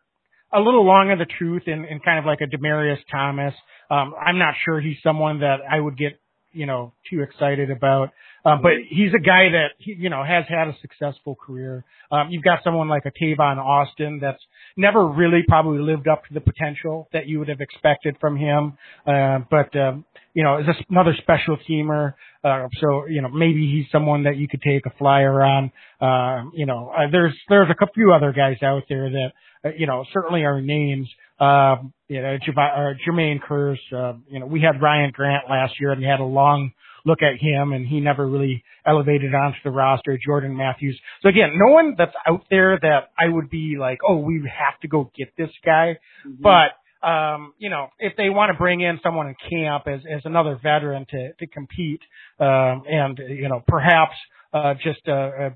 a 0.53 0.59
little 0.59 0.85
long 0.85 1.11
in 1.11 1.17
the 1.17 1.25
truth 1.25 1.63
in, 1.67 1.85
in 1.85 2.01
kind 2.01 2.19
of 2.19 2.25
like 2.25 2.39
a 2.41 2.45
Demaryius 2.45 2.99
Thomas. 3.09 3.53
Um, 3.89 4.13
I'm 4.19 4.37
not 4.37 4.55
sure 4.65 4.81
he's 4.81 4.97
someone 5.01 5.39
that 5.39 5.59
I 5.69 5.79
would 5.79 5.97
get 5.97 6.19
you 6.53 6.65
know, 6.65 6.93
too 7.09 7.21
excited 7.21 7.71
about. 7.71 8.11
Um, 8.43 8.61
but 8.61 8.71
he's 8.89 9.13
a 9.13 9.19
guy 9.19 9.49
that, 9.51 9.69
you 9.79 10.09
know, 10.09 10.23
has 10.23 10.45
had 10.47 10.67
a 10.67 10.75
successful 10.81 11.35
career. 11.35 11.83
Um, 12.11 12.29
you've 12.31 12.43
got 12.43 12.63
someone 12.63 12.87
like 12.87 13.03
a 13.05 13.11
Tavon 13.11 13.57
Austin 13.57 14.19
that's 14.21 14.41
never 14.75 15.07
really 15.07 15.43
probably 15.47 15.79
lived 15.79 16.07
up 16.07 16.25
to 16.25 16.33
the 16.33 16.41
potential 16.41 17.07
that 17.13 17.27
you 17.27 17.39
would 17.39 17.49
have 17.49 17.61
expected 17.61 18.15
from 18.19 18.37
him. 18.37 18.77
Uh, 19.05 19.39
but, 19.49 19.75
um, 19.79 20.05
you 20.33 20.43
know, 20.43 20.59
is 20.59 20.65
another 20.89 21.15
special 21.21 21.57
teamer. 21.69 22.13
Uh, 22.43 22.67
so, 22.79 23.05
you 23.07 23.21
know, 23.21 23.29
maybe 23.29 23.69
he's 23.71 23.85
someone 23.91 24.23
that 24.23 24.37
you 24.37 24.47
could 24.47 24.61
take 24.61 24.85
a 24.85 24.91
flyer 24.97 25.43
on. 25.43 25.71
Uh, 25.99 26.49
you 26.53 26.65
know, 26.65 26.91
uh, 26.97 27.11
there's, 27.11 27.33
there's 27.49 27.69
a 27.69 27.87
few 27.93 28.11
other 28.11 28.31
guys 28.31 28.57
out 28.63 28.83
there 28.89 29.09
that, 29.09 29.31
uh, 29.63 29.69
you 29.77 29.85
know, 29.85 30.03
certainly 30.13 30.43
are 30.43 30.61
names. 30.61 31.07
Um, 31.39 31.93
you 32.07 32.21
know, 32.21 32.37
Jermaine 32.47 33.39
Kearse, 33.41 33.77
uh, 33.93 34.13
you 34.29 34.39
know, 34.39 34.45
we 34.45 34.61
had 34.61 34.81
Ryan 34.81 35.11
Grant 35.11 35.43
last 35.49 35.79
year 35.79 35.91
and 35.91 36.01
we 36.01 36.07
had 36.07 36.19
a 36.19 36.25
long 36.25 36.71
look 37.05 37.19
at 37.21 37.39
him 37.39 37.73
and 37.73 37.87
he 37.87 37.99
never 37.99 38.27
really 38.27 38.63
elevated 38.85 39.33
onto 39.33 39.57
the 39.63 39.71
roster. 39.71 40.17
Jordan 40.23 40.55
Matthews. 40.55 40.99
So 41.21 41.29
again, 41.29 41.51
no 41.55 41.71
one 41.71 41.95
that's 41.97 42.13
out 42.27 42.45
there 42.49 42.77
that 42.81 43.11
I 43.17 43.27
would 43.27 43.49
be 43.49 43.77
like, 43.79 43.99
oh, 44.07 44.17
we 44.17 44.41
have 44.45 44.79
to 44.81 44.87
go 44.87 45.11
get 45.17 45.33
this 45.37 45.49
guy. 45.65 45.97
Mm-hmm. 46.27 46.41
But, 46.41 47.07
um, 47.07 47.53
you 47.57 47.69
know, 47.69 47.87
if 47.99 48.13
they 48.17 48.29
want 48.29 48.51
to 48.51 48.57
bring 48.57 48.81
in 48.81 48.99
someone 49.03 49.27
in 49.27 49.35
camp 49.49 49.87
as, 49.87 50.01
as 50.09 50.21
another 50.25 50.59
veteran 50.61 51.05
to, 51.09 51.33
to 51.33 51.47
compete, 51.47 52.01
um, 52.39 52.83
and, 52.87 53.19
you 53.29 53.49
know, 53.49 53.63
perhaps, 53.67 54.13
uh, 54.53 54.73
just, 54.83 55.01
uh, 55.07 55.11
uh 55.11 55.49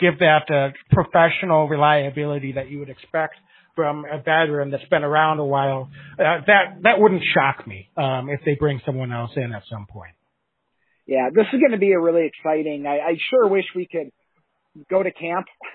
give 0.00 0.18
that, 0.20 0.50
uh, 0.50 0.70
professional 0.90 1.68
reliability 1.68 2.52
that 2.52 2.70
you 2.70 2.78
would 2.78 2.88
expect 2.88 3.34
from 3.78 4.04
a 4.10 4.18
veteran 4.18 4.72
that's 4.72 4.88
been 4.90 5.04
around 5.04 5.38
a 5.38 5.44
while, 5.44 5.88
uh, 6.18 6.42
that 6.48 6.82
that 6.82 6.98
wouldn't 6.98 7.22
shock 7.32 7.64
me 7.64 7.88
um, 7.96 8.28
if 8.28 8.40
they 8.44 8.56
bring 8.58 8.80
someone 8.84 9.12
else 9.12 9.30
in 9.36 9.52
at 9.52 9.62
some 9.70 9.86
point. 9.88 10.17
Yeah, 11.08 11.30
this 11.32 11.46
is 11.54 11.58
going 11.58 11.72
to 11.72 11.78
be 11.78 11.92
a 11.92 11.98
really 11.98 12.26
exciting. 12.26 12.86
I, 12.86 12.98
I 12.98 13.16
sure 13.30 13.48
wish 13.48 13.64
we 13.74 13.88
could 13.90 14.10
go 14.90 15.02
to 15.02 15.10
camp 15.10 15.46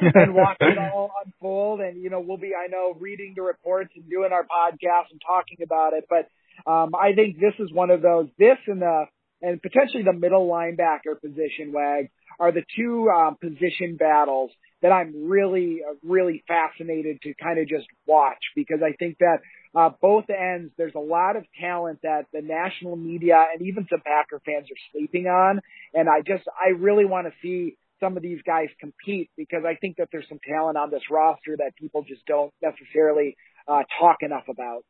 and 0.00 0.32
watch 0.32 0.58
it 0.60 0.78
all 0.78 1.10
unfold. 1.26 1.80
And 1.80 2.00
you 2.00 2.08
know, 2.08 2.20
we'll 2.20 2.38
be, 2.38 2.52
I 2.54 2.68
know, 2.68 2.94
reading 2.98 3.34
the 3.34 3.42
reports 3.42 3.90
and 3.96 4.08
doing 4.08 4.30
our 4.32 4.44
podcast 4.44 5.10
and 5.10 5.20
talking 5.26 5.58
about 5.64 5.92
it. 5.94 6.04
But 6.08 6.70
um, 6.70 6.92
I 6.94 7.14
think 7.14 7.40
this 7.40 7.54
is 7.58 7.72
one 7.72 7.90
of 7.90 8.00
those. 8.00 8.28
This 8.38 8.58
and 8.68 8.80
the 8.80 9.06
and 9.42 9.60
potentially 9.60 10.04
the 10.04 10.12
middle 10.12 10.48
linebacker 10.48 11.20
position, 11.20 11.72
Wag, 11.72 12.10
are 12.38 12.52
the 12.52 12.62
two 12.76 13.08
um, 13.08 13.36
position 13.40 13.96
battles 13.98 14.52
that 14.82 14.92
I'm 14.92 15.28
really, 15.28 15.80
uh, 15.88 15.94
really 16.04 16.44
fascinated 16.46 17.20
to 17.22 17.34
kind 17.34 17.58
of 17.58 17.66
just 17.66 17.86
watch 18.06 18.38
because 18.54 18.80
I 18.84 18.92
think 18.98 19.18
that 19.18 19.38
uh, 19.74 19.90
both 20.00 20.24
ends, 20.30 20.72
there's 20.76 20.94
a 20.94 21.00
lot 21.00 21.36
of 21.36 21.44
talent 21.60 22.00
that 22.02 22.26
the 22.32 22.42
national 22.42 22.96
media 22.96 23.46
and 23.52 23.66
even 23.66 23.86
some 23.88 24.00
Packer 24.00 24.40
fans 24.44 24.66
are 24.66 24.82
sleeping 24.92 25.26
on. 25.26 25.60
And 25.94 26.08
I 26.08 26.20
just, 26.20 26.44
I 26.60 26.70
really 26.70 27.04
want 27.04 27.26
to 27.26 27.32
see 27.42 27.76
some 28.00 28.16
of 28.16 28.22
these 28.22 28.40
guys 28.44 28.68
compete 28.80 29.30
because 29.36 29.62
I 29.66 29.76
think 29.76 29.98
that 29.98 30.08
there's 30.10 30.28
some 30.28 30.40
talent 30.48 30.76
on 30.76 30.90
this 30.90 31.02
roster 31.10 31.56
that 31.58 31.76
people 31.76 32.02
just 32.02 32.24
don't 32.26 32.52
necessarily 32.62 33.36
uh, 33.68 33.82
talk 34.00 34.18
enough 34.22 34.44
about. 34.48 34.84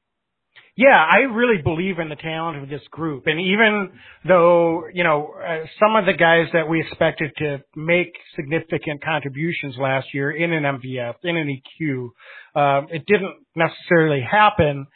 Yeah, 0.80 0.96
I 0.96 1.24
really 1.30 1.61
believe 1.62 1.98
in 1.98 2.09
the 2.09 2.16
talent 2.16 2.62
of 2.62 2.70
this 2.70 2.80
group. 2.90 3.24
And 3.26 3.38
even 3.38 3.90
though, 4.26 4.84
you 4.92 5.05
know, 5.05 5.34
uh, 5.36 5.66
some 5.78 5.94
of 5.94 6.07
the 6.07 6.14
guys 6.14 6.46
that 6.55 6.70
we 6.70 6.80
expected 6.80 7.32
to 7.36 7.59
make 7.76 8.14
significant 8.34 9.05
contributions 9.05 9.76
last 9.78 10.14
year 10.14 10.30
in 10.30 10.55
an 10.55 10.62
MVS, 10.62 11.16
in 11.22 11.36
an 11.36 11.61
EQ, 11.82 12.09
uh, 12.55 12.86
it 12.88 13.05
didn't 13.07 13.34
necessarily 13.55 14.22
happen. 14.22 14.86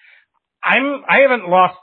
I'm, 0.63 1.03
I 1.07 1.19
haven't 1.29 1.51
lost, 1.51 1.77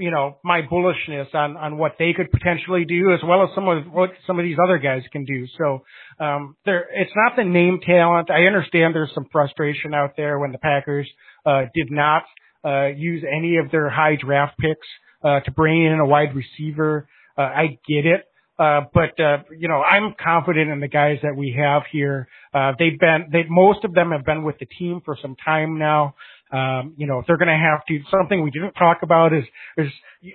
you 0.00 0.10
know, 0.10 0.38
my 0.42 0.62
bullishness 0.62 1.32
on, 1.32 1.56
on 1.56 1.78
what 1.78 1.92
they 1.96 2.14
could 2.14 2.32
potentially 2.32 2.86
do 2.86 3.12
as 3.12 3.20
well 3.24 3.44
as 3.44 3.50
some 3.54 3.68
of 3.68 3.86
what 3.92 4.10
some 4.26 4.40
of 4.40 4.44
these 4.44 4.56
other 4.60 4.78
guys 4.78 5.02
can 5.12 5.24
do. 5.24 5.46
So, 5.58 5.84
um, 6.18 6.56
there, 6.64 6.88
it's 6.92 7.12
not 7.14 7.36
the 7.36 7.44
name 7.44 7.78
talent. 7.86 8.32
I 8.32 8.46
understand 8.46 8.96
there's 8.96 9.14
some 9.14 9.26
frustration 9.30 9.94
out 9.94 10.14
there 10.16 10.40
when 10.40 10.50
the 10.50 10.58
Packers, 10.58 11.08
uh, 11.46 11.66
did 11.72 11.92
not 11.92 12.24
uh, 12.64 12.86
use 12.86 13.24
any 13.30 13.56
of 13.56 13.70
their 13.70 13.88
high 13.88 14.16
draft 14.16 14.58
picks 14.58 14.86
uh, 15.22 15.40
to 15.40 15.50
bring 15.50 15.84
in 15.84 15.98
a 16.00 16.06
wide 16.06 16.34
receiver. 16.34 17.08
Uh, 17.36 17.42
I 17.42 17.78
get 17.86 18.06
it. 18.06 18.24
Uh, 18.58 18.80
but, 18.92 19.18
uh, 19.20 19.38
you 19.56 19.68
know, 19.68 19.80
I'm 19.82 20.14
confident 20.20 20.68
in 20.68 20.80
the 20.80 20.88
guys 20.88 21.18
that 21.22 21.36
we 21.36 21.56
have 21.56 21.82
here. 21.92 22.26
Uh, 22.52 22.72
they've 22.76 22.98
been, 22.98 23.28
they, 23.30 23.44
most 23.48 23.84
of 23.84 23.94
them 23.94 24.10
have 24.10 24.24
been 24.24 24.42
with 24.42 24.58
the 24.58 24.66
team 24.66 25.00
for 25.04 25.16
some 25.22 25.36
time 25.44 25.78
now. 25.78 26.16
Um, 26.50 26.94
you 26.96 27.06
know, 27.06 27.22
they're 27.26 27.36
going 27.36 27.46
to 27.46 27.54
have 27.54 27.84
to, 27.86 28.00
something 28.10 28.42
we 28.42 28.50
didn't 28.50 28.72
talk 28.72 28.98
about 29.02 29.32
is, 29.32 29.44
is, 29.76 29.86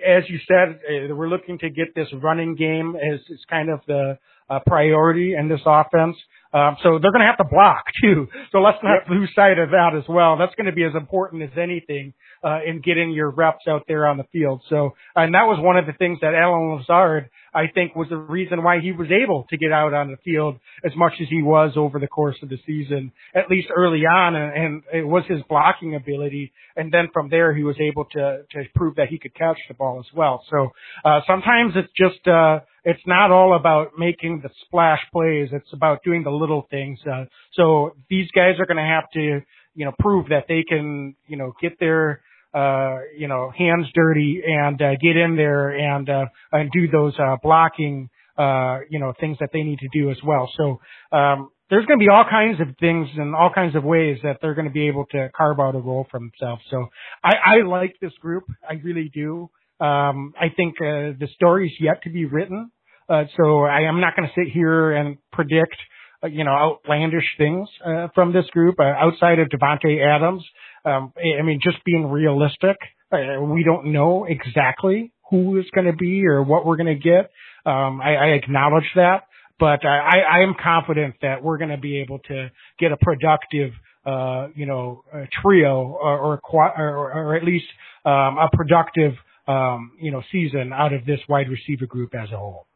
as 0.06 0.22
you 0.28 0.38
said, 0.48 0.80
uh, 0.88 1.14
we're 1.14 1.28
looking 1.28 1.58
to 1.58 1.68
get 1.68 1.94
this 1.94 2.08
running 2.22 2.54
game 2.54 2.96
as, 2.96 3.20
as 3.30 3.40
kind 3.50 3.68
of 3.68 3.80
the, 3.86 4.18
uh, 4.48 4.60
priority 4.66 5.34
in 5.34 5.48
this 5.48 5.60
offense. 5.66 6.16
Um, 6.54 6.76
so 6.84 7.00
they're 7.02 7.10
going 7.10 7.20
to 7.20 7.26
have 7.26 7.38
to 7.38 7.50
block 7.50 7.84
too. 8.02 8.28
So 8.52 8.58
let's 8.58 8.78
not 8.82 9.02
yep. 9.02 9.10
lose 9.10 9.30
sight 9.34 9.58
of 9.58 9.70
that 9.70 9.90
as 9.98 10.04
well. 10.08 10.38
That's 10.38 10.54
going 10.54 10.66
to 10.66 10.72
be 10.72 10.84
as 10.84 10.94
important 10.94 11.42
as 11.42 11.50
anything 11.60 12.14
uh, 12.44 12.60
in 12.64 12.80
getting 12.80 13.10
your 13.10 13.30
reps 13.30 13.66
out 13.68 13.82
there 13.88 14.06
on 14.06 14.18
the 14.18 14.24
field. 14.32 14.62
So, 14.70 14.94
and 15.16 15.34
that 15.34 15.44
was 15.44 15.58
one 15.60 15.76
of 15.76 15.86
the 15.86 15.92
things 15.94 16.18
that 16.20 16.34
Allen 16.34 16.76
Lazard, 16.76 17.28
I 17.52 17.64
think, 17.74 17.96
was 17.96 18.08
the 18.08 18.16
reason 18.16 18.62
why 18.62 18.78
he 18.80 18.92
was 18.92 19.08
able 19.10 19.46
to 19.50 19.56
get 19.56 19.72
out 19.72 19.94
on 19.94 20.12
the 20.12 20.16
field 20.24 20.60
as 20.84 20.92
much 20.94 21.14
as 21.20 21.26
he 21.28 21.42
was 21.42 21.72
over 21.76 21.98
the 21.98 22.06
course 22.06 22.36
of 22.42 22.50
the 22.50 22.58
season, 22.64 23.10
at 23.34 23.50
least 23.50 23.68
early 23.74 24.02
on, 24.06 24.36
and, 24.36 24.52
and 24.56 24.82
it 24.92 25.06
was 25.06 25.24
his 25.26 25.40
blocking 25.48 25.96
ability. 25.96 26.52
And 26.76 26.92
then 26.92 27.08
from 27.12 27.30
there, 27.30 27.52
he 27.54 27.64
was 27.64 27.76
able 27.80 28.04
to 28.12 28.42
to 28.52 28.64
prove 28.74 28.96
that 28.96 29.08
he 29.08 29.18
could 29.18 29.34
catch 29.34 29.58
the 29.68 29.74
ball 29.74 29.98
as 29.98 30.14
well. 30.14 30.44
So 30.50 30.70
uh, 31.04 31.20
sometimes 31.26 31.72
it's 31.74 31.92
just. 31.96 32.26
Uh, 32.28 32.60
it's 32.84 33.00
not 33.06 33.30
all 33.30 33.56
about 33.56 33.92
making 33.98 34.40
the 34.42 34.50
splash 34.66 35.00
plays. 35.12 35.48
It's 35.52 35.72
about 35.72 36.02
doing 36.04 36.22
the 36.22 36.30
little 36.30 36.66
things. 36.70 36.98
Uh, 37.10 37.24
so 37.52 37.96
these 38.10 38.28
guys 38.34 38.56
are 38.58 38.66
going 38.66 38.76
to 38.76 38.82
have 38.82 39.10
to, 39.14 39.40
you 39.74 39.84
know, 39.84 39.92
prove 39.98 40.28
that 40.28 40.44
they 40.48 40.64
can, 40.68 41.16
you 41.26 41.36
know, 41.36 41.52
get 41.60 41.80
their, 41.80 42.20
uh, 42.52 42.98
you 43.16 43.26
know, 43.26 43.50
hands 43.56 43.86
dirty 43.94 44.42
and 44.46 44.80
uh, 44.80 44.92
get 45.02 45.16
in 45.16 45.36
there 45.36 45.70
and 45.70 46.08
uh, 46.08 46.26
and 46.52 46.70
do 46.70 46.86
those 46.88 47.14
uh, 47.18 47.36
blocking, 47.42 48.10
uh, 48.38 48.80
you 48.90 49.00
know, 49.00 49.12
things 49.18 49.38
that 49.40 49.48
they 49.52 49.62
need 49.62 49.78
to 49.78 49.88
do 49.92 50.10
as 50.10 50.18
well. 50.22 50.50
So 50.56 50.80
um, 51.16 51.50
there's 51.70 51.86
going 51.86 51.98
to 51.98 52.04
be 52.04 52.10
all 52.10 52.24
kinds 52.28 52.60
of 52.60 52.76
things 52.78 53.08
and 53.16 53.34
all 53.34 53.50
kinds 53.52 53.74
of 53.74 53.82
ways 53.82 54.18
that 54.22 54.38
they're 54.42 54.54
going 54.54 54.68
to 54.68 54.72
be 54.72 54.88
able 54.88 55.06
to 55.12 55.30
carve 55.34 55.58
out 55.58 55.74
a 55.74 55.78
role 55.78 56.06
for 56.10 56.20
themselves. 56.20 56.62
So 56.70 56.88
I, 57.22 57.32
I 57.46 57.66
like 57.66 57.96
this 58.00 58.12
group. 58.20 58.44
I 58.68 58.74
really 58.74 59.10
do. 59.12 59.50
Um, 59.84 60.32
I 60.40 60.48
think 60.56 60.76
uh, 60.80 61.12
the 61.18 61.28
story's 61.34 61.72
yet 61.78 62.02
to 62.04 62.10
be 62.10 62.24
written. 62.24 62.70
Uh, 63.08 63.24
so 63.36 63.64
I 63.64 63.82
am 63.82 64.00
not 64.00 64.16
going 64.16 64.28
to 64.28 64.34
sit 64.34 64.50
here 64.52 64.92
and 64.92 65.18
predict, 65.30 65.76
uh, 66.22 66.28
you 66.28 66.44
know, 66.44 66.52
outlandish 66.52 67.26
things 67.36 67.68
uh, 67.84 68.08
from 68.14 68.32
this 68.32 68.46
group 68.52 68.76
uh, 68.80 68.84
outside 68.84 69.38
of 69.40 69.48
Davante 69.48 70.02
Adams. 70.02 70.42
Um, 70.86 71.12
I 71.38 71.42
mean, 71.42 71.60
just 71.62 71.84
being 71.84 72.06
realistic, 72.06 72.76
uh, 73.12 73.42
we 73.42 73.62
don't 73.62 73.92
know 73.92 74.24
exactly 74.24 75.12
who 75.30 75.58
is 75.58 75.66
going 75.74 75.86
to 75.86 75.96
be 75.96 76.26
or 76.26 76.42
what 76.42 76.64
we're 76.64 76.76
going 76.76 76.86
to 76.86 76.94
get. 76.94 77.30
Um, 77.66 78.00
I, 78.00 78.14
I 78.14 78.26
acknowledge 78.28 78.90
that, 78.96 79.24
but 79.58 79.84
I, 79.84 80.20
I 80.20 80.42
am 80.42 80.54
confident 80.62 81.16
that 81.20 81.42
we're 81.42 81.58
going 81.58 81.70
to 81.70 81.78
be 81.78 82.00
able 82.00 82.20
to 82.28 82.50
get 82.78 82.92
a 82.92 82.96
productive, 82.96 83.72
uh, 84.06 84.48
you 84.54 84.66
know, 84.66 85.04
trio 85.42 85.98
or, 86.00 86.18
or, 86.18 86.40
or, 86.52 87.12
or, 87.12 87.36
at 87.36 87.44
least 87.44 87.66
um, 88.04 88.36
a 88.38 88.48
productive, 88.52 89.12
um, 89.46 89.92
you 90.00 90.10
know, 90.10 90.22
season 90.32 90.72
out 90.72 90.92
of 90.92 91.04
this 91.04 91.20
wide 91.28 91.48
receiver 91.48 91.86
group 91.86 92.14
as 92.14 92.30
a 92.32 92.36
whole. 92.36 92.66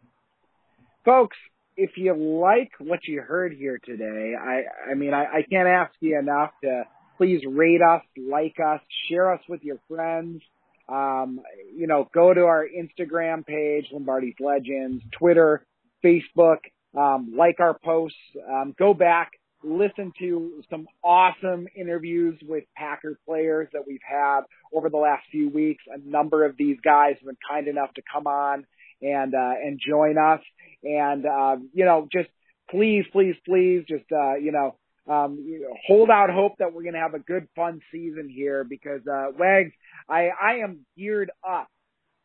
Folks, 1.05 1.37
if 1.77 1.91
you 1.97 2.15
like 2.15 2.73
what 2.79 3.01
you 3.07 3.23
heard 3.23 3.53
here 3.53 3.79
today, 3.83 4.35
I, 4.39 4.91
I 4.91 4.95
mean, 4.95 5.15
I, 5.15 5.25
I 5.25 5.43
can't 5.49 5.69
ask 5.69 5.93
you 6.01 6.19
enough 6.19 6.51
to 6.65 6.85
please 7.17 7.43
rate 7.49 7.81
us, 7.81 8.03
like 8.17 8.57
us, 8.65 8.81
share 9.09 9.33
us 9.33 9.41
with 9.49 9.63
your 9.63 9.79
friends. 9.89 10.43
Um, 10.89 11.41
you 11.77 11.87
know, 11.87 12.09
go 12.15 12.33
to 12.33 12.43
our 12.43 12.67
Instagram 12.67 13.47
page, 13.47 13.87
Lombardi's 13.93 14.37
Legends, 14.41 15.03
Twitter, 15.13 15.67
Facebook, 16.05 16.59
um, 16.97 17.35
like 17.37 17.61
our 17.61 17.79
posts, 17.79 18.17
um, 18.51 18.75
go 18.79 18.95
back, 18.95 19.33
listen 19.63 20.13
to 20.19 20.63
some 20.71 20.87
awesome 21.03 21.67
interviews 21.75 22.39
with 22.47 22.65
Packer 22.77 23.19
players 23.27 23.69
that 23.73 23.83
we've 23.87 24.01
had 24.09 24.43
over 24.73 24.89
the 24.89 24.97
last 24.97 25.25
few 25.31 25.49
weeks. 25.49 25.85
A 25.93 25.99
number 25.99 26.45
of 26.45 26.57
these 26.57 26.79
guys 26.85 27.17
have 27.19 27.27
been 27.27 27.37
kind 27.49 27.69
enough 27.69 27.93
to 27.95 28.03
come 28.13 28.27
on 28.27 28.67
and, 29.03 29.35
uh, 29.35 29.55
and 29.63 29.81
join 29.85 30.17
us. 30.19 30.41
And, 30.83 31.27
uh, 31.27 31.57
you 31.73 31.85
know, 31.85 32.09
just 32.13 32.29
please, 32.71 33.05
please, 33.13 33.35
please 33.45 33.85
just, 33.89 34.11
uh, 34.13 34.37
you 34.37 34.53
know, 34.53 34.77
um, 35.09 35.39
hold 35.87 36.11
out 36.11 36.31
hope 36.31 36.59
that 36.59 36.75
we're 36.75 36.83
going 36.83 36.95
to 36.95 37.01
have 37.01 37.15
a 37.15 37.19
good, 37.19 37.49
fun 37.57 37.81
season 37.91 38.29
here 38.29 38.63
because, 38.63 39.01
uh, 39.11 39.29
Wags, 39.39 39.73
I, 40.09 40.29
I 40.29 40.57
am 40.63 40.85
geared 40.97 41.31
up 41.49 41.69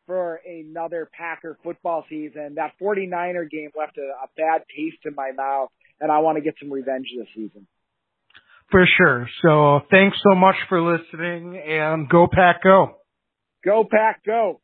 for 0.06 0.38
another 0.46 1.08
Packer 1.16 1.58
football 1.64 2.04
season. 2.10 2.56
That 2.56 2.72
49er 2.80 3.50
game 3.50 3.70
left 3.76 3.96
a, 3.96 4.02
a 4.02 4.28
bad 4.36 4.64
taste 4.76 4.98
in 5.06 5.14
my 5.14 5.32
mouth 5.32 5.70
and 6.00 6.10
I 6.10 6.18
want 6.18 6.36
to 6.36 6.42
get 6.42 6.54
some 6.60 6.72
revenge 6.72 7.06
this 7.16 7.28
season. 7.34 7.66
For 8.70 8.86
sure. 8.96 9.28
So 9.42 9.80
thanks 9.90 10.16
so 10.26 10.34
much 10.34 10.56
for 10.68 10.80
listening 10.80 11.56
and 11.56 12.08
go 12.08 12.26
pack 12.30 12.62
go. 12.62 12.96
Go 13.64 13.84
pack 13.90 14.24
go. 14.24 14.60